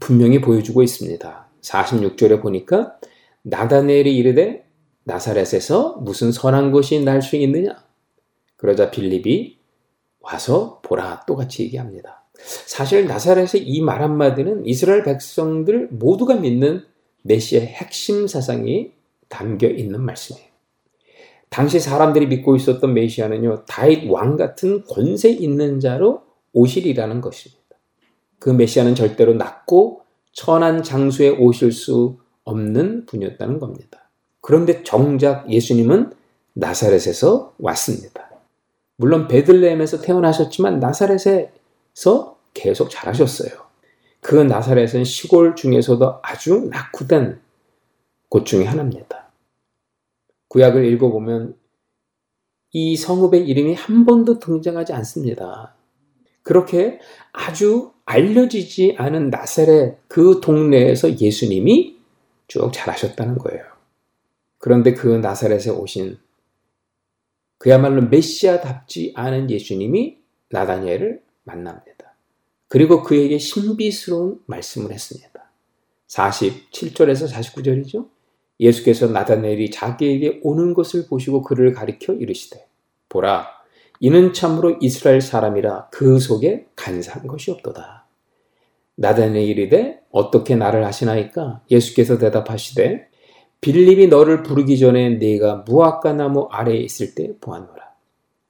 분명히 0.00 0.40
보여주고 0.40 0.82
있습니다. 0.82 1.48
46절에 1.62 2.42
보니까 2.42 2.98
나다넬이 3.42 4.16
이르되 4.16 4.66
나사렛에서 5.04 5.98
무슨 6.00 6.32
선한 6.32 6.72
것이 6.72 7.04
날 7.04 7.22
수 7.22 7.36
있느냐? 7.36 7.84
그러자 8.56 8.90
빌립이 8.90 9.58
와서 10.18 10.80
보라 10.82 11.22
똑같이 11.24 11.62
얘기합니다. 11.62 12.24
사실 12.66 13.06
나사렛의 13.06 13.62
이 13.64 13.80
말 13.80 14.02
한마디는 14.02 14.66
이스라엘 14.66 15.04
백성들 15.04 15.90
모두가 15.92 16.34
믿는 16.34 16.84
메시의 17.22 17.64
핵심 17.64 18.26
사상이 18.26 18.90
담겨 19.28 19.68
있는 19.68 20.00
말씀이에요. 20.02 20.48
당시 21.50 21.80
사람들이 21.80 22.26
믿고 22.26 22.56
있었던 22.56 22.92
메시아는요, 22.94 23.64
다윗 23.66 24.08
왕 24.10 24.36
같은 24.36 24.84
권세 24.84 25.30
있는 25.30 25.80
자로 25.80 26.22
오실이라는 26.52 27.20
것입니다. 27.20 27.58
그 28.38 28.50
메시아는 28.50 28.94
절대로 28.94 29.34
낮고 29.34 30.02
천한 30.32 30.82
장소에 30.82 31.30
오실 31.30 31.72
수 31.72 32.18
없는 32.44 33.06
분이었다는 33.06 33.58
겁니다. 33.58 34.10
그런데 34.40 34.82
정작 34.82 35.50
예수님은 35.50 36.12
나사렛에서 36.54 37.54
왔습니다. 37.58 38.30
물론 38.96 39.28
베들레헴에서 39.28 40.00
태어나셨지만 40.00 40.80
나사렛에서 40.80 42.36
계속 42.54 42.90
자라셨어요. 42.90 43.50
그 44.20 44.34
나사렛은 44.34 45.04
시골 45.04 45.54
중에서도 45.54 46.20
아주 46.22 46.68
낙후된 46.70 47.40
곳 48.28 48.44
중에 48.44 48.64
하나입니다. 48.64 49.27
구약을 50.48 50.84
읽어보면 50.92 51.56
이 52.72 52.96
성읍의 52.96 53.46
이름이 53.48 53.74
한 53.74 54.04
번도 54.04 54.38
등장하지 54.38 54.92
않습니다. 54.92 55.74
그렇게 56.42 56.98
아주 57.32 57.92
알려지지 58.04 58.96
않은 58.98 59.30
나사렛 59.30 59.98
그 60.08 60.40
동네에서 60.40 61.20
예수님이 61.20 61.98
쭉 62.46 62.70
자라셨다는 62.72 63.38
거예요. 63.38 63.62
그런데 64.58 64.94
그 64.94 65.06
나사렛에 65.08 65.70
오신 65.70 66.18
그야말로 67.58 68.02
메시아답지 68.02 69.12
않은 69.14 69.50
예수님이 69.50 70.18
나다니엘을 70.50 71.22
만납니다. 71.44 72.14
그리고 72.68 73.02
그에게 73.02 73.38
신비스러운 73.38 74.40
말씀을 74.46 74.92
했습니다. 74.92 75.50
47절에서 76.06 77.30
49절이죠. 77.30 78.08
예수께서 78.60 79.08
나다니엘이 79.08 79.70
자기에게 79.70 80.40
오는 80.42 80.74
것을 80.74 81.06
보시고 81.06 81.42
그를 81.42 81.72
가리켜 81.72 82.12
이르시되 82.12 82.66
보라 83.08 83.46
이는 84.00 84.32
참으로 84.32 84.76
이스라엘 84.80 85.20
사람이라 85.20 85.88
그 85.90 86.18
속에 86.18 86.66
간사한 86.76 87.26
것이 87.26 87.50
없도다. 87.50 88.06
나다니엘이 88.96 89.48
이르되 89.48 90.00
어떻게 90.10 90.56
나를 90.56 90.84
하시나이까? 90.84 91.62
예수께서 91.70 92.18
대답하시되 92.18 93.08
빌립이 93.60 94.06
너를 94.08 94.42
부르기 94.42 94.78
전에 94.78 95.10
네가 95.10 95.64
무화과 95.66 96.12
나무 96.12 96.48
아래에 96.50 96.78
있을 96.78 97.14
때 97.14 97.32
보았노라. 97.40 97.88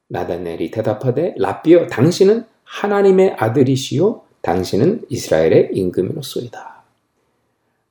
나다니엘이 0.09 0.71
대답하되 0.71 1.35
라비어 1.39 1.87
당신은 1.87 2.45
하나님의 2.65 3.35
아들이시요 3.39 4.23
당신은 4.43 5.07
이스라엘의 5.09 5.71
임금이로소이다. 5.73 6.83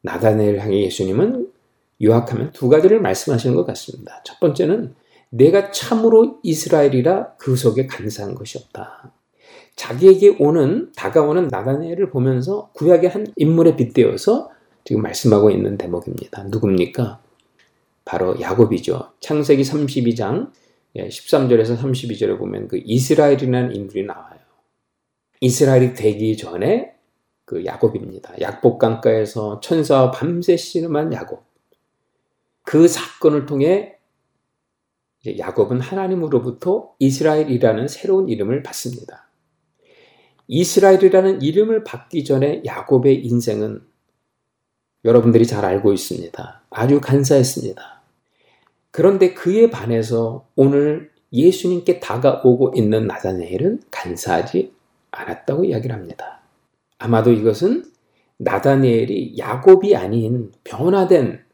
나다니엘 0.02 0.60
향해 0.60 0.84
예수님은 0.84 1.52
요약하면 2.02 2.52
두 2.52 2.70
가지를 2.70 3.02
말씀하시는 3.02 3.56
것 3.56 3.66
같습니다. 3.68 4.22
첫 4.24 4.40
번째는 4.40 4.96
내가 5.30 5.72
참으로 5.72 6.40
이스라엘이라 6.44 7.36
그 7.38 7.56
속에 7.56 7.88
간사한 7.88 8.36
것이 8.36 8.58
없다. 8.58 9.12
자기에게 9.76 10.38
오는 10.40 10.92
다가오는 10.96 11.50
나다니엘을 11.50 12.10
보면서 12.10 12.72
구약의 12.74 13.10
한 13.10 13.28
인물에 13.36 13.76
빗대어서 13.76 14.50
지금 14.84 15.02
말씀하고 15.02 15.52
있는 15.52 15.78
대목입니다. 15.78 16.44
누굽니까? 16.46 17.20
바로 18.06 18.40
야곱이죠. 18.40 19.12
창세기 19.20 19.64
32장 19.64 20.52
13절에서 20.96 21.72
예, 21.72 21.76
32절에 21.76 22.38
보면 22.38 22.68
그 22.68 22.82
이스라엘이라는 22.84 23.76
인물이 23.76 24.06
나와요. 24.06 24.40
이스라엘이 25.42 25.94
되기 25.94 26.38
전에 26.38 26.94
그 27.46 27.64
야곱입니다. 27.66 28.42
약복강가에서 28.42 29.60
천사와 29.60 30.12
밤새 30.12 30.58
씨름한 30.58 31.14
야곱. 31.14 31.47
그 32.68 32.90
사건을 32.90 33.46
통해 33.46 33.96
야곱은 35.26 35.80
하나님으로부터 35.80 36.92
이스라엘이라는 37.00 37.88
새로운 37.88 38.28
이름을 38.28 38.62
받습니다. 38.62 39.30
이스라엘이라는 40.50 41.42
이름을 41.42 41.86
받기 41.86 42.26
전에 42.26 42.64
야곱의 42.66 43.26
인생은 43.26 43.84
여러분들이 45.06 45.48
잘 45.48 45.64
알고 45.64 45.94
있습니다. 45.94 46.64
아주 46.70 47.00
간사했습니다. 47.00 48.02
그런데 48.92 49.34
그에 49.34 49.70
반해서 49.70 50.46
오늘 50.58 51.10
예수님께 51.32 52.02
다가오고 52.02 52.74
있는 52.76 53.08
나다네엘은 53.08 53.84
간사하지 53.92 54.74
않았다고 55.12 55.64
이야기를 55.64 55.96
합니다. 55.96 56.42
아마도 56.98 57.32
이것은 57.32 57.86
나다니엘이 58.40 59.38
야곱이 59.38 59.96
아닌 59.96 60.52
변화된 60.66 61.47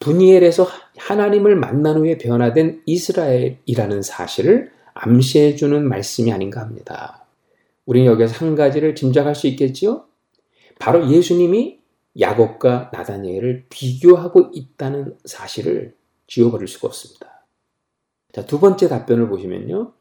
분이엘에서 0.00 0.66
하나님을 0.96 1.56
만난 1.56 1.98
후에 1.98 2.18
변화된 2.18 2.82
이스라엘이라는 2.86 4.02
사실을 4.02 4.72
암시해 4.94 5.56
주는 5.56 5.86
말씀이 5.86 6.32
아닌가 6.32 6.60
합니다. 6.60 7.26
우리는 7.86 8.10
여기서 8.10 8.44
한 8.44 8.54
가지를 8.54 8.94
짐작할 8.94 9.34
수 9.34 9.46
있겠지요? 9.46 10.04
바로 10.78 11.08
예수님이 11.10 11.80
야곱과 12.18 12.90
나다니엘을 12.92 13.66
비교하고 13.68 14.50
있다는 14.52 15.16
사실을 15.24 15.94
지워버릴 16.26 16.66
수가 16.66 16.88
없습니다. 16.88 17.46
자, 18.32 18.44
두 18.46 18.58
번째 18.58 18.88
답변을 18.88 19.28
보시면요. 19.28 19.92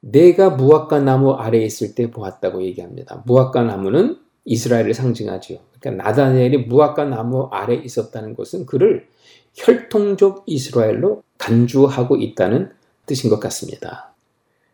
내가 0.00 0.50
무화과 0.50 1.00
나무 1.00 1.32
아래에 1.32 1.64
있을 1.64 1.94
때 1.94 2.10
보았다고 2.10 2.62
얘기합니다. 2.62 3.22
무화과 3.26 3.62
나무는 3.62 4.18
이스라엘을 4.44 4.94
상징하지요. 4.94 5.58
그러니까 5.78 6.04
나다니엘이 6.04 6.66
무화과 6.66 7.04
나무 7.04 7.48
아래 7.52 7.74
에 7.74 7.76
있었다는 7.76 8.34
것은 8.34 8.66
그를 8.66 9.06
혈통적 9.54 10.44
이스라엘로 10.46 11.22
간주하고 11.38 12.16
있다는 12.16 12.70
뜻인 13.06 13.30
것 13.30 13.40
같습니다. 13.40 14.14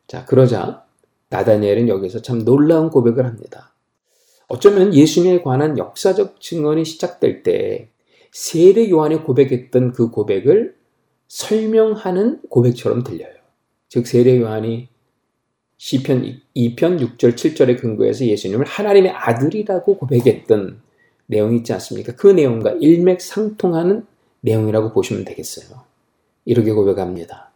자, 0.06 0.24
그러자 0.24 0.84
나다니엘은 1.30 1.88
여기서 1.88 2.22
참 2.22 2.44
놀라운 2.44 2.90
고백을 2.90 3.26
합니다. 3.26 3.72
어쩌면 4.46 4.94
예수님에 4.94 5.42
관한 5.42 5.78
역사적 5.78 6.40
증언이 6.40 6.84
시작될 6.84 7.42
때 7.42 7.88
세례 8.30 8.90
요한이 8.90 9.24
고백했던 9.24 9.92
그 9.92 10.10
고백을 10.10 10.76
설명하는 11.28 12.42
고백처럼 12.48 13.02
들려요. 13.02 13.32
즉 13.88 14.06
세례 14.06 14.38
요한이 14.38 14.88
시편 15.76 16.40
2편 16.56 17.16
6절 17.16 17.34
7절의 17.34 17.80
근거에서 17.80 18.24
예수님을 18.24 18.66
하나님의 18.66 19.10
아들이라고 19.10 19.96
고백했던 19.98 20.80
내용이 21.26 21.58
있지 21.58 21.72
않습니까? 21.72 22.14
그 22.14 22.28
내용과 22.28 22.76
일맥상통하는 22.80 24.06
내용이라고 24.44 24.92
보시면 24.92 25.24
되겠어요. 25.24 25.82
이렇게 26.44 26.72
고백합니다. 26.72 27.52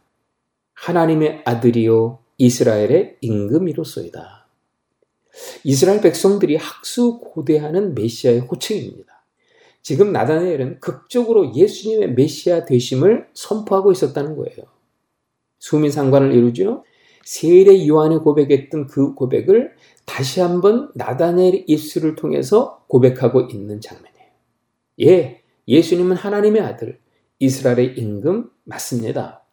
하나님의 0.73 1.43
아들이요 1.45 2.19
이스라엘의 2.37 3.17
임금이로소이다. 3.21 4.47
이스라엘 5.63 6.01
백성들이 6.01 6.55
학수 6.55 7.19
고대하는 7.19 7.93
메시아의 7.93 8.39
호칭입니다. 8.41 9.23
지금 9.81 10.11
나다니엘은 10.11 10.79
극적으로 10.79 11.55
예수님의 11.55 12.13
메시아 12.13 12.65
되심을 12.65 13.29
선포하고 13.33 13.91
있었다는 13.91 14.35
거예요. 14.35 14.57
수민 15.59 15.91
상관을 15.91 16.33
이루죠. 16.33 16.83
세례 17.23 17.87
요한이 17.87 18.19
고백했던 18.19 18.87
그 18.87 19.13
고백을 19.13 19.75
다시 20.05 20.39
한번 20.39 20.91
나다니엘의 20.95 21.65
입술을 21.67 22.15
통해서 22.15 22.83
고백하고 22.87 23.41
있는 23.41 23.79
장면이에요. 23.79 24.29
예, 25.01 25.43
예수님은 25.69 26.17
하나님의 26.17 26.61
아들, 26.61 26.99
이스라엘의 27.39 27.97
임금 27.97 28.49
맞습니다. 28.65 29.43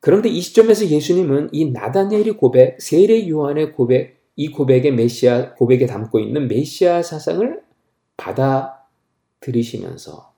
그런데 0.00 0.28
이 0.28 0.40
시점에서 0.40 0.86
예수님은 0.86 1.50
이 1.52 1.70
나다니엘의 1.70 2.36
고백, 2.36 2.80
세례 2.80 3.28
요한의 3.28 3.72
고백, 3.72 4.22
이 4.36 4.50
고백의 4.50 4.92
메시아 4.92 5.54
고백에 5.54 5.86
담고 5.86 6.20
있는 6.20 6.48
메시아 6.48 7.02
사상을 7.02 7.62
받아들이시면서 8.16 10.32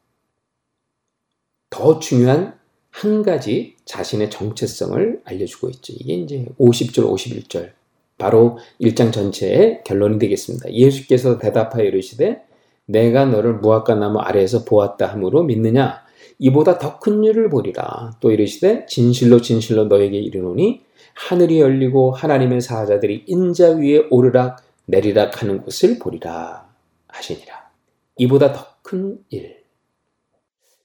더 1.70 1.99
중요한 1.99 2.59
한 2.90 3.22
가지 3.22 3.76
자신의 3.84 4.30
정체성을 4.30 5.22
알려주고 5.24 5.70
있죠. 5.70 5.94
이게 5.97 6.14
이제 6.14 6.47
50절, 6.59 7.11
51절. 7.12 7.72
바로 8.18 8.59
1장 8.80 9.12
전체의 9.12 9.82
결론이 9.84 10.18
되겠습니다. 10.18 10.72
예수께서 10.72 11.38
대답하여 11.38 11.84
이르시되 11.84 12.45
내가 12.87 13.24
너를 13.26 13.55
무화과 13.57 13.95
나무 13.97 14.18
아래에서 14.20 14.64
보았다 14.64 15.07
함으로 15.07 15.43
믿느냐? 15.45 16.05
이보다 16.39 16.78
더 16.78 16.99
큰 17.01 17.24
일을 17.24 17.49
보리라. 17.51 18.12
또 18.20 18.30
이르시되 18.30 18.87
진실로 18.87 19.41
진실로 19.41 19.84
너에게 19.87 20.18
이르노니 20.18 20.84
하늘이 21.14 21.61
열리고 21.61 22.12
하나님의 22.12 22.61
사자들이 22.61 23.24
인자 23.26 23.70
위에 23.76 24.07
오르락 24.11 24.62
내리락 24.87 25.43
하는 25.43 25.62
것을 25.64 25.99
보리라 25.99 26.68
하시니라. 27.09 27.70
이보다 28.18 28.53
더 28.53 28.66
큰 28.82 29.18
일. 29.30 29.64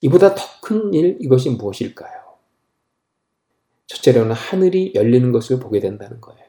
이보다 0.01 0.33
더 0.33 0.41
큰 0.63 0.93
일 0.93 1.17
이것이 1.21 1.51
무엇일까요? 1.51 2.21
첫째로는 3.87 4.31
하늘이 4.31 4.93
열리는 4.95 5.31
것을 5.31 5.59
보게 5.59 5.79
된다는 5.79 6.19
거예요. 6.21 6.40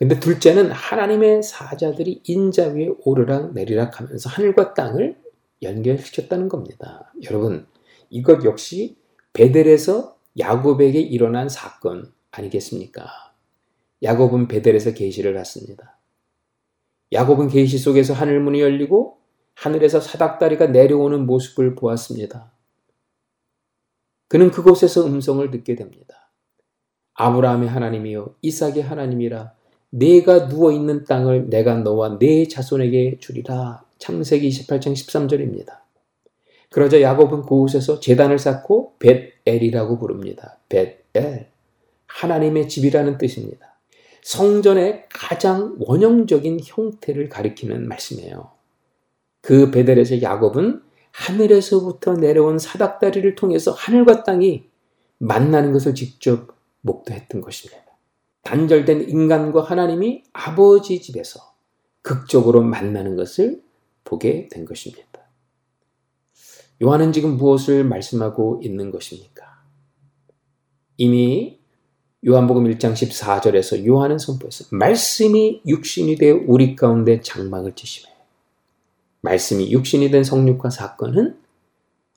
근데 0.00 0.18
둘째는 0.18 0.70
하나님의 0.70 1.42
사자들이 1.42 2.22
인자 2.24 2.68
위에 2.68 2.88
오르락 3.04 3.52
내리락 3.52 4.00
하면서 4.00 4.30
하늘과 4.30 4.72
땅을 4.72 5.20
연결시켰다는 5.60 6.48
겁니다. 6.48 7.12
여러분, 7.24 7.66
이것 8.08 8.42
역시 8.46 8.96
베델에서 9.34 10.16
야곱에게 10.38 10.98
일어난 11.00 11.50
사건 11.50 12.14
아니겠습니까? 12.30 13.10
야곱은 14.02 14.48
베델에서 14.48 14.94
계시를 14.94 15.34
갔습니다. 15.34 15.98
야곱은 17.12 17.48
계시 17.48 17.76
속에서 17.76 18.14
하늘 18.14 18.40
문이 18.40 18.58
열리고 18.62 19.18
하늘에서 19.54 20.00
사닥다리가 20.00 20.68
내려오는 20.68 21.26
모습을 21.26 21.74
보았습니다. 21.74 22.50
그는 24.28 24.50
그곳에서 24.50 25.04
음성을 25.04 25.50
듣게 25.50 25.74
됩니다. 25.74 26.32
아브라함의 27.12 27.68
하나님이요 27.68 28.36
이삭의 28.40 28.82
하나님이라 28.82 29.59
내가 29.90 30.48
누워 30.48 30.72
있는 30.72 31.04
땅을 31.04 31.50
내가 31.50 31.74
너와 31.74 32.18
내 32.18 32.46
자손에게 32.46 33.18
주리라. 33.20 33.84
창세기 33.98 34.48
28장 34.48 34.92
13절입니다. 34.92 35.80
그러자 36.70 37.00
야곱은 37.00 37.42
그곳에서 37.42 37.98
재단을 38.00 38.38
쌓고 38.38 38.94
벳엘이라고 38.98 39.98
부릅니다. 39.98 40.58
벳엘. 40.68 41.48
하나님의 42.06 42.68
집이라는 42.68 43.18
뜻입니다. 43.18 43.76
성전의 44.22 45.06
가장 45.12 45.76
원형적인 45.80 46.60
형태를 46.64 47.28
가리키는 47.28 47.88
말씀이에요. 47.88 48.50
그 49.40 49.70
베델에서 49.70 50.22
야곱은 50.22 50.82
하늘에서부터 51.12 52.14
내려온 52.14 52.58
사닥다리를 52.58 53.34
통해서 53.34 53.72
하늘과 53.72 54.22
땅이 54.22 54.64
만나는 55.18 55.72
것을 55.72 55.94
직접 55.94 56.54
목도했던 56.82 57.40
것입니다. 57.40 57.89
단절된 58.42 59.08
인간과 59.08 59.62
하나님이 59.62 60.24
아버지 60.32 61.00
집에서 61.00 61.54
극적으로 62.02 62.62
만나는 62.62 63.16
것을 63.16 63.62
보게 64.04 64.48
된 64.48 64.64
것입니다. 64.64 65.06
요한은 66.82 67.12
지금 67.12 67.36
무엇을 67.36 67.84
말씀하고 67.84 68.60
있는 68.62 68.90
것입니까? 68.90 69.60
이미 70.96 71.58
요한복음 72.26 72.64
1장 72.64 72.92
14절에서 72.92 73.86
요한은 73.86 74.18
선포했어 74.18 74.66
말씀이 74.70 75.62
육신이 75.66 76.16
되어 76.16 76.40
우리 76.46 76.76
가운데 76.76 77.20
장막을 77.20 77.74
치시며 77.74 78.10
말씀이 79.22 79.72
육신이 79.72 80.10
된 80.10 80.24
성육과 80.24 80.68
사건은 80.68 81.38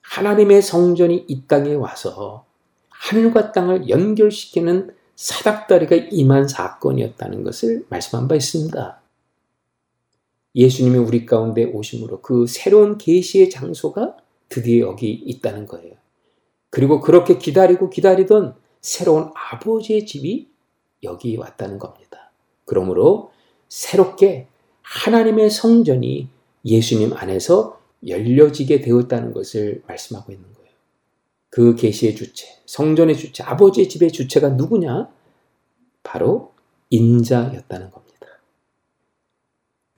하나님의 0.02 0.60
성전이 0.60 1.24
이 1.28 1.46
땅에 1.46 1.74
와서 1.74 2.44
하늘과 2.90 3.52
땅을 3.52 3.88
연결시키는 3.88 4.94
사닥다리가 5.16 5.96
임한 6.10 6.48
사건이었다는 6.48 7.44
것을 7.44 7.86
말씀한 7.88 8.28
바 8.28 8.34
있습니다. 8.34 9.00
예수님이 10.54 10.98
우리 10.98 11.26
가운데 11.26 11.64
오심으로 11.64 12.20
그 12.20 12.46
새로운 12.46 12.98
계시의 12.98 13.50
장소가 13.50 14.16
드디어 14.48 14.86
여기 14.86 15.12
있다는 15.12 15.66
거예요. 15.66 15.94
그리고 16.70 17.00
그렇게 17.00 17.38
기다리고 17.38 17.90
기다리던 17.90 18.54
새로운 18.80 19.30
아버지의 19.34 20.06
집이 20.06 20.48
여기 21.02 21.36
왔다는 21.36 21.78
겁니다. 21.78 22.30
그러므로 22.64 23.30
새롭게 23.68 24.48
하나님의 24.82 25.50
성전이 25.50 26.28
예수님 26.64 27.12
안에서 27.14 27.80
열려지게 28.06 28.80
되었다는 28.80 29.32
것을 29.32 29.82
말씀하고 29.86 30.32
있는 30.32 30.44
거예요. 30.54 30.63
그 31.54 31.76
계시의 31.76 32.16
주체, 32.16 32.48
성전의 32.66 33.16
주체, 33.16 33.44
아버지의 33.44 33.88
집의 33.88 34.10
주체가 34.10 34.48
누구냐? 34.48 35.08
바로 36.02 36.52
인자였다는 36.90 37.92
겁니다. 37.92 38.26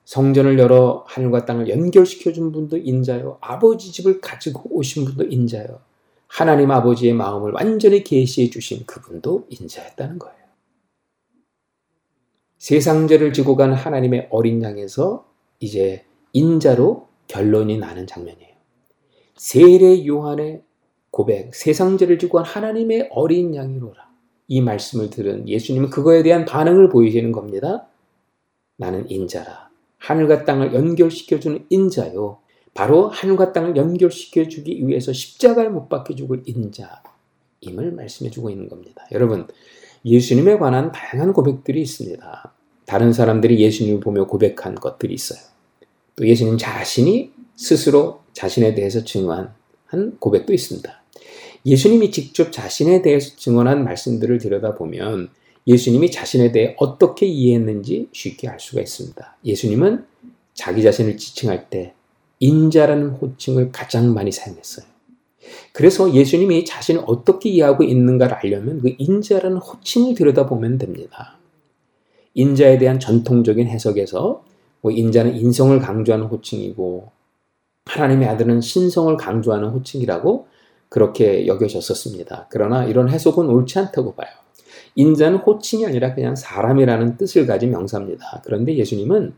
성전을 0.05 0.59
열어 0.59 1.03
하늘과 1.07 1.45
땅을 1.45 1.67
연결시켜 1.69 2.31
준 2.31 2.51
분도 2.51 2.77
인자요. 2.77 3.39
아버지 3.41 3.91
집을 3.91 4.21
가지고 4.21 4.69
오신 4.69 5.05
분도 5.05 5.23
인자요. 5.23 5.81
하나님 6.27 6.69
아버지의 6.69 7.13
마음을 7.13 7.53
완전히 7.53 8.03
계시해 8.03 8.51
주신 8.51 8.85
그분도 8.85 9.47
인자였다는 9.49 10.19
거예요. 10.19 10.37
세상죄를 12.59 13.33
지고 13.33 13.55
간 13.55 13.73
하나님의 13.73 14.27
어린 14.29 14.61
양에서 14.61 15.27
이제 15.59 16.05
인자로 16.33 17.07
결론이 17.27 17.79
나는 17.79 18.05
장면이에요. 18.05 18.53
세례 19.37 20.05
요한의 20.05 20.66
고백, 21.17 21.55
세상 21.55 21.97
죄를 21.97 22.19
지고 22.19 22.37
간 22.37 22.45
하나님의 22.45 23.09
어린 23.09 23.55
양이로라. 23.55 24.07
이 24.49 24.61
말씀을 24.61 25.09
들은 25.09 25.49
예수님은 25.49 25.89
그거에 25.89 26.21
대한 26.21 26.45
반응을 26.45 26.89
보이시는 26.89 27.31
겁니다. 27.31 27.87
나는 28.75 29.09
인자라. 29.09 29.71
하늘과 29.97 30.45
땅을 30.45 30.75
연결시켜주는 30.75 31.65
인자요. 31.71 32.37
바로 32.75 33.09
하늘과 33.09 33.51
땅을 33.51 33.75
연결시켜주기 33.75 34.87
위해서 34.87 35.11
십자가에 35.11 35.69
못 35.69 35.89
박혀 35.89 36.13
죽을 36.13 36.43
인자임을 36.45 37.93
말씀해주고 37.95 38.51
있는 38.51 38.69
겁니다. 38.69 39.03
여러분, 39.11 39.47
예수님에 40.05 40.59
관한 40.59 40.91
다양한 40.91 41.33
고백들이 41.33 41.81
있습니다. 41.81 42.53
다른 42.85 43.11
사람들이 43.11 43.59
예수님을 43.59 44.01
보며 44.01 44.27
고백한 44.27 44.75
것들이 44.75 45.15
있어요. 45.15 45.39
또 46.15 46.27
예수님 46.27 46.59
자신이 46.59 47.31
스스로 47.55 48.21
자신에 48.33 48.75
대해서 48.75 49.03
증언한 49.03 50.19
고백도 50.19 50.53
있습니다. 50.53 51.06
예수님이 51.67 52.11
직접 52.11 52.53
자신에 52.53 53.01
대해서 53.01 53.35
증언한 53.35 53.83
말씀들을 53.83 54.37
들여다보면 54.37 55.29
예수님이 55.67 56.09
자신에 56.11 56.53
대해 56.53 56.75
어떻게 56.77 57.25
이해했는지 57.25 58.07
쉽게 58.13 58.47
알 58.47 58.57
수가 58.57 58.81
있습니다. 58.81 59.37
예수님은 59.43 60.05
자기 60.53 60.81
자신을 60.81 61.17
지칭할 61.17 61.69
때 61.69 61.93
인자라는 62.39 63.09
호칭을 63.09 63.73
가장 63.73 64.13
많이 64.13 64.31
사용했어요. 64.31 64.85
그래서 65.73 66.13
예수님이 66.13 66.63
자신을 66.63 67.03
어떻게 67.05 67.49
이해하고 67.49 67.83
있는가를 67.83 68.35
알려면 68.35 68.79
그 68.79 68.95
인자라는 68.97 69.57
호칭을 69.57 70.15
들여다보면 70.15 70.77
됩니다. 70.77 71.37
인자에 72.33 72.77
대한 72.77 72.99
전통적인 72.99 73.67
해석에서 73.67 74.45
뭐 74.79 74.91
인자는 74.91 75.35
인성을 75.35 75.77
강조하는 75.79 76.27
호칭이고 76.27 77.11
하나님의 77.85 78.29
아들은 78.29 78.61
신성을 78.61 79.17
강조하는 79.17 79.69
호칭이라고 79.69 80.47
그렇게 80.89 81.47
여겨졌었습니다. 81.47 82.47
그러나 82.49 82.85
이런 82.85 83.09
해석은 83.09 83.47
옳지 83.47 83.79
않다고 83.79 84.15
봐요. 84.15 84.29
인자는 84.95 85.39
호칭이 85.39 85.85
아니라 85.85 86.15
그냥 86.15 86.35
사람이라는 86.35 87.17
뜻을 87.17 87.45
가진 87.45 87.71
명사입니다. 87.71 88.41
그런데 88.45 88.75
예수님은 88.75 89.33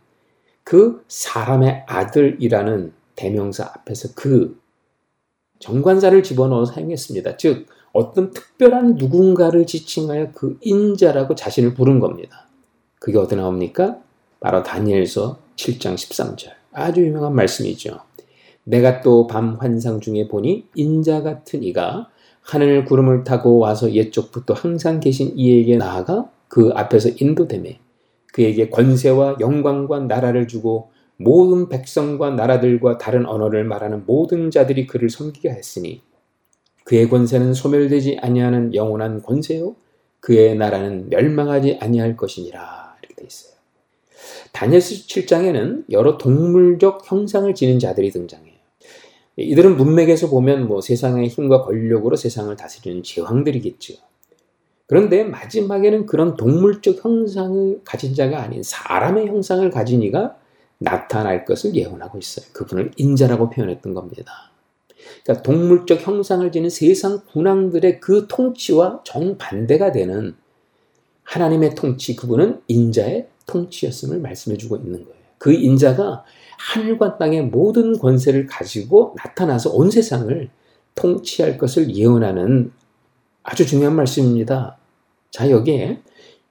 그 0.64 1.04
사람의 1.08 1.84
아들이라는 1.88 2.94
대명사 3.16 3.66
앞에서 3.66 4.10
그 4.16 4.60
정관사를 5.60 6.24
집어넣어 6.24 6.66
사용했습니다. 6.66 7.38
즉, 7.38 7.68
어떤 7.92 8.32
특별한 8.32 8.96
누군가를 8.96 9.66
지칭하여 9.66 10.32
그 10.34 10.58
인자라고 10.62 11.36
자신을 11.36 11.74
부른 11.74 12.00
겁니다. 12.00 12.48
그게 13.00 13.18
어디 13.18 13.36
나옵니까? 13.36 13.98
바로 14.40 14.64
다니엘서 14.64 15.40
7장 15.58 15.96
13절. 15.96 16.52
아주 16.72 17.02
유명한 17.02 17.36
말씀이죠. 17.36 18.00
내가 18.70 19.02
또 19.02 19.26
밤 19.26 19.56
환상 19.56 20.00
중에 20.00 20.28
보니 20.28 20.68
인자 20.76 21.24
같은 21.24 21.64
이가 21.64 22.08
하늘 22.42 22.86
구름을 22.86 23.24
타고 23.24 23.58
와서 23.58 23.92
옛쪽부터 23.92 24.54
항상 24.54 25.00
계신 25.00 25.34
이에게 25.36 25.76
나아가 25.76 26.30
그 26.48 26.70
앞에서 26.76 27.10
인도되매 27.18 27.80
그에게 28.32 28.70
권세와 28.70 29.38
영광과 29.40 30.02
나라를 30.02 30.48
주고 30.48 30.92
모든 31.18 31.68
백성과 31.68 32.30
나라들과 32.30 33.00
다른 33.00 33.26
언어를 33.26 33.64
말하는 33.64 34.04
모든 34.06 34.52
자들이 34.52 34.86
그를 34.86 35.10
섬기게 35.10 35.50
했으니 35.50 36.02
그의 36.84 37.10
권세는 37.10 37.56
소멸되지 37.56 38.20
아니하는 38.22 38.76
영원한 38.76 39.24
권세요 39.24 39.76
그의 40.20 40.56
나라는 40.56 41.10
멸망하지 41.10 41.80
아니할 41.82 42.16
것이니라 42.16 42.98
이렇게 43.02 43.16
돼 43.16 43.26
있어요. 43.26 43.54
다니엘서 44.52 45.08
7장에는 45.08 45.86
여러 45.90 46.18
동물적 46.18 47.10
형상을 47.10 47.54
지닌 47.56 47.80
자들이 47.80 48.12
등장해요. 48.12 48.59
이들은 49.40 49.78
문맥에서 49.78 50.30
보면 50.30 50.68
뭐 50.68 50.82
세상의 50.82 51.30
힘과 51.30 51.64
권력으로 51.64 52.16
세상을 52.16 52.56
다스리는 52.56 53.04
제왕들이겠죠. 53.04 53.96
그런데 54.88 55.24
마지막에는 55.24 56.06
그런 56.08 56.36
동물적 56.36 57.06
형상을 57.06 57.82
가진 57.86 58.16
자가 58.16 58.42
아닌 58.42 58.64
사람의 58.64 59.28
형상을 59.28 59.70
가진 59.70 60.02
이가 60.02 60.36
나타날 60.80 61.46
것을 61.46 61.76
예언하고 61.76 62.18
있어요. 62.18 62.46
그분을 62.54 62.92
인자라고 62.98 63.50
표현했던 63.50 63.94
겁니다. 63.94 64.52
그러니까 65.24 65.44
동물적 65.44 66.06
형상을 66.06 66.52
지닌 66.52 66.70
세상 66.70 67.22
군왕들의 67.32 68.00
그 68.00 68.28
통치와 68.28 69.02
정반대가 69.04 69.92
되는 69.92 70.36
하나님의 71.24 71.76
통치, 71.76 72.16
그분은 72.16 72.62
인자의 72.68 73.28
통치였음을 73.46 74.20
말씀해주고 74.20 74.78
있는 74.78 75.06
거예요. 75.06 75.20
그 75.38 75.54
인자가 75.54 76.24
하늘과 76.60 77.18
땅의 77.18 77.44
모든 77.44 77.98
권세를 77.98 78.46
가지고 78.46 79.16
나타나서 79.18 79.72
온 79.72 79.90
세상을 79.90 80.50
통치할 80.96 81.58
것을 81.58 81.96
예언하는 81.96 82.72
아주 83.44 83.66
중요한 83.66 83.96
말씀입니다. 83.96 84.78
자, 85.32 85.50
여기에 85.50 86.02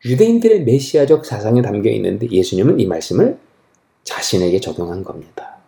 유대인들의 0.06 0.64
메시아적 0.64 1.26
사상이 1.26 1.60
담겨 1.60 1.90
있는데 1.90 2.28
예수님은 2.30 2.80
이 2.80 2.86
말씀을 2.86 3.38
자신에게 4.04 4.60
적용한 4.60 5.04
겁니다. 5.04 5.58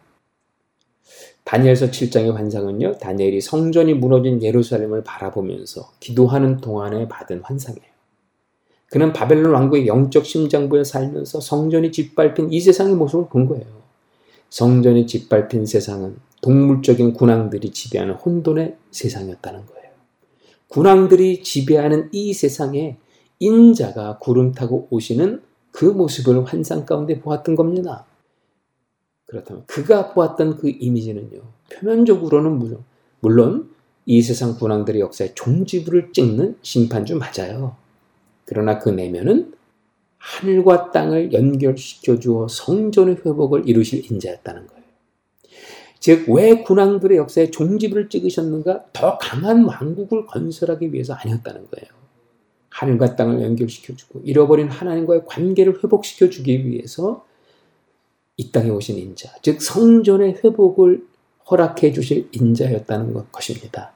다니엘서 1.44 1.86
7장의 1.86 2.32
환상은요, 2.32 2.98
다니엘이 2.98 3.40
성전이 3.40 3.94
무너진 3.94 4.42
예루살렘을 4.42 5.04
바라보면서 5.04 5.90
기도하는 6.00 6.58
동안에 6.58 7.08
받은 7.08 7.40
환상이에요. 7.42 7.90
그는 8.86 9.12
바벨론 9.12 9.52
왕국의 9.52 9.86
영적 9.86 10.24
심장부에 10.24 10.84
살면서 10.84 11.40
성전이 11.40 11.92
짓밟힌 11.92 12.52
이 12.52 12.60
세상의 12.60 12.94
모습을 12.94 13.28
본 13.28 13.46
거예요. 13.46 13.79
성전이 14.50 15.06
짓밟힌 15.06 15.64
세상은 15.64 16.16
동물적인 16.42 17.14
군왕들이 17.14 17.70
지배하는 17.70 18.14
혼돈의 18.14 18.76
세상이었다는 18.90 19.66
거예요. 19.66 19.90
군왕들이 20.68 21.42
지배하는 21.42 22.08
이 22.12 22.32
세상에 22.32 22.96
인자가 23.38 24.18
구름 24.18 24.52
타고 24.52 24.86
오시는 24.90 25.42
그 25.70 25.84
모습을 25.84 26.44
환상 26.44 26.84
가운데 26.84 27.20
보았던 27.20 27.54
겁니다. 27.54 28.04
그렇다면 29.26 29.64
그가 29.66 30.12
보았던 30.12 30.56
그 30.56 30.68
이미지는요. 30.68 31.40
표면적으로는 31.72 32.82
물론, 33.20 33.70
이 34.06 34.22
세상 34.22 34.56
군왕들의 34.56 35.00
역사에 35.00 35.34
종지부를 35.34 36.12
찍는 36.12 36.56
심판주 36.62 37.16
맞아요. 37.16 37.76
그러나 38.44 38.78
그 38.80 38.88
내면은 38.88 39.52
하늘과 40.20 40.92
땅을 40.92 41.32
연결시켜 41.32 42.18
주어 42.18 42.46
성전의 42.46 43.16
회복을 43.24 43.68
이루실 43.68 44.10
인자였다는 44.10 44.66
거예요. 44.66 44.80
즉, 45.98 46.28
왜 46.30 46.62
군왕들의 46.62 47.18
역사에 47.18 47.50
종지부를 47.50 48.08
찍으셨는가? 48.08 48.86
더 48.92 49.18
강한 49.18 49.64
왕국을 49.64 50.26
건설하기 50.26 50.92
위해서 50.92 51.14
아니었다는 51.14 51.66
거예요. 51.70 52.00
하늘과 52.70 53.16
땅을 53.16 53.42
연결시켜주고 53.42 54.20
잃어버린 54.24 54.68
하나님과의 54.68 55.22
관계를 55.26 55.82
회복시켜주기 55.82 56.66
위해서 56.66 57.26
이 58.36 58.52
땅에 58.52 58.70
오신 58.70 58.96
인자, 58.96 59.34
즉 59.42 59.60
성전의 59.60 60.40
회복을 60.44 61.04
허락해 61.50 61.92
주실 61.92 62.28
인자였다는 62.32 63.14
것입니다. 63.32 63.92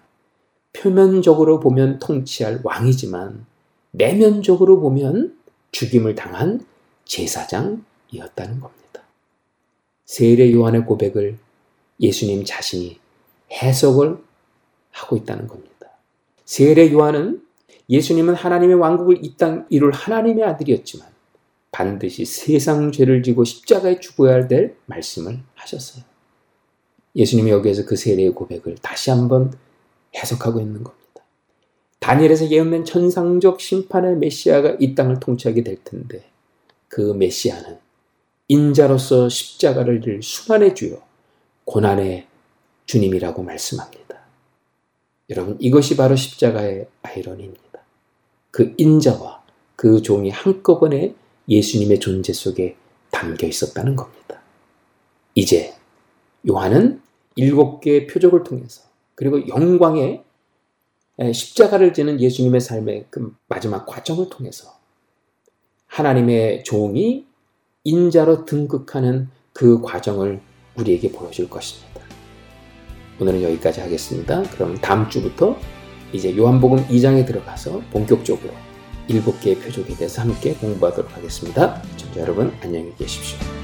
표면적으로 0.73 1.61
보면 1.61 1.99
통치할 2.01 2.61
왕이지만 2.65 3.47
내면적으로 3.93 4.81
보면 4.81 5.39
죽임을 5.75 6.15
당한 6.15 6.65
제사장이었다는 7.05 8.61
겁니다. 8.61 9.03
세례 10.05 10.53
요한의 10.53 10.85
고백을 10.85 11.37
예수님 12.01 12.45
자신이 12.45 12.99
해석을 13.53 14.19
하고 14.93 15.17
있다는 15.17 15.49
겁니다. 15.49 15.91
세례 16.45 16.93
요한은 16.93 17.43
예수님은 17.91 18.35
하나님의 18.35 18.77
왕국을 18.77 19.25
이 19.25 19.37
땅 19.37 19.67
이룰 19.69 19.93
하나님의 19.93 20.45
아들이었지만 20.45 21.09
반드시 21.73 22.25
세상 22.25 22.93
죄를 22.93 23.25
지고 23.25 23.43
십자가에 23.45 23.99
죽어야 23.99 24.47
될 24.47 24.77
말씀을 24.87 25.41
하셨어요. 25.57 26.05
예수님이 27.17 27.51
여기에서 27.51 27.85
그 27.85 27.97
세례의 27.97 28.31
고백을 28.31 28.77
다시 28.77 29.11
한번 29.11 29.53
해석하고 30.17 30.61
있는 30.61 30.85
겁니다. 30.85 31.04
다니엘에서 32.05 32.51
예언된 32.51 32.85
천상적 32.85 33.63
심판의 33.63 34.17
메시아가 34.19 34.77
이 34.79 34.95
땅을 34.95 35.21
통치하게 35.21 35.65
될 35.65 35.83
텐데 35.83 36.23
그 36.87 37.01
메시아는 37.01 37.79
인자로서 38.49 39.31
십자가를 39.31 40.03
질 40.03 40.23
수만의 40.23 40.75
주요 40.75 41.01
고난의 41.65 42.27
주님이라고 42.85 43.43
말씀합니다. 43.43 44.19
여러분 45.31 45.57
이것이 45.61 45.97
바로 45.97 46.15
십자가의 46.15 46.89
아이러니입니다. 47.03 47.81
그 48.51 48.75
인자와 48.77 49.43
그 49.75 50.03
종이 50.03 50.29
한꺼번에 50.29 51.15
예수님의 51.49 52.01
존재 52.01 52.35
속에 52.35 52.77
담겨 53.11 53.47
있었다는 53.47 53.97
겁니다. 53.97 54.43
이제 55.35 55.73
요한은 56.47 57.01
일곱 57.37 57.81
개의 57.81 58.07
표적을 58.09 58.45
통해서 58.45 58.83
그리고 59.15 59.49
영광의 59.49 60.24
십자가를 61.33 61.95
지는 61.95 62.21
예수님의 62.21 62.61
삶의 62.61 63.07
그 63.11 63.35
마지막 63.47 63.87
과정을 63.87 64.29
통해서 64.31 64.79
하나님의 65.87 66.65
종이 66.65 67.27
인자로 67.85 68.45
등극하는 68.47 69.29
그 69.53 69.81
과정을 69.81 70.41
우리에게 70.77 71.13
보여줄 71.13 71.49
것입니다. 71.49 72.01
오늘은 73.21 73.43
여기까지 73.43 73.81
하겠습니다. 73.81 74.43
그럼 74.51 74.75
다음 74.77 75.09
주부터 75.09 75.57
이제 76.13 76.37
요한복음 76.37 76.89
2장에 76.89 77.27
들어가서 77.27 77.81
본격적으로 77.93 78.53
일곱 79.07 79.41
개의 79.41 79.57
표적에 79.57 79.95
대해서 79.95 80.23
함께 80.23 80.55
공부하도록 80.55 81.17
하겠습니다. 81.17 81.83
청자 81.97 82.21
여러분 82.21 82.53
안녕히 82.63 82.93
계십시오. 82.97 83.64